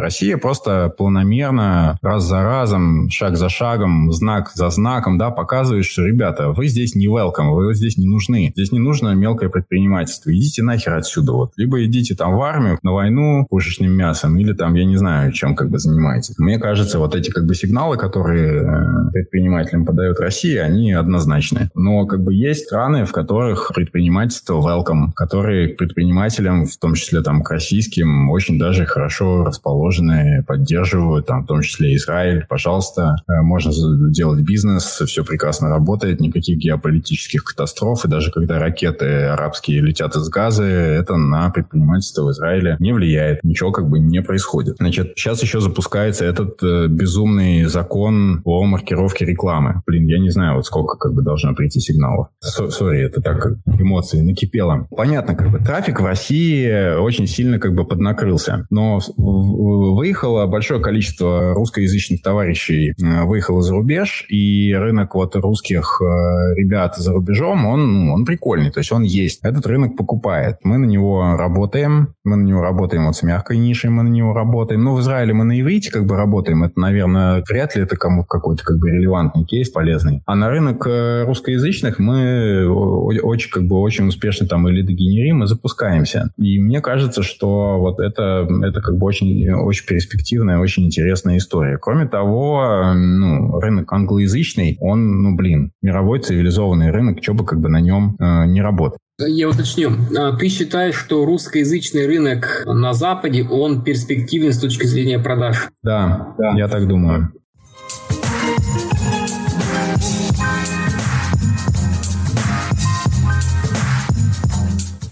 Россия 0.00 0.36
просто 0.36 0.92
планомерно, 0.96 1.98
раз 2.02 2.24
за 2.24 2.42
разом, 2.42 3.08
шаг 3.14 3.36
за 3.36 3.48
шагом, 3.48 4.12
знак 4.12 4.50
за 4.54 4.70
знаком, 4.70 5.18
да, 5.18 5.30
показывает, 5.30 5.84
что, 5.84 6.04
ребята, 6.04 6.50
вы 6.50 6.66
здесь 6.68 6.94
не 6.94 7.06
welcome, 7.06 7.54
вы 7.54 7.74
здесь 7.74 7.96
не 7.96 8.06
нужны. 8.06 8.52
Здесь 8.54 8.72
не 8.72 8.78
нужно 8.78 9.14
мелкое 9.14 9.48
предпринимательство. 9.48 10.30
Идите 10.30 10.62
нахер 10.62 10.94
отсюда 10.94 11.32
вот. 11.32 11.52
Либо 11.56 11.84
идите 11.84 12.14
там 12.14 12.36
в 12.36 12.42
армию, 12.42 12.78
на 12.82 12.92
войну 12.92 13.46
пушечным 13.48 13.92
мясом, 13.92 14.36
или 14.38 14.52
там, 14.52 14.74
я 14.74 14.84
не 14.84 14.96
знаю, 14.96 15.32
чем 15.32 15.54
как 15.54 15.70
бы 15.70 15.78
занимаетесь. 15.78 16.38
Мне 16.38 16.58
кажется, 16.58 16.98
вот 16.98 17.14
эти 17.14 17.30
как 17.30 17.46
бы 17.46 17.54
сигналы, 17.54 17.96
которые 17.96 18.62
э, 18.62 19.12
предпринимателям 19.12 19.84
подает 19.84 20.18
Россия, 20.20 20.64
они 20.64 20.92
однозначны. 20.92 21.70
Но 21.74 22.06
как 22.06 22.22
бы 22.22 22.34
есть 22.34 22.64
страны, 22.64 23.04
в 23.04 23.12
которых 23.12 23.72
предпринимательство 23.74 24.60
welcome, 24.60 25.12
которые 25.14 25.68
к 25.68 25.76
предпринимателям, 25.76 26.66
в 26.66 26.76
том 26.76 26.94
числе 26.94 27.22
там 27.22 27.42
к 27.42 27.50
российским, 27.50 28.30
очень 28.30 28.58
даже 28.58 28.86
хорошо 28.86 29.44
расположены, 29.44 30.44
поддерживают, 30.46 31.26
там 31.26 31.42
в 31.42 31.46
том 31.46 31.62
числе 31.62 31.94
Израиль, 31.96 32.46
пожалуйста, 32.48 33.03
э, 33.28 33.42
можно 33.42 33.72
делать 34.10 34.40
бизнес, 34.40 34.84
все 34.84 35.24
прекрасно 35.24 35.68
работает, 35.68 36.20
никаких 36.20 36.58
геополитических 36.58 37.44
катастроф, 37.44 38.04
и 38.04 38.08
даже 38.08 38.30
когда 38.30 38.58
ракеты 38.58 39.24
арабские 39.24 39.80
летят 39.80 40.16
из 40.16 40.28
Газы, 40.28 40.64
это 40.64 41.16
на 41.16 41.50
предпринимательство 41.50 42.24
в 42.24 42.30
Израиле 42.30 42.76
не 42.78 42.92
влияет, 42.92 43.42
ничего 43.44 43.72
как 43.72 43.88
бы 43.88 43.98
не 43.98 44.22
происходит. 44.22 44.76
Значит, 44.78 45.12
сейчас 45.16 45.42
еще 45.42 45.60
запускается 45.60 46.24
этот 46.24 46.62
э, 46.62 46.86
безумный 46.88 47.64
закон 47.64 48.42
о 48.44 48.64
маркировке 48.64 49.24
рекламы. 49.24 49.82
Блин, 49.86 50.06
я 50.06 50.18
не 50.18 50.30
знаю, 50.30 50.56
вот 50.56 50.66
сколько 50.66 50.96
как 50.96 51.14
бы 51.14 51.22
должно 51.22 51.54
прийти 51.54 51.80
сигналов. 51.80 52.28
Сори, 52.40 53.02
это 53.02 53.20
так 53.20 53.54
эмоции 53.66 54.20
накипело. 54.20 54.86
Понятно, 54.90 55.34
как 55.34 55.50
бы 55.50 55.58
трафик 55.58 56.00
в 56.00 56.04
России 56.04 56.96
очень 56.96 57.26
сильно 57.26 57.58
как 57.58 57.74
бы 57.74 57.84
поднакрылся, 57.84 58.66
но 58.70 59.00
выехало 59.16 60.46
большое 60.46 60.80
количество 60.80 61.54
русскоязычных 61.54 62.22
товарищей, 62.22 62.93
э, 63.02 63.24
выехало 63.24 63.62
за 63.62 63.72
рубеж, 63.74 64.26
и 64.28 64.74
рынок 64.74 65.14
вот 65.14 65.36
русских 65.36 66.00
э, 66.00 66.54
ребят 66.54 66.96
за 66.96 67.12
рубежом, 67.12 67.66
он, 67.66 67.92
ну, 67.92 68.12
он 68.12 68.24
прикольный, 68.24 68.70
то 68.70 68.78
есть 68.80 68.92
он 68.92 69.02
есть. 69.02 69.40
Этот 69.42 69.66
рынок 69.66 69.96
покупает. 69.96 70.58
Мы 70.62 70.78
на 70.78 70.86
него 70.86 71.36
работаем, 71.36 72.14
мы 72.24 72.36
на 72.36 72.42
него 72.42 72.62
работаем 72.62 73.06
вот 73.06 73.16
с 73.16 73.22
мягкой 73.22 73.58
нишей, 73.58 73.90
мы 73.90 74.02
на 74.02 74.08
него 74.08 74.32
работаем. 74.32 74.82
Ну, 74.82 74.94
в 74.94 75.00
Израиле 75.00 75.32
мы 75.32 75.44
на 75.44 75.60
иврите 75.60 75.90
как 75.90 76.06
бы 76.06 76.16
работаем, 76.16 76.64
это, 76.64 76.78
наверное, 76.78 77.42
вряд 77.48 77.76
ли 77.76 77.82
это 77.82 77.96
кому 77.96 78.24
какой-то 78.24 78.64
как 78.64 78.78
бы 78.78 78.90
релевантный 78.90 79.44
кейс 79.44 79.68
полезный. 79.70 80.22
А 80.26 80.34
на 80.34 80.50
рынок 80.50 80.86
э, 80.86 81.24
русскоязычных 81.24 81.98
мы 81.98 82.66
очень 82.68 83.50
как 83.50 83.64
бы 83.64 83.78
очень 83.78 84.08
успешно 84.08 84.46
там 84.46 84.68
или 84.68 84.82
дегенерим 84.82 85.42
и 85.42 85.46
запускаемся. 85.46 86.30
И 86.36 86.58
мне 86.58 86.80
кажется, 86.80 87.22
что 87.22 87.78
вот 87.78 88.00
это, 88.00 88.46
это 88.62 88.80
как 88.80 88.96
бы 88.96 89.06
очень, 89.06 89.50
очень 89.52 89.86
перспективная, 89.86 90.58
очень 90.58 90.86
интересная 90.86 91.38
история. 91.38 91.78
Кроме 91.78 92.06
того, 92.06 92.83
ну, 92.92 93.58
рынок 93.60 93.92
англоязычный, 93.92 94.76
он, 94.80 95.22
ну, 95.22 95.34
блин, 95.34 95.72
мировой 95.80 96.20
цивилизованный 96.20 96.90
рынок, 96.90 97.22
что 97.22 97.32
бы 97.34 97.46
как 97.46 97.60
бы 97.60 97.68
на 97.68 97.80
нем 97.80 98.16
э, 98.18 98.46
не 98.46 98.60
работать. 98.60 98.98
Я 99.18 99.48
уточню. 99.48 99.92
А, 100.18 100.36
ты 100.36 100.48
считаешь, 100.48 100.96
что 100.96 101.24
русскоязычный 101.24 102.06
рынок 102.06 102.64
на 102.66 102.94
Западе, 102.94 103.44
он 103.48 103.84
перспективен 103.84 104.52
с 104.52 104.58
точки 104.58 104.86
зрения 104.86 105.20
продаж? 105.20 105.68
Да, 105.84 106.34
да. 106.36 106.52
я 106.56 106.66
так 106.66 106.88
думаю. 106.88 107.32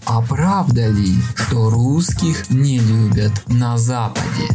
А 0.05 0.21
правда 0.21 0.89
ли, 0.89 1.13
что 1.35 1.69
русских 1.69 2.49
не 2.49 2.79
любят 2.79 3.31
на 3.47 3.77
Западе? 3.77 4.49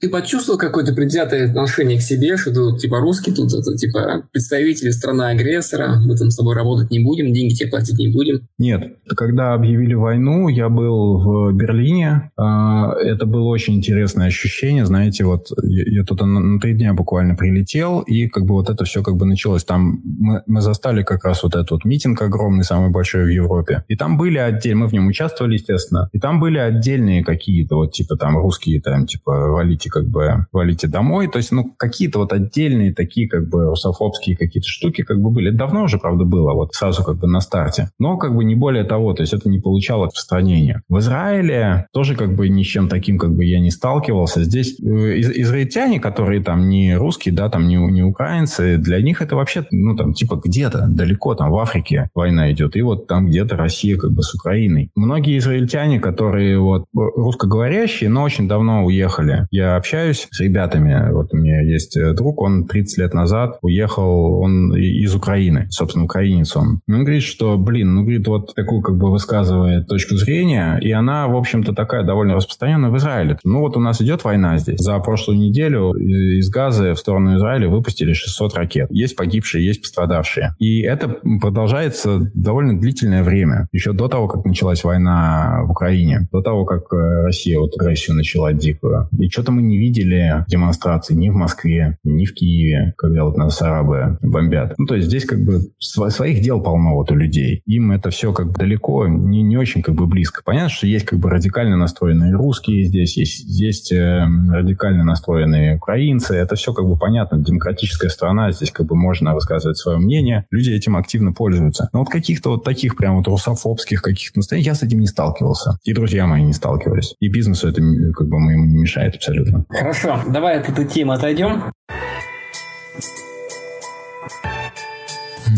Ты 0.00 0.08
почувствовал 0.08 0.58
какое-то 0.58 0.94
предвзятое 0.94 1.48
отношение 1.48 1.98
к 1.98 2.02
себе, 2.02 2.36
что 2.36 2.52
ты 2.72 2.78
типа 2.78 3.00
русский, 3.00 3.32
тут 3.32 3.52
это 3.52 3.76
типа 3.76 4.22
представители 4.30 4.90
страны-агрессора, 4.90 6.00
мы 6.04 6.16
там 6.16 6.30
с 6.30 6.36
тобой 6.36 6.54
работать 6.54 6.92
не 6.92 7.00
будем, 7.00 7.32
деньги 7.32 7.54
тебе 7.54 7.68
платить 7.68 7.98
не 7.98 8.08
будем? 8.08 8.46
Нет. 8.58 8.96
Когда 9.16 9.54
объявили 9.54 9.94
войну, 9.94 10.48
я 10.48 10.68
был 10.68 11.18
в 11.18 11.52
Берлине. 11.52 12.30
А, 12.36 12.94
это 12.94 13.26
было 13.26 13.48
очень 13.48 13.74
интересное 13.74 14.28
ощущение. 14.28 14.86
Знаете, 14.86 15.24
вот 15.24 15.48
я 15.64 16.04
тут 16.04 16.20
на 16.20 16.60
три 16.60 16.74
дня 16.74 16.94
буквально 16.94 17.34
прилетел, 17.34 18.00
и 18.00 18.28
как 18.28 18.44
бы 18.44 18.54
вот 18.54 18.70
это 18.70 18.84
все 18.84 19.02
как 19.02 19.16
бы 19.16 19.26
началось. 19.26 19.64
Там 19.64 20.00
мы, 20.04 20.42
мы 20.46 20.60
застали 20.60 21.02
как 21.02 21.24
раз 21.24 21.42
вот 21.42 21.56
этот 21.56 21.72
вот 21.72 21.84
митинг 21.84 22.22
огромный, 22.22 22.62
самый 22.62 22.90
большой 22.90 23.24
в 23.24 23.28
Европе. 23.28 23.84
И 23.88 23.96
там 23.96 24.16
были 24.16 24.38
отдельные, 24.38 24.84
мы 24.84 24.86
в 24.86 24.92
нем 24.92 25.08
участвовали, 25.08 25.54
естественно, 25.54 26.08
и 26.12 26.20
там 26.20 26.38
были 26.38 26.58
отдельные 26.58 27.24
какие-то 27.24 27.74
вот 27.76 27.92
типа 27.92 28.16
там 28.16 28.38
русские 28.38 28.80
там 28.80 29.06
типа 29.06 29.32
валите 29.50 29.87
валите 29.88 29.90
как 29.90 30.08
бы, 30.08 30.46
валите 30.52 30.86
домой. 30.86 31.28
То 31.28 31.38
есть, 31.38 31.52
ну, 31.52 31.72
какие-то 31.76 32.18
вот 32.18 32.32
отдельные 32.32 32.94
такие 32.94 33.28
как 33.28 33.48
бы 33.48 33.66
русофобские 33.66 34.36
какие-то 34.36 34.68
штуки 34.68 35.02
как 35.02 35.20
бы 35.20 35.30
были. 35.30 35.48
Это 35.48 35.58
давно 35.58 35.84
уже, 35.84 35.98
правда, 35.98 36.24
было, 36.24 36.52
вот 36.52 36.74
сразу 36.74 37.04
как 37.04 37.18
бы 37.18 37.26
на 37.26 37.40
старте. 37.40 37.90
Но 37.98 38.16
как 38.16 38.34
бы 38.34 38.44
не 38.44 38.54
более 38.54 38.84
того, 38.84 39.12
то 39.12 39.22
есть 39.22 39.32
это 39.32 39.48
не 39.48 39.58
получало 39.58 40.06
распространения. 40.06 40.82
В 40.88 40.98
Израиле 40.98 41.86
тоже 41.92 42.16
как 42.16 42.34
бы 42.34 42.48
ни 42.48 42.62
с 42.62 42.66
чем 42.66 42.88
таким 42.88 43.18
как 43.18 43.34
бы 43.34 43.44
я 43.44 43.60
не 43.60 43.70
сталкивался. 43.70 44.44
Здесь 44.44 44.78
э, 44.80 45.16
из 45.16 45.30
израильтяне, 45.30 46.00
которые 46.00 46.42
там 46.42 46.68
не 46.68 46.96
русские, 46.96 47.34
да, 47.34 47.48
там 47.48 47.66
не, 47.68 47.76
не 47.76 48.02
украинцы, 48.02 48.76
для 48.78 49.00
них 49.02 49.22
это 49.22 49.36
вообще, 49.36 49.66
ну, 49.70 49.96
там, 49.96 50.12
типа 50.12 50.40
где-то 50.44 50.86
далеко, 50.88 51.34
там, 51.34 51.50
в 51.50 51.58
Африке 51.58 52.10
война 52.14 52.50
идет, 52.52 52.76
и 52.76 52.82
вот 52.82 53.06
там 53.06 53.26
где-то 53.26 53.56
Россия 53.56 53.96
как 53.96 54.12
бы 54.12 54.22
с 54.22 54.34
Украиной. 54.34 54.90
Многие 54.94 55.38
израильтяне, 55.38 56.00
которые 56.00 56.58
вот 56.58 56.86
русскоговорящие, 56.94 58.10
но 58.10 58.22
очень 58.22 58.48
давно 58.48 58.84
уехали. 58.84 59.46
Я 59.50 59.77
общаюсь 59.78 60.28
с 60.30 60.40
ребятами. 60.40 61.12
Вот 61.12 61.32
у 61.32 61.36
меня 61.36 61.62
есть 61.62 61.96
э, 61.96 62.12
друг, 62.12 62.40
он 62.40 62.66
30 62.66 62.98
лет 62.98 63.14
назад 63.14 63.58
уехал, 63.62 64.40
он 64.40 64.74
из 64.76 65.14
Украины, 65.14 65.68
собственно, 65.70 66.04
украинец 66.04 66.56
он. 66.56 66.80
Он 66.88 67.04
говорит, 67.04 67.22
что, 67.22 67.56
блин, 67.56 67.94
ну, 67.94 68.02
говорит, 68.02 68.26
вот 68.28 68.54
такую 68.54 68.82
как 68.82 68.96
бы 68.96 69.10
высказывает 69.10 69.86
точку 69.86 70.16
зрения, 70.16 70.78
и 70.80 70.90
она, 70.90 71.28
в 71.28 71.36
общем-то, 71.36 71.74
такая 71.74 72.04
довольно 72.04 72.34
распространенная 72.34 72.90
в 72.90 72.96
Израиле. 72.96 73.38
Ну, 73.44 73.60
вот 73.60 73.76
у 73.76 73.80
нас 73.80 74.00
идет 74.00 74.24
война 74.24 74.58
здесь. 74.58 74.80
За 74.80 74.98
прошлую 74.98 75.38
неделю 75.38 75.92
из 75.92 76.50
Газы 76.50 76.92
в 76.92 76.98
сторону 76.98 77.36
Израиля 77.36 77.68
выпустили 77.68 78.12
600 78.12 78.54
ракет. 78.54 78.88
Есть 78.90 79.16
погибшие, 79.16 79.64
есть 79.64 79.82
пострадавшие. 79.82 80.54
И 80.58 80.82
это 80.82 81.08
продолжается 81.40 82.30
довольно 82.34 82.78
длительное 82.78 83.22
время. 83.22 83.68
Еще 83.72 83.92
до 83.92 84.08
того, 84.08 84.28
как 84.28 84.44
началась 84.44 84.84
война 84.84 85.62
в 85.64 85.70
Украине, 85.70 86.28
до 86.32 86.42
того, 86.42 86.64
как 86.64 86.92
э, 86.92 87.24
Россия 87.24 87.58
вот 87.58 87.72
агрессию 87.78 88.16
начала 88.16 88.52
дикую. 88.52 89.08
И 89.18 89.28
что-то 89.28 89.52
мы 89.52 89.62
не 89.68 89.78
видели 89.78 90.44
демонстраций 90.48 91.14
ни 91.14 91.28
в 91.28 91.34
Москве, 91.34 91.98
ни 92.04 92.24
в 92.24 92.34
Киеве, 92.34 92.94
когда 92.96 93.24
вот 93.24 93.36
нас 93.36 93.60
арабы 93.62 94.18
бомбят. 94.22 94.74
Ну, 94.78 94.86
то 94.86 94.94
есть 94.94 95.08
здесь 95.08 95.24
как 95.24 95.40
бы 95.44 95.60
своих 95.78 96.42
дел 96.42 96.60
полно 96.60 96.94
вот 96.94 97.10
у 97.10 97.14
людей. 97.14 97.62
Им 97.66 97.92
это 97.92 98.10
все 98.10 98.32
как 98.32 98.48
бы 98.48 98.54
далеко, 98.54 99.06
не, 99.06 99.42
не 99.42 99.56
очень 99.56 99.82
как 99.82 99.94
бы 99.94 100.06
близко. 100.06 100.42
Понятно, 100.44 100.70
что 100.70 100.86
есть 100.86 101.04
как 101.04 101.18
бы 101.18 101.30
радикально 101.30 101.76
настроенные 101.76 102.32
русские 102.34 102.84
здесь, 102.84 103.16
есть, 103.16 103.44
есть 103.44 103.92
э, 103.92 104.26
радикально 104.50 105.04
настроенные 105.04 105.76
украинцы. 105.76 106.34
Это 106.34 106.56
все 106.56 106.72
как 106.72 106.86
бы 106.86 106.96
понятно. 106.96 107.38
Демократическая 107.38 108.08
страна, 108.08 108.52
здесь 108.52 108.70
как 108.70 108.86
бы 108.86 108.96
можно 108.96 109.34
высказывать 109.34 109.76
свое 109.76 109.98
мнение. 109.98 110.46
Люди 110.50 110.70
этим 110.70 110.96
активно 110.96 111.32
пользуются. 111.32 111.88
Но 111.92 112.00
вот 112.00 112.08
каких-то 112.08 112.50
вот 112.50 112.64
таких 112.64 112.96
прям 112.96 113.16
вот 113.16 113.28
русофобских 113.28 114.02
каких-то 114.02 114.38
настроений 114.38 114.66
я 114.66 114.74
с 114.74 114.82
этим 114.82 115.00
не 115.00 115.06
сталкивался. 115.06 115.78
И 115.84 115.92
друзья 115.92 116.26
мои 116.26 116.42
не 116.42 116.52
сталкивались. 116.52 117.14
И 117.20 117.28
бизнесу 117.28 117.68
это 117.68 117.80
как 118.14 118.28
бы 118.28 118.38
моему 118.38 118.64
не 118.64 118.78
мешает 118.78 119.16
абсолютно. 119.16 119.57
Хорошо, 119.68 120.20
давай 120.26 120.60
от 120.60 120.68
этой 120.68 120.86
темы 120.86 121.14
отойдем. 121.14 121.72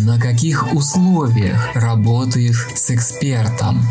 На 0.07 0.19
каких 0.21 0.73
условиях 0.73 1.75
работаешь 1.75 2.69
с 2.75 2.91
экспертом? 2.91 3.83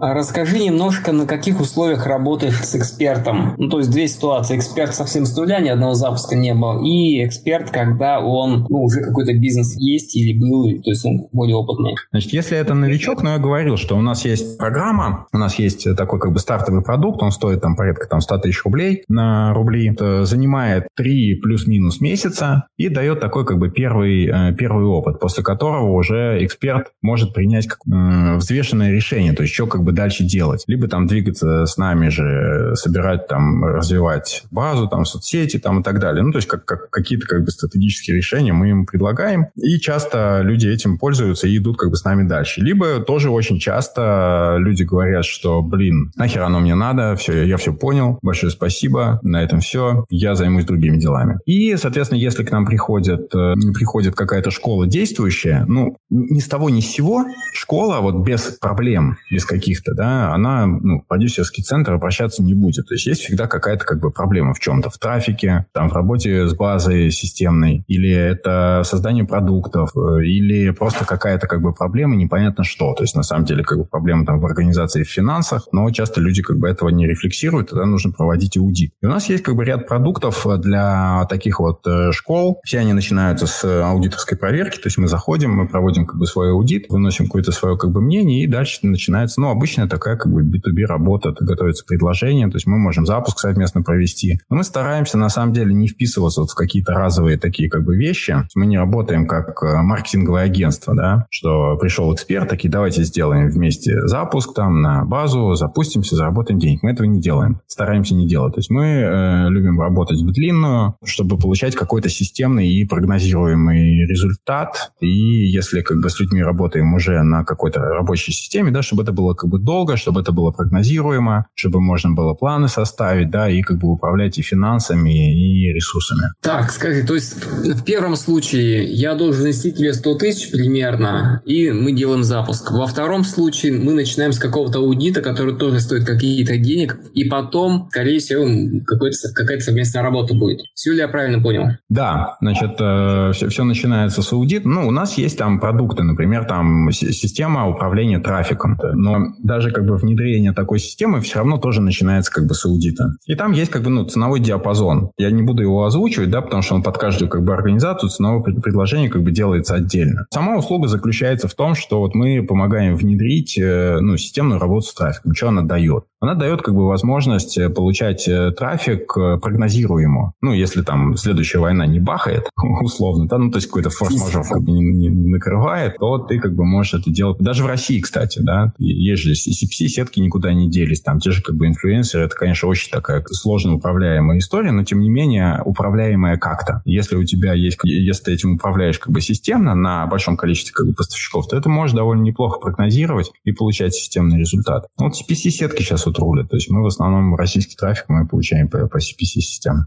А 0.00 0.14
расскажи 0.14 0.58
немножко, 0.58 1.12
на 1.12 1.26
каких 1.26 1.60
условиях 1.60 2.06
работаешь 2.06 2.64
с 2.64 2.74
экспертом. 2.74 3.54
Ну, 3.58 3.68
то 3.68 3.78
есть 3.78 3.90
две 3.90 4.08
ситуации. 4.08 4.56
Эксперт 4.56 4.94
совсем 4.94 5.26
с 5.26 5.36
нуля, 5.36 5.60
ни 5.60 5.68
одного 5.68 5.92
запуска 5.94 6.36
не 6.36 6.54
был. 6.54 6.82
И 6.84 7.24
эксперт, 7.24 7.70
когда 7.70 8.20
он, 8.20 8.66
ну, 8.70 8.84
уже 8.84 9.02
какой-то 9.02 9.34
бизнес 9.34 9.76
есть 9.76 10.16
или 10.16 10.38
был, 10.38 10.82
то 10.82 10.90
есть 10.90 11.04
он 11.04 11.28
более 11.32 11.56
опытный. 11.56 11.94
Значит, 12.12 12.32
если 12.32 12.56
это 12.56 12.72
новичок, 12.72 13.22
ну, 13.22 13.30
я 13.30 13.38
говорил, 13.38 13.76
что 13.76 13.96
у 13.96 14.00
нас 14.00 14.24
есть 14.24 14.56
программа, 14.56 15.26
у 15.32 15.38
нас 15.38 15.58
есть 15.58 15.86
такой 15.96 16.18
как 16.18 16.32
бы 16.32 16.38
стартовый 16.38 16.82
продукт, 16.82 17.22
он 17.22 17.30
стоит 17.30 17.60
там 17.60 17.76
порядка 17.76 18.06
там 18.08 18.22
100 18.22 18.38
тысяч 18.38 18.64
рублей 18.64 19.04
на 19.08 19.52
рубли, 19.52 19.90
это 19.90 20.24
занимает 20.24 20.88
3 20.96 21.36
плюс-минус 21.42 22.00
месяца 22.00 22.68
и 22.78 22.88
дает 22.88 23.20
такой 23.20 23.44
как 23.44 23.58
бы 23.58 23.70
первый, 23.70 24.26
э, 24.26 24.54
первый 24.54 24.86
опыт, 24.86 25.20
после 25.20 25.44
которого 25.44 25.92
уже 25.92 26.38
эксперт 26.42 26.92
может 27.02 27.34
принять 27.34 27.66
э, 27.66 28.36
взвешенное 28.36 28.92
решение, 28.92 29.34
то 29.34 29.42
есть 29.42 29.54
что 29.54 29.66
как 29.66 29.82
бы 29.82 29.89
дальше 29.92 30.24
делать. 30.24 30.64
Либо 30.66 30.88
там 30.88 31.06
двигаться 31.06 31.66
с 31.66 31.76
нами 31.76 32.08
же, 32.08 32.74
собирать 32.76 33.26
там, 33.28 33.64
развивать 33.64 34.44
базу, 34.50 34.88
там, 34.88 35.04
соцсети 35.04 35.58
там 35.58 35.80
и 35.80 35.82
так 35.82 36.00
далее. 36.00 36.22
Ну, 36.22 36.32
то 36.32 36.38
есть 36.38 36.48
как, 36.48 36.64
как, 36.64 36.90
какие-то 36.90 37.26
как 37.26 37.44
бы 37.44 37.50
стратегические 37.50 38.16
решения 38.16 38.52
мы 38.52 38.70
им 38.70 38.86
предлагаем, 38.86 39.46
и 39.56 39.78
часто 39.78 40.40
люди 40.42 40.68
этим 40.68 40.98
пользуются 40.98 41.46
и 41.46 41.56
идут 41.56 41.76
как 41.76 41.90
бы 41.90 41.96
с 41.96 42.04
нами 42.04 42.26
дальше. 42.26 42.60
Либо 42.60 43.00
тоже 43.00 43.30
очень 43.30 43.58
часто 43.58 44.56
люди 44.58 44.82
говорят, 44.82 45.24
что, 45.24 45.62
блин, 45.62 46.12
нахер 46.16 46.42
оно 46.42 46.60
мне 46.60 46.74
надо, 46.74 47.16
все, 47.16 47.44
я 47.44 47.56
все 47.56 47.72
понял, 47.72 48.18
большое 48.22 48.52
спасибо, 48.52 49.20
на 49.22 49.42
этом 49.42 49.60
все, 49.60 50.04
я 50.10 50.34
займусь 50.34 50.64
другими 50.64 50.96
делами. 50.98 51.38
И, 51.46 51.76
соответственно, 51.76 52.18
если 52.18 52.44
к 52.44 52.50
нам 52.50 52.66
приходит, 52.66 53.34
э, 53.34 53.54
приходит 53.74 54.14
какая-то 54.14 54.50
школа 54.50 54.86
действующая, 54.86 55.64
ну, 55.66 55.96
ни 56.10 56.40
с 56.40 56.48
того 56.48 56.70
ни 56.70 56.80
с 56.80 56.86
сего, 56.86 57.24
школа 57.54 58.00
вот 58.00 58.24
без 58.26 58.42
проблем, 58.60 59.18
без 59.30 59.44
каких-то, 59.80 59.94
да, 59.94 60.32
она, 60.34 60.66
ну, 60.66 61.02
продюсерский 61.06 61.62
центр 61.62 61.92
обращаться 61.92 62.42
не 62.42 62.54
будет. 62.54 62.86
То 62.86 62.94
есть 62.94 63.06
есть 63.06 63.22
всегда 63.22 63.46
какая-то 63.46 63.84
как 63.84 64.00
бы 64.00 64.10
проблема 64.10 64.54
в 64.54 64.60
чем-то, 64.60 64.90
в 64.90 64.98
трафике, 64.98 65.66
там, 65.72 65.88
в 65.88 65.92
работе 65.92 66.46
с 66.46 66.54
базой 66.54 67.10
системной, 67.10 67.84
или 67.88 68.10
это 68.10 68.82
создание 68.84 69.24
продуктов, 69.24 69.90
э, 69.96 70.24
или 70.24 70.70
просто 70.70 71.04
какая-то 71.04 71.46
как 71.46 71.62
бы 71.62 71.72
проблема, 71.72 72.16
непонятно 72.16 72.64
что. 72.64 72.94
То 72.94 73.04
есть 73.04 73.14
на 73.16 73.22
самом 73.22 73.44
деле 73.44 73.62
как 73.62 73.78
бы 73.78 73.84
проблема 73.84 74.26
там 74.26 74.40
в 74.40 74.46
организации, 74.46 75.02
в 75.02 75.08
финансах, 75.08 75.68
но 75.72 75.90
часто 75.90 76.20
люди 76.20 76.42
как 76.42 76.58
бы 76.58 76.68
этого 76.68 76.88
не 76.90 77.06
рефлексируют, 77.06 77.70
тогда 77.70 77.86
нужно 77.86 78.12
проводить 78.12 78.56
аудит. 78.56 78.92
И 79.02 79.06
у 79.06 79.08
нас 79.08 79.28
есть 79.28 79.42
как 79.42 79.54
бы 79.54 79.64
ряд 79.64 79.86
продуктов 79.86 80.46
для 80.60 81.26
таких 81.28 81.60
вот 81.60 81.86
э, 81.86 82.12
школ. 82.12 82.60
Все 82.64 82.78
они 82.78 82.92
начинаются 82.92 83.46
с 83.46 83.64
аудиторской 83.64 84.36
проверки, 84.36 84.76
то 84.76 84.86
есть 84.86 84.98
мы 84.98 85.08
заходим, 85.08 85.52
мы 85.52 85.68
проводим 85.68 86.06
как 86.06 86.18
бы 86.18 86.26
свой 86.26 86.50
аудит, 86.50 86.86
выносим 86.88 87.26
какое-то 87.26 87.52
свое 87.52 87.76
как 87.76 87.90
бы 87.90 88.00
мнение, 88.00 88.44
и 88.44 88.46
дальше 88.46 88.78
начинается, 88.82 89.40
ну, 89.40 89.48
обычная 89.70 89.88
такая 89.88 90.16
как 90.16 90.32
бы 90.32 90.42
B2B 90.42 90.84
работа, 90.86 91.32
готовится 91.40 91.84
предложение, 91.84 92.48
то 92.48 92.56
есть 92.56 92.66
мы 92.66 92.78
можем 92.78 93.06
запуск 93.06 93.38
совместно 93.38 93.82
провести. 93.82 94.40
Но 94.50 94.56
мы 94.56 94.64
стараемся 94.64 95.16
на 95.16 95.28
самом 95.28 95.52
деле 95.52 95.72
не 95.72 95.86
вписываться 95.86 96.40
вот 96.40 96.50
в 96.50 96.54
какие-то 96.54 96.92
разовые 96.92 97.38
такие 97.38 97.70
как 97.70 97.84
бы 97.84 97.96
вещи. 97.96 98.36
Мы 98.54 98.66
не 98.66 98.78
работаем 98.78 99.26
как 99.26 99.62
э, 99.62 99.82
маркетинговое 99.82 100.42
агентство, 100.42 100.94
да, 100.94 101.26
что 101.30 101.76
пришел 101.76 102.12
эксперт, 102.12 102.48
такие, 102.48 102.70
давайте 102.70 103.04
сделаем 103.04 103.48
вместе 103.48 104.06
запуск 104.06 104.54
там 104.54 104.82
на 104.82 105.04
базу, 105.04 105.54
запустимся, 105.54 106.16
заработаем 106.16 106.58
денег. 106.58 106.82
Мы 106.82 106.90
этого 106.90 107.06
не 107.06 107.20
делаем, 107.20 107.60
стараемся 107.68 108.14
не 108.14 108.26
делать. 108.26 108.54
То 108.54 108.58
есть 108.58 108.70
мы 108.70 108.86
э, 108.86 109.48
любим 109.50 109.80
работать 109.80 110.20
в 110.20 110.32
длинную, 110.32 110.96
чтобы 111.04 111.38
получать 111.38 111.76
какой-то 111.76 112.08
системный 112.08 112.68
и 112.68 112.84
прогнозируемый 112.84 114.06
результат. 114.06 114.92
И 115.00 115.08
если 115.08 115.82
как 115.82 116.00
бы 116.00 116.10
с 116.10 116.18
людьми 116.18 116.42
работаем 116.42 116.92
уже 116.94 117.22
на 117.22 117.44
какой-то 117.44 117.80
рабочей 117.80 118.32
системе, 118.32 118.72
да, 118.72 118.82
чтобы 118.82 119.02
это 119.04 119.12
было 119.12 119.34
как 119.34 119.48
бы 119.48 119.59
долго, 119.64 119.96
чтобы 119.96 120.20
это 120.20 120.32
было 120.32 120.50
прогнозируемо, 120.50 121.46
чтобы 121.54 121.80
можно 121.80 122.10
было 122.12 122.34
планы 122.34 122.68
составить, 122.68 123.30
да, 123.30 123.48
и 123.48 123.62
как 123.62 123.78
бы 123.78 123.88
управлять 123.88 124.38
и 124.38 124.42
финансами, 124.42 125.32
и 125.34 125.72
ресурсами. 125.72 126.22
Так, 126.42 126.70
скажи, 126.70 127.06
то 127.06 127.14
есть 127.14 127.44
в 127.44 127.84
первом 127.84 128.16
случае 128.16 128.84
я 128.84 129.14
должен 129.14 129.46
нести 129.46 129.72
тебе 129.72 129.92
100 129.92 130.14
тысяч 130.16 130.50
примерно, 130.50 131.42
и 131.44 131.70
мы 131.70 131.92
делаем 131.92 132.22
запуск. 132.24 132.70
Во 132.70 132.86
втором 132.86 133.24
случае 133.24 133.72
мы 133.72 133.92
начинаем 133.92 134.32
с 134.32 134.38
какого-то 134.38 134.78
аудита, 134.78 135.22
который 135.22 135.56
тоже 135.56 135.80
стоит 135.80 136.04
какие-то 136.04 136.56
денег, 136.58 136.98
и 137.14 137.24
потом, 137.24 137.88
скорее 137.90 138.18
всего, 138.18 138.46
какая-то 138.86 139.64
совместная 139.64 140.02
работа 140.02 140.34
будет. 140.34 140.60
Все 140.74 140.92
ли 140.92 140.98
я 140.98 141.08
правильно 141.08 141.42
понял? 141.42 141.76
Да, 141.88 142.36
значит, 142.40 142.76
э, 142.78 143.32
все, 143.34 143.48
все 143.48 143.64
начинается 143.64 144.22
с 144.22 144.32
аудита. 144.32 144.68
Ну, 144.68 144.86
у 144.86 144.90
нас 144.90 145.18
есть 145.18 145.38
там 145.38 145.60
продукты, 145.60 146.02
например, 146.02 146.44
там 146.44 146.90
система 146.92 147.68
управления 147.68 148.18
трафиком. 148.18 148.78
Но 148.94 149.34
даже 149.42 149.70
как 149.70 149.86
бы 149.86 149.96
внедрение 149.96 150.52
такой 150.52 150.78
системы 150.78 151.20
все 151.20 151.38
равно 151.38 151.58
тоже 151.58 151.80
начинается 151.80 152.30
как 152.30 152.46
бы 152.46 152.54
с 152.54 152.64
аудита. 152.64 153.14
И 153.26 153.34
там 153.34 153.52
есть 153.52 153.70
как 153.70 153.82
бы 153.82 153.90
ну, 153.90 154.04
ценовой 154.04 154.40
диапазон. 154.40 155.10
Я 155.18 155.30
не 155.30 155.42
буду 155.42 155.62
его 155.62 155.84
озвучивать, 155.84 156.30
да, 156.30 156.40
потому 156.40 156.62
что 156.62 156.74
он 156.74 156.82
под 156.82 156.98
каждую 156.98 157.28
как 157.28 157.44
бы 157.44 157.52
организацию 157.52 158.10
ценовое 158.10 158.42
предложение 158.42 159.10
как 159.10 159.22
бы 159.22 159.30
делается 159.30 159.74
отдельно. 159.74 160.26
Сама 160.30 160.56
услуга 160.56 160.88
заключается 160.88 161.48
в 161.48 161.54
том, 161.54 161.74
что 161.74 162.00
вот 162.00 162.14
мы 162.14 162.44
помогаем 162.44 162.96
внедрить 162.96 163.58
э, 163.58 163.98
ну, 164.00 164.16
системную 164.16 164.60
работу 164.60 164.86
с 164.86 164.94
трафиком. 164.94 165.34
Что 165.34 165.48
она 165.48 165.62
дает? 165.62 166.04
Она 166.20 166.34
дает 166.34 166.62
как 166.62 166.74
бы 166.74 166.86
возможность 166.86 167.56
э, 167.56 167.70
получать 167.70 168.28
э, 168.28 168.52
трафик 168.52 169.14
прогнозируемо. 169.14 170.34
Ну, 170.42 170.52
если 170.52 170.82
там 170.82 171.16
следующая 171.16 171.58
война 171.58 171.86
не 171.86 171.98
бахает, 171.98 172.50
условно, 172.82 173.26
да, 173.26 173.38
ну, 173.38 173.50
то 173.50 173.56
есть 173.56 173.68
какой-то 173.68 173.90
форс-мажор 173.90 174.46
как 174.46 174.62
бы 174.62 174.72
не, 174.72 174.82
не, 174.82 175.08
не 175.08 175.30
накрывает, 175.30 175.96
то 175.98 176.18
ты 176.18 176.38
как 176.38 176.54
бы 176.54 176.64
можешь 176.64 176.94
это 176.94 177.10
делать. 177.10 177.38
Даже 177.38 177.64
в 177.64 177.66
России, 177.66 178.00
кстати, 178.00 178.40
да, 178.40 178.72
есть 178.78 179.22
же 179.22 179.32
CPC-сетки 179.32 180.20
никуда 180.20 180.52
не 180.52 180.68
делись, 180.68 181.00
там 181.00 181.20
те 181.20 181.30
же 181.30 181.42
как 181.42 181.56
бы 181.56 181.66
инфлюенсеры, 181.66 182.24
это, 182.24 182.34
конечно, 182.34 182.68
очень 182.68 182.90
такая 182.90 183.24
сложно 183.30 183.74
управляемая 183.74 184.38
история, 184.38 184.72
но 184.72 184.84
тем 184.84 185.00
не 185.00 185.10
менее 185.10 185.62
управляемая 185.64 186.36
как-то. 186.36 186.82
Если 186.84 187.16
у 187.16 187.24
тебя 187.24 187.54
есть, 187.54 187.78
если 187.84 188.24
ты 188.24 188.32
этим 188.32 188.54
управляешь 188.54 188.98
как 188.98 189.12
бы 189.12 189.20
системно 189.20 189.74
на 189.74 190.06
большом 190.06 190.36
количестве 190.36 190.72
как 190.74 190.86
бы 190.86 190.92
поставщиков, 190.92 191.48
то 191.48 191.56
это 191.56 191.68
можешь 191.68 191.96
довольно 191.96 192.22
неплохо 192.22 192.60
прогнозировать 192.60 193.30
и 193.44 193.52
получать 193.52 193.94
системный 193.94 194.38
результат. 194.38 194.86
Ну, 194.98 195.06
вот 195.06 195.14
CPC-сетки 195.14 195.82
сейчас 195.82 196.06
вот 196.10 196.18
рулят, 196.18 196.48
то 196.50 196.56
есть 196.56 196.70
мы 196.70 196.82
в 196.82 196.86
основном 196.86 197.34
российский 197.34 197.76
трафик 197.76 198.04
мы 198.08 198.26
получаем 198.26 198.68
по, 198.68 198.86
по 198.86 198.98
CPC-системам. 198.98 199.86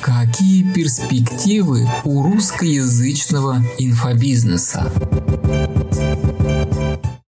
Какие 0.00 0.72
перспективы 0.72 1.80
у 2.04 2.22
русскоязычного 2.22 3.56
инфобизнеса? 3.78 4.92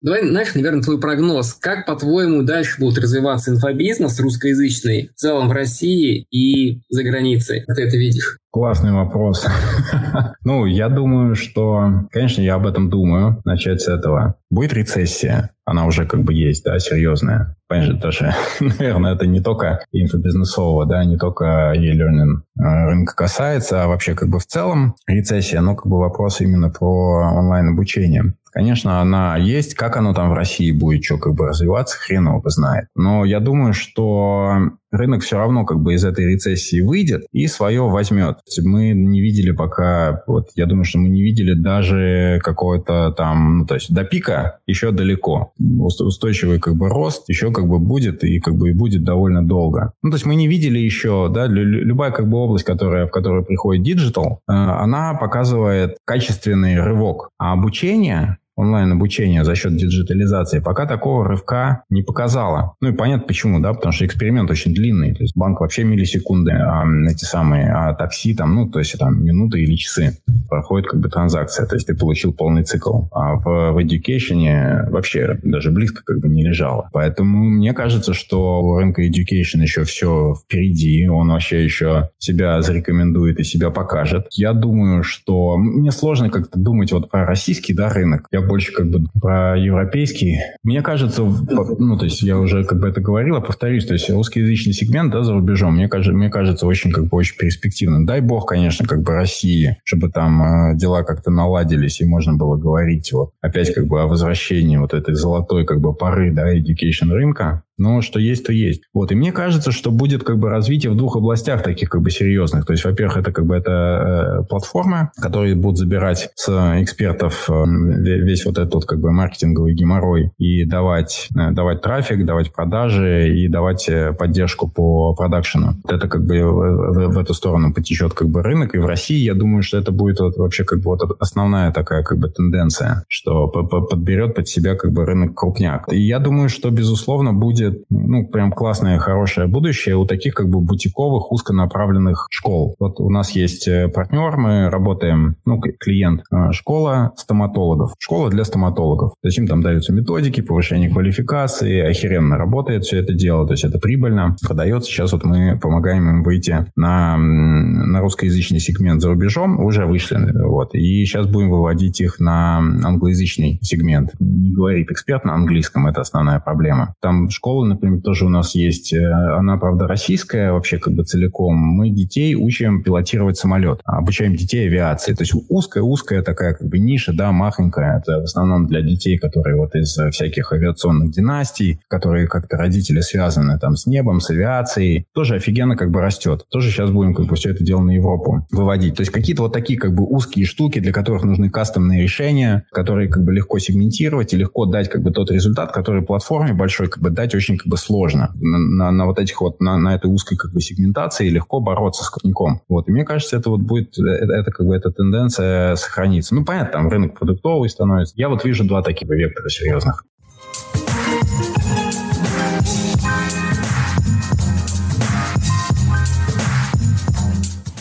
Давай, 0.02 0.28
знаешь, 0.28 0.56
наверное, 0.56 0.82
твой 0.82 1.00
прогноз. 1.00 1.54
Как, 1.54 1.86
по-твоему, 1.86 2.42
дальше 2.42 2.80
будет 2.80 2.98
развиваться 2.98 3.52
инфобизнес 3.52 4.20
русскоязычный 4.20 5.10
в 5.10 5.20
целом 5.20 5.50
в 5.50 5.52
России 5.52 6.26
и 6.32 6.82
за 6.90 7.04
границей? 7.04 7.64
Как 7.68 7.76
ты 7.76 7.84
это 7.84 7.98
видишь? 7.98 8.41
Классный 8.52 8.92
вопрос. 8.92 9.48
ну, 10.44 10.66
я 10.66 10.90
думаю, 10.90 11.36
что, 11.36 12.04
конечно, 12.12 12.42
я 12.42 12.56
об 12.56 12.68
этом 12.68 12.90
думаю, 12.90 13.42
начать 13.46 13.80
с 13.80 13.88
этого. 13.88 14.36
Будет 14.50 14.74
рецессия, 14.74 15.52
она 15.64 15.86
уже 15.86 16.06
как 16.06 16.24
бы 16.24 16.34
есть, 16.34 16.66
да, 16.66 16.78
серьезная. 16.78 17.56
Конечно, 17.70 17.98
тоже, 17.98 18.36
наверное, 18.60 19.16
это 19.16 19.26
не 19.26 19.40
только 19.40 19.80
инфобизнесового, 19.94 20.86
да, 20.86 21.06
не 21.06 21.18
только 21.18 21.72
e-learning 21.76 22.42
э, 22.60 22.90
рынка 22.90 23.16
касается, 23.16 23.84
а 23.84 23.88
вообще 23.88 24.16
как 24.16 24.28
бы 24.28 24.38
в 24.38 24.46
целом 24.46 24.96
рецессия, 25.08 25.62
но 25.62 25.76
как 25.76 25.88
бы 25.88 25.98
вопрос 25.98 26.42
именно 26.42 26.70
про 26.70 27.32
онлайн-обучение. 27.34 28.34
Конечно, 28.52 29.00
она 29.00 29.38
есть. 29.38 29.76
Как 29.76 29.96
оно 29.96 30.14
там 30.14 30.30
в 30.30 30.34
России 30.34 30.72
будет, 30.72 31.06
что 31.06 31.18
как 31.18 31.36
бы 31.36 31.48
развиваться, 31.48 31.98
хрен 31.98 32.28
его 32.28 32.42
знает. 32.48 32.88
Но 32.96 33.24
я 33.24 33.40
думаю, 33.40 33.72
что 33.72 34.72
рынок 34.92 35.24
все 35.24 35.38
равно 35.38 35.66
как 35.66 35.80
бы 35.80 35.94
из 35.94 36.04
этой 36.04 36.26
рецессии 36.26 36.82
выйдет 36.82 37.26
и 37.32 37.48
свое 37.48 37.84
возьмет. 37.84 38.38
Мы 38.64 38.92
не 38.92 39.22
видели 39.22 39.52
пока, 39.52 40.24
вот 40.28 40.50
я 40.56 40.66
думаю, 40.66 40.86
что 40.86 41.00
мы 41.00 41.10
не 41.10 41.22
видели 41.22 41.54
даже 41.54 42.40
какого-то 42.44 43.12
там, 43.12 43.60
ну, 43.60 43.66
то 43.66 43.76
есть 43.76 43.94
до 43.94 44.04
пика 44.04 44.60
еще 44.68 44.92
далеко. 44.92 45.54
Устойчивый 45.60 46.60
как 46.60 46.76
бы 46.76 46.90
рост 46.90 47.30
еще 47.30 47.52
как 47.52 47.68
бы 47.68 47.80
будет 47.80 48.24
и 48.24 48.40
как 48.40 48.56
бы 48.56 48.70
и 48.70 48.74
будет 48.74 49.04
довольно 49.04 49.46
долго. 49.46 49.94
Ну, 50.02 50.12
то 50.12 50.16
есть 50.16 50.26
мы 50.26 50.36
не 50.36 50.48
видели 50.48 50.80
еще, 50.80 51.30
да, 51.34 51.48
любая 51.48 52.12
как 52.12 52.28
бы 52.30 52.38
область, 52.38 52.66
которая, 52.66 53.06
в 53.06 53.12
которую 53.12 53.46
приходит 53.46 53.84
digital, 53.84 54.40
э, 54.48 54.52
она 54.54 55.14
показывает 55.14 55.98
качественный 56.06 56.80
рывок. 56.80 57.30
А 57.38 57.54
обучение 57.54 58.38
онлайн-обучение 58.62 59.44
за 59.44 59.56
счет 59.56 59.76
диджитализации 59.76 60.60
пока 60.60 60.86
такого 60.86 61.28
рывка 61.28 61.84
не 61.90 62.04
показало. 62.04 62.74
Ну 62.80 62.90
и 62.90 62.94
понятно 62.94 63.28
почему, 63.28 63.60
да, 63.60 63.74
потому 63.74 63.92
что 63.92 64.06
эксперимент 64.06 64.50
очень 64.52 64.74
длинный. 64.74 65.16
То 65.16 65.24
есть 65.24 65.36
банк 65.36 65.62
вообще 65.62 65.84
миллисекунды, 65.84 66.52
а 66.52 66.86
эти 67.10 67.26
самые, 67.26 67.72
а 67.72 67.94
такси 67.94 68.36
там, 68.36 68.56
ну, 68.56 68.70
то 68.70 68.80
есть 68.80 68.98
там 68.98 69.24
минуты 69.24 69.62
или 69.62 69.76
часы 69.76 70.18
проходит 70.48 70.90
как 70.90 71.00
бы 71.00 71.10
транзакция. 71.10 71.66
То 71.66 71.76
есть 71.76 71.88
ты 71.88 71.96
получил 71.96 72.34
полный 72.34 72.64
цикл. 72.64 73.06
А 73.12 73.36
в, 73.36 73.72
в 73.72 73.78
education 73.80 74.90
вообще 74.92 75.40
даже 75.44 75.72
близко 75.72 76.04
как 76.06 76.20
бы 76.20 76.30
не 76.30 76.44
лежало. 76.44 76.90
Поэтому 76.94 77.50
мне 77.50 77.74
кажется, 77.74 78.14
что 78.14 78.62
у 78.62 78.78
рынка 78.78 79.02
education 79.02 79.62
еще 79.62 79.84
все 79.86 80.36
впереди. 80.36 81.08
Он 81.08 81.30
вообще 81.30 81.64
еще 81.64 82.10
себя 82.20 82.62
зарекомендует 82.62 83.40
и 83.40 83.44
себя 83.44 83.72
покажет. 83.72 84.28
Я 84.32 84.54
думаю, 84.54 85.04
что 85.04 85.58
мне 85.58 85.92
сложно 85.92 86.30
как-то 86.30 86.60
думать 86.60 86.92
вот 86.92 87.10
про 87.10 87.26
российский 87.26 87.74
да, 87.74 87.90
рынок. 87.90 88.28
Я 88.32 88.42
больше 88.52 88.74
как 88.74 88.90
бы 88.90 89.06
про 89.22 89.58
европейский. 89.58 90.40
Мне 90.62 90.82
кажется, 90.82 91.24
ну, 91.24 91.98
то 91.98 92.04
есть 92.04 92.22
я 92.22 92.38
уже 92.38 92.66
как 92.66 92.82
бы 92.82 92.90
это 92.90 93.00
говорил, 93.00 93.38
а 93.38 93.42
повторюсь, 93.42 93.86
то 93.86 93.94
есть 93.94 94.10
русскоязычный 94.10 94.74
сегмент, 94.74 95.14
да, 95.14 95.24
за 95.24 95.32
рубежом, 95.32 95.76
мне 95.76 95.88
кажется, 95.88 96.12
мне 96.12 96.30
кажется, 96.30 96.68
очень 96.68 96.92
как 96.92 97.06
бы 97.06 97.18
очень 97.18 97.38
перспективно. 97.38 98.06
Дай 98.06 98.20
бог, 98.20 98.50
конечно, 98.50 98.86
как 98.86 99.04
бы 99.04 99.14
России, 99.14 99.78
чтобы 99.86 100.10
там 100.10 100.74
э, 100.74 100.76
дела 100.76 101.04
как-то 101.04 101.32
наладились 101.32 102.02
и 102.02 102.06
можно 102.06 102.34
было 102.34 102.58
говорить 102.58 103.14
вот 103.14 103.32
опять 103.40 103.74
как 103.74 103.88
бы 103.88 104.02
о 104.02 104.08
возвращении 104.08 104.76
вот 104.76 104.94
этой 104.94 105.16
золотой 105.16 105.66
как 105.66 105.80
бы 105.80 105.94
поры, 105.94 106.32
да, 106.32 106.54
education 106.54 107.10
рынка. 107.14 107.64
Но 107.82 108.02
что 108.02 108.20
есть, 108.20 108.46
то 108.46 108.54
есть. 108.54 108.84
Вот. 108.94 109.12
И 109.12 109.16
мне 109.16 109.32
кажется, 109.32 109.72
что 109.72 109.90
будет 109.90 110.24
как 110.24 110.38
бы 110.38 110.50
развитие 110.50 110.92
в 110.92 110.96
двух 110.96 111.16
областях 111.16 111.64
таких 111.64 111.90
как 111.90 112.02
бы 112.02 112.12
серьезных. 112.12 112.66
То 112.66 112.74
есть, 112.74 112.86
во-первых, 112.86 113.18
это 113.18 113.32
как 113.32 113.48
бы 113.48 113.56
это 113.56 114.42
э, 114.42 114.44
платформы, 114.48 115.10
которые 115.20 115.56
будут 115.56 115.80
забирать 115.80 116.30
с 116.36 116.48
экспертов 116.80 117.50
э, 117.50 117.54
весь 117.64 118.46
вот 118.46 118.60
этот 118.60 118.86
как 118.86 119.00
бы 119.00 119.12
маркетинговый 119.12 119.74
геморрой 119.74 120.32
и 120.38 120.64
давать, 120.64 121.28
э, 121.36 121.52
давать 121.52 121.82
трафик, 121.82 122.24
давать 122.24 122.54
продажи 122.54 123.36
и 123.36 123.48
давать 123.48 123.90
э, 123.90 124.14
поддержку 124.14 124.70
по 124.70 125.16
продакшену. 125.16 125.74
Вот 125.84 125.92
это 125.92 126.08
как 126.08 126.24
бы 126.24 126.40
в, 126.44 126.94
в, 126.94 127.14
в 127.16 127.18
эту 127.18 127.34
сторону 127.34 127.74
потечет 127.74 128.14
как 128.14 128.30
бы 128.30 128.44
рынок. 128.44 128.76
И 128.76 128.78
в 128.78 128.86
России, 128.86 129.18
я 129.18 129.34
думаю, 129.34 129.64
что 129.64 129.80
это 129.80 129.92
будет 129.92 130.20
вот 130.20 130.38
вообще 130.38 130.66
как 130.66 130.80
бы 130.80 130.92
вот 130.92 131.02
основная 131.20 131.72
такая 131.72 132.04
как 132.04 132.20
бы 132.20 132.30
тенденция, 132.30 133.06
что 133.08 133.48
подберет 133.48 134.36
под 134.36 134.48
себя 134.48 134.76
как 134.76 134.92
бы 134.92 135.04
рынок 135.04 135.34
крупняк. 135.34 135.92
И 135.92 136.00
я 136.00 136.20
думаю, 136.20 136.48
что, 136.50 136.70
безусловно, 136.70 137.34
будет 137.34 137.71
ну, 137.90 138.28
прям 138.28 138.52
классное, 138.52 139.00
хорошее 139.00 139.48
будущее 139.48 139.96
у 139.96 140.06
таких 140.06 140.34
как 140.34 140.50
бы 140.50 140.60
бутиковых, 140.60 141.32
узконаправленных 141.32 142.28
школ. 142.30 142.76
Вот 142.80 143.00
у 143.00 143.10
нас 143.10 143.32
есть 143.32 143.68
э, 143.68 143.88
партнер, 143.88 144.38
мы 144.38 144.70
работаем, 144.70 145.36
ну, 145.46 145.60
клиент, 145.60 146.24
э, 146.32 146.52
школа 146.52 147.14
стоматологов. 147.16 147.94
Школа 148.00 148.30
для 148.30 148.44
стоматологов. 148.44 149.14
То 149.22 149.28
есть 149.28 149.38
им 149.38 149.48
там 149.48 149.62
даются 149.62 149.94
методики, 149.94 150.42
повышение 150.42 150.90
квалификации, 150.90 151.82
охеренно 151.82 152.38
работает 152.38 152.84
все 152.84 153.00
это 153.00 153.14
дело, 153.14 153.46
то 153.46 153.54
есть 153.54 153.64
это 153.64 153.80
прибыльно, 153.80 154.36
продается. 154.46 154.90
Сейчас 154.90 155.14
вот 155.14 155.24
мы 155.24 155.58
помогаем 155.62 156.10
им 156.10 156.24
выйти 156.24 156.66
на, 156.76 157.18
на 157.18 158.00
русскоязычный 158.02 158.60
сегмент 158.60 159.02
за 159.02 159.10
рубежом, 159.10 159.64
уже 159.64 159.86
вышли, 159.86 160.18
вот, 160.44 160.74
и 160.74 161.06
сейчас 161.06 161.28
будем 161.28 161.50
выводить 161.52 162.02
их 162.02 162.20
на 162.20 162.58
англоязычный 162.58 163.60
сегмент. 163.62 164.12
Не 164.20 164.52
говорит 164.52 164.92
эксперт 164.92 165.26
на 165.26 165.34
английском, 165.34 165.88
это 165.88 166.02
основная 166.02 166.40
проблема. 166.40 166.96
Там 167.02 167.30
школа 167.30 167.61
школа, 167.62 167.66
например, 167.66 168.02
тоже 168.02 168.26
у 168.26 168.30
нас 168.30 168.56
есть. 168.56 168.94
Э, 168.94 169.12
она, 169.38 169.58
правда, 169.58 169.88
российская 169.88 170.52
вообще 170.52 170.78
как 170.78 170.94
бы 170.94 171.04
целиком. 171.04 171.56
Мы 171.56 171.90
детей 171.90 172.36
учим 172.36 172.84
пилотировать 172.84 173.38
самолет. 173.38 173.82
Обучаем 173.86 174.36
детей 174.36 174.68
авиации. 174.68 175.14
То 175.14 175.24
есть 175.24 175.34
узкая-узкая 175.50 176.24
такая 176.24 176.54
как 176.54 176.68
бы 176.68 176.80
ниша, 176.80 177.14
да, 177.14 177.32
махонькая. 177.32 178.00
Это 178.00 178.22
в 178.22 178.24
основном 178.24 178.68
для 178.68 178.82
детей, 178.82 179.18
которые 179.18 179.56
вот 179.56 179.76
из 179.76 179.98
всяких 180.12 180.52
авиационных 180.54 181.12
династий, 181.12 181.80
которые 181.88 182.28
как-то 182.28 182.58
родители 182.58 183.02
связаны 183.02 183.60
там 183.60 183.76
с 183.76 183.86
небом, 183.86 184.20
с 184.20 184.30
авиацией. 184.30 185.06
Тоже 185.14 185.36
офигенно 185.36 185.76
как 185.76 185.92
бы 185.92 186.02
растет. 186.02 186.46
Тоже 186.50 186.72
сейчас 186.72 186.90
будем 186.90 187.14
как 187.14 187.28
бы 187.28 187.36
все 187.36 187.52
это 187.52 187.64
дело 187.64 187.82
на 187.82 187.92
Европу 187.92 188.46
выводить. 188.52 188.96
То 188.96 189.02
есть 189.02 189.12
какие-то 189.12 189.44
вот 189.44 189.54
такие 189.54 189.80
как 189.80 189.94
бы 189.94 190.04
узкие 190.04 190.46
штуки, 190.46 190.80
для 190.80 190.92
которых 190.92 191.24
нужны 191.24 191.50
кастомные 191.50 192.02
решения, 192.02 192.64
которые 192.72 193.10
как 193.10 193.24
бы 193.24 193.34
легко 193.34 193.60
сегментировать 193.60 194.34
и 194.34 194.38
легко 194.38 194.66
дать 194.66 194.90
как 194.90 195.02
бы 195.02 195.12
тот 195.12 195.32
результат, 195.32 195.72
который 195.72 196.02
платформе 196.02 196.54
большой 196.54 196.88
как 196.88 197.02
бы 197.02 197.10
дать 197.10 197.36
очень 197.36 197.41
очень 197.42 197.58
как 197.58 197.68
бы 197.68 197.78
сложно. 197.78 198.32
На, 198.36 198.60
на, 198.60 198.92
на 198.92 199.06
вот 199.08 199.18
этих 199.18 199.42
вот, 199.42 199.60
на, 199.60 199.78
на 199.78 199.96
этой 199.96 200.12
узкой 200.12 200.38
как 200.38 200.54
бы 200.54 200.62
сегментации 200.62 201.28
легко 201.28 201.60
бороться 201.60 202.04
с 202.04 202.10
крупником. 202.10 202.62
Вот. 202.70 202.88
И 202.88 202.92
мне 202.92 203.04
кажется, 203.04 203.36
это 203.36 203.50
вот 203.50 203.62
будет, 203.62 203.98
это, 203.98 204.34
это 204.34 204.52
как 204.52 204.68
бы 204.68 204.76
эта 204.76 204.92
тенденция 204.92 205.76
сохранится. 205.76 206.36
Ну, 206.36 206.46
понятно, 206.46 206.72
там 206.74 206.90
рынок 206.90 207.18
продуктовый 207.18 207.70
становится. 207.70 208.14
Я 208.16 208.30
вот 208.30 208.46
вижу 208.46 208.64
два 208.64 208.84
таких 208.84 209.10
вектора 209.10 209.50
серьезных. 209.50 210.06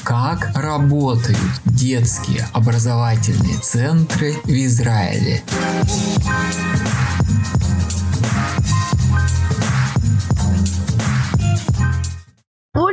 как 0.03 0.51
работают 0.57 1.39
детские 1.65 2.45
образовательные 2.53 3.59
центры 3.61 4.33
в 4.45 4.49
Израиле. 4.49 5.41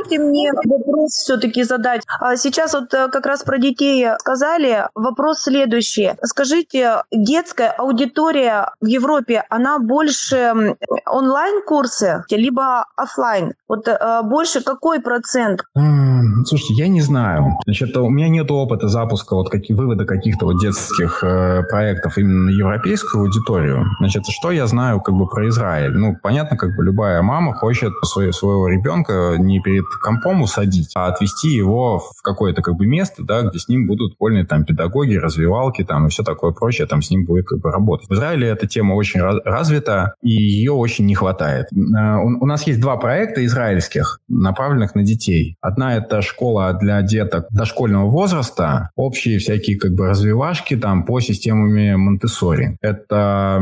Позвольте 0.08 0.18
мне 0.18 0.52
вопрос 0.64 1.12
все-таки 1.12 1.62
задать. 1.64 2.02
А 2.20 2.36
сейчас 2.36 2.72
вот 2.72 2.92
э, 2.94 3.08
как 3.08 3.26
раз 3.26 3.42
про 3.42 3.58
детей 3.58 4.08
сказали. 4.18 4.88
Вопрос 4.94 5.42
следующий. 5.42 6.12
Скажите, 6.22 7.02
детская 7.12 7.70
аудитория 7.70 8.72
в 8.80 8.86
Европе, 8.86 9.44
она 9.50 9.78
больше 9.78 10.76
онлайн-курсы, 11.06 12.24
либо 12.30 12.86
офлайн? 12.96 13.54
Вот 13.68 13.86
э, 13.86 14.22
больше 14.24 14.62
какой 14.62 15.00
процент? 15.00 15.62
Слушайте, 16.44 16.74
я 16.74 16.88
не 16.88 17.00
знаю. 17.00 17.58
Значит, 17.64 17.96
у 17.96 18.08
меня 18.08 18.28
нет 18.28 18.50
опыта 18.50 18.88
запуска 18.88 19.34
вот 19.34 19.50
какие 19.50 19.76
вывода 19.76 20.04
каких-то 20.04 20.46
вот 20.46 20.60
детских 20.60 21.22
э, 21.22 21.62
проектов 21.68 22.16
именно 22.16 22.46
на 22.46 22.50
европейскую 22.50 23.24
аудиторию. 23.24 23.86
Значит, 23.98 24.24
что 24.28 24.50
я 24.50 24.66
знаю 24.66 25.00
как 25.00 25.14
бы 25.14 25.26
про 25.26 25.48
Израиль? 25.48 25.92
Ну, 25.92 26.16
понятно, 26.22 26.56
как 26.56 26.76
бы 26.76 26.84
любая 26.84 27.20
мама 27.22 27.52
хочет 27.52 27.92
свой, 28.04 28.32
своего 28.32 28.68
ребенка 28.68 29.36
не 29.38 29.60
перед 29.60 29.84
компом 30.02 30.42
усадить, 30.42 30.92
а 30.94 31.08
отвести 31.08 31.48
его 31.48 31.98
в 31.98 32.22
какое-то 32.22 32.62
как 32.62 32.76
бы 32.76 32.86
место, 32.86 33.22
да, 33.22 33.42
где 33.42 33.58
с 33.58 33.68
ним 33.68 33.86
будут 33.86 34.14
вольные 34.18 34.46
там 34.46 34.64
педагоги, 34.64 35.14
развивалки 35.16 35.84
там 35.84 36.06
и 36.06 36.10
все 36.10 36.22
такое 36.22 36.52
прочее, 36.52 36.86
там 36.86 37.02
с 37.02 37.10
ним 37.10 37.24
будет 37.24 37.46
как 37.46 37.60
бы 37.60 37.70
работать. 37.70 38.08
В 38.08 38.14
Израиле 38.14 38.48
эта 38.48 38.66
тема 38.66 38.94
очень 38.94 39.20
развита, 39.20 40.14
и 40.22 40.30
ее 40.30 40.72
очень 40.72 41.06
не 41.06 41.14
хватает. 41.14 41.66
Э, 41.72 42.16
у 42.16 42.46
нас 42.46 42.66
есть 42.66 42.80
два 42.80 42.96
проекта 42.96 43.44
израильских, 43.58 44.20
направленных 44.28 44.94
на 44.94 45.02
детей. 45.02 45.56
Одна 45.60 45.96
это 45.96 46.22
школа 46.22 46.72
для 46.80 47.02
деток 47.02 47.46
дошкольного 47.50 48.08
возраста, 48.08 48.90
общие 48.94 49.38
всякие 49.38 49.78
как 49.78 49.92
бы 49.92 50.06
развивашки 50.06 50.76
там 50.76 51.04
по 51.04 51.20
системами 51.20 51.94
Монтессори. 51.96 52.76
Это 52.80 53.60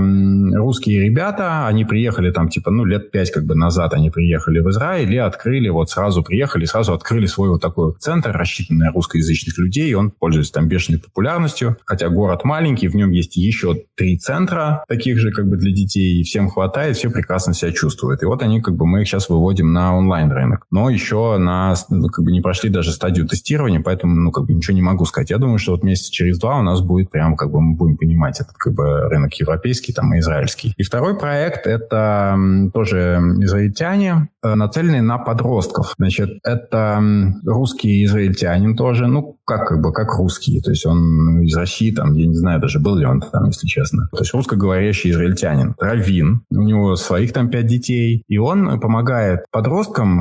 русские 0.54 1.02
ребята, 1.02 1.66
они 1.66 1.84
приехали 1.84 2.30
там 2.30 2.48
типа, 2.48 2.70
ну, 2.70 2.84
лет 2.84 3.10
пять 3.10 3.30
как 3.30 3.44
бы 3.44 3.54
назад 3.54 3.94
они 3.94 4.10
приехали 4.10 4.60
в 4.60 4.68
Израиль 4.70 5.12
и 5.12 5.16
открыли 5.16 5.68
вот 5.70 5.90
сразу 5.90 6.22
приехали, 6.22 6.66
сразу 6.66 6.92
открыли 6.92 7.26
свой 7.26 7.48
вот 7.48 7.62
такой 7.62 7.94
центр, 7.98 8.32
рассчитанный 8.32 8.86
на 8.86 8.92
русскоязычных 8.92 9.56
людей, 9.58 9.94
он 9.94 10.10
пользуется 10.10 10.52
там 10.52 10.68
бешеной 10.68 11.00
популярностью, 11.00 11.76
хотя 11.86 12.08
город 12.10 12.44
маленький, 12.44 12.88
в 12.88 12.96
нем 12.96 13.10
есть 13.10 13.36
еще 13.36 13.76
три 13.96 14.18
центра 14.18 14.84
таких 14.88 15.18
же 15.18 15.30
как 15.30 15.48
бы 15.48 15.56
для 15.56 15.72
детей, 15.72 16.20
и 16.20 16.22
всем 16.22 16.48
хватает, 16.48 16.96
все 16.96 17.10
прекрасно 17.10 17.54
себя 17.54 17.72
чувствуют. 17.72 18.22
И 18.22 18.26
вот 18.26 18.42
они 18.42 18.60
как 18.60 18.74
бы, 18.74 18.86
мы 18.86 19.02
их 19.02 19.08
сейчас 19.08 19.28
выводим 19.28 19.72
на 19.72 19.85
онлайн-рынок. 19.94 20.66
Но 20.70 20.90
еще 20.90 21.36
на, 21.38 21.74
ну, 21.90 22.08
как 22.08 22.24
бы 22.24 22.32
не 22.32 22.40
прошли 22.40 22.70
даже 22.70 22.92
стадию 22.92 23.26
тестирования, 23.26 23.80
поэтому, 23.80 24.14
ну, 24.14 24.30
как 24.30 24.46
бы 24.46 24.52
ничего 24.52 24.74
не 24.74 24.82
могу 24.82 25.04
сказать. 25.04 25.30
Я 25.30 25.38
думаю, 25.38 25.58
что 25.58 25.72
вот 25.72 25.82
месяца 25.82 26.10
через 26.12 26.38
два 26.38 26.58
у 26.58 26.62
нас 26.62 26.80
будет 26.80 27.10
прям, 27.10 27.36
как 27.36 27.50
бы 27.50 27.60
мы 27.60 27.76
будем 27.76 27.96
понимать 27.96 28.40
этот, 28.40 28.54
как 28.56 28.74
бы, 28.74 29.08
рынок 29.08 29.34
европейский, 29.34 29.92
там, 29.92 30.14
и 30.14 30.18
израильский. 30.18 30.74
И 30.76 30.82
второй 30.82 31.18
проект, 31.18 31.66
это 31.66 32.38
тоже 32.72 33.20
израильтяне, 33.40 34.28
э, 34.42 34.54
нацеленные 34.54 35.02
на 35.02 35.18
подростков. 35.18 35.94
Значит, 35.98 36.38
это 36.42 37.02
русский 37.44 38.04
израильтянин 38.04 38.76
тоже, 38.76 39.06
ну, 39.06 39.38
как, 39.44 39.68
как 39.68 39.80
бы, 39.80 39.92
как 39.92 40.16
русский. 40.18 40.60
То 40.60 40.70
есть 40.70 40.84
он 40.86 41.42
из 41.42 41.56
России, 41.56 41.92
там, 41.92 42.14
я 42.14 42.26
не 42.26 42.34
знаю 42.34 42.60
даже, 42.60 42.80
был 42.80 42.96
ли 42.96 43.06
он 43.06 43.20
там, 43.20 43.46
если 43.46 43.66
честно. 43.66 44.08
То 44.12 44.18
есть 44.18 44.34
русскоговорящий 44.34 45.10
израильтянин. 45.10 45.74
Раввин. 45.78 46.42
У 46.50 46.62
него 46.62 46.96
своих 46.96 47.32
там 47.32 47.48
пять 47.48 47.66
детей. 47.66 48.22
И 48.28 48.38
он 48.38 48.80
помогает 48.80 49.44
подросткам, 49.50 49.75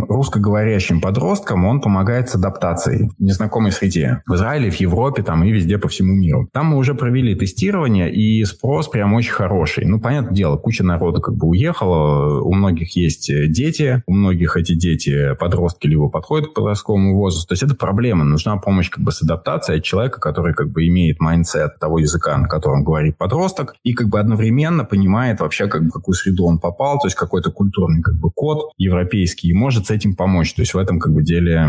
русскоговорящим 0.09 1.01
подросткам, 1.01 1.65
он 1.65 1.81
помогает 1.81 2.29
с 2.29 2.35
адаптацией 2.35 3.09
в 3.17 3.23
незнакомой 3.23 3.71
среде. 3.71 4.21
В 4.27 4.35
Израиле, 4.35 4.69
в 4.69 4.75
Европе, 4.75 5.23
там, 5.23 5.43
и 5.43 5.51
везде 5.51 5.77
по 5.77 5.87
всему 5.87 6.13
миру. 6.13 6.49
Там 6.53 6.67
мы 6.67 6.77
уже 6.77 6.95
провели 6.95 7.35
тестирование, 7.35 8.11
и 8.11 8.43
спрос 8.45 8.87
прям 8.87 9.13
очень 9.13 9.31
хороший. 9.31 9.85
Ну, 9.85 9.99
понятное 9.99 10.35
дело, 10.35 10.57
куча 10.57 10.83
народа 10.83 11.21
как 11.21 11.35
бы 11.35 11.47
уехала, 11.47 12.41
у 12.41 12.53
многих 12.53 12.95
есть 12.95 13.31
дети, 13.51 14.03
у 14.07 14.13
многих 14.13 14.57
эти 14.57 14.73
дети 14.73 15.35
подростки 15.35 15.87
либо 15.87 16.09
подходят 16.09 16.49
к 16.49 16.53
подростковому 16.53 17.17
возрасту. 17.17 17.49
То 17.49 17.53
есть 17.53 17.63
это 17.63 17.75
проблема. 17.75 18.23
Нужна 18.23 18.57
помощь 18.57 18.89
как 18.89 19.03
бы 19.03 19.11
с 19.11 19.21
адаптацией 19.21 19.79
от 19.79 19.85
человека, 19.85 20.19
который 20.19 20.53
как 20.53 20.71
бы 20.71 20.87
имеет 20.87 21.19
mindset 21.19 21.79
того 21.79 21.99
языка, 21.99 22.37
на 22.37 22.47
котором 22.47 22.83
говорит 22.83 23.17
подросток, 23.17 23.75
и 23.83 23.93
как 23.93 24.09
бы 24.09 24.19
одновременно 24.19 24.85
понимает 24.85 25.39
вообще, 25.39 25.67
как 25.67 25.83
бы, 25.83 25.89
в 25.89 25.93
какую 25.93 26.15
среду 26.15 26.45
он 26.45 26.59
попал, 26.59 26.99
то 26.99 27.07
есть 27.07 27.15
какой-то 27.15 27.51
культурный 27.51 28.01
как 28.01 28.15
бы 28.15 28.31
код 28.31 28.71
европейский 28.77 29.44
и 29.45 29.53
может 29.53 29.87
с 29.87 29.91
этим 29.91 30.15
помочь. 30.15 30.53
То 30.53 30.61
есть 30.61 30.73
в 30.73 30.77
этом 30.77 30.99
как 30.99 31.13
бы 31.13 31.23
деле 31.23 31.67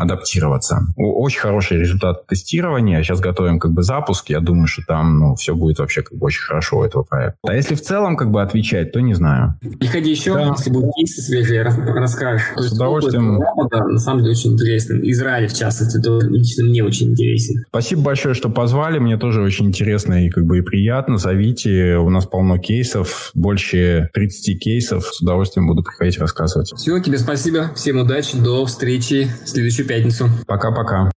адаптироваться. 0.00 0.86
Очень 0.96 1.40
хороший 1.40 1.78
результат 1.78 2.26
тестирования. 2.26 3.02
Сейчас 3.02 3.20
готовим 3.20 3.58
как 3.58 3.72
бы 3.72 3.82
запуск. 3.82 4.30
Я 4.30 4.40
думаю, 4.40 4.66
что 4.66 4.82
там 4.86 5.18
ну, 5.18 5.34
все 5.34 5.54
будет 5.54 5.78
вообще 5.78 6.02
как 6.02 6.16
бы 6.16 6.26
очень 6.26 6.42
хорошо 6.42 6.78
у 6.78 6.84
этого 6.84 7.02
проекта. 7.02 7.38
А 7.42 7.54
если 7.54 7.74
в 7.74 7.80
целом 7.80 8.16
как 8.16 8.30
бы 8.30 8.42
отвечать, 8.42 8.92
то 8.92 9.00
не 9.00 9.14
знаю. 9.14 9.58
Приходи 9.78 10.10
еще, 10.10 10.34
да. 10.34 10.54
если 10.56 10.70
будут 10.70 10.94
кейсы 10.94 11.20
свежие, 11.22 11.62
расскажешь. 11.62 12.46
С 12.56 12.72
удовольствием. 12.72 13.40
Да, 13.70 13.84
на 13.84 13.98
самом 13.98 14.20
деле 14.20 14.32
очень 14.32 14.52
интересно. 14.52 14.98
Израиль, 15.02 15.48
в 15.48 15.54
частности, 15.54 16.00
то 16.00 16.20
лично 16.20 16.64
мне 16.64 16.84
очень 16.84 17.10
интересен. 17.10 17.64
Спасибо 17.68 18.02
большое, 18.02 18.34
что 18.34 18.48
позвали. 18.48 18.98
Мне 18.98 19.16
тоже 19.16 19.42
очень 19.42 19.66
интересно 19.66 20.26
и 20.26 20.30
как 20.30 20.44
бы 20.44 20.58
и 20.58 20.60
приятно. 20.62 21.18
Зовите. 21.18 21.96
У 21.96 22.10
нас 22.10 22.26
полно 22.26 22.58
кейсов. 22.58 23.30
Больше 23.34 24.10
30 24.12 24.60
кейсов. 24.60 25.06
С 25.06 25.20
удовольствием 25.20 25.66
буду 25.66 25.82
приходить 25.82 26.18
рассказывать. 26.18 26.72
Все, 26.76 27.00
тебе 27.16 27.24
спасибо. 27.24 27.72
Всем 27.74 27.98
удачи. 27.98 28.36
До 28.36 28.66
встречи 28.66 29.30
в 29.44 29.48
следующую 29.48 29.86
пятницу. 29.86 30.28
Пока-пока. 30.46 31.10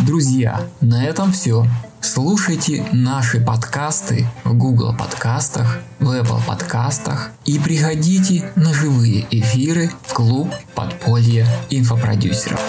Друзья, 0.00 0.60
на 0.80 1.04
этом 1.04 1.32
все. 1.32 1.64
Слушайте 2.00 2.84
наши 2.92 3.40
подкасты 3.40 4.26
в 4.44 4.56
Google 4.56 4.96
подкастах, 4.96 5.80
в 6.00 6.10
Apple 6.10 6.44
подкастах 6.46 7.30
и 7.44 7.58
приходите 7.58 8.50
на 8.56 8.72
живые 8.74 9.26
эфиры 9.30 9.90
в 10.06 10.14
клуб 10.14 10.48
подполья 10.74 11.46
инфопродюсеров. 11.68 12.60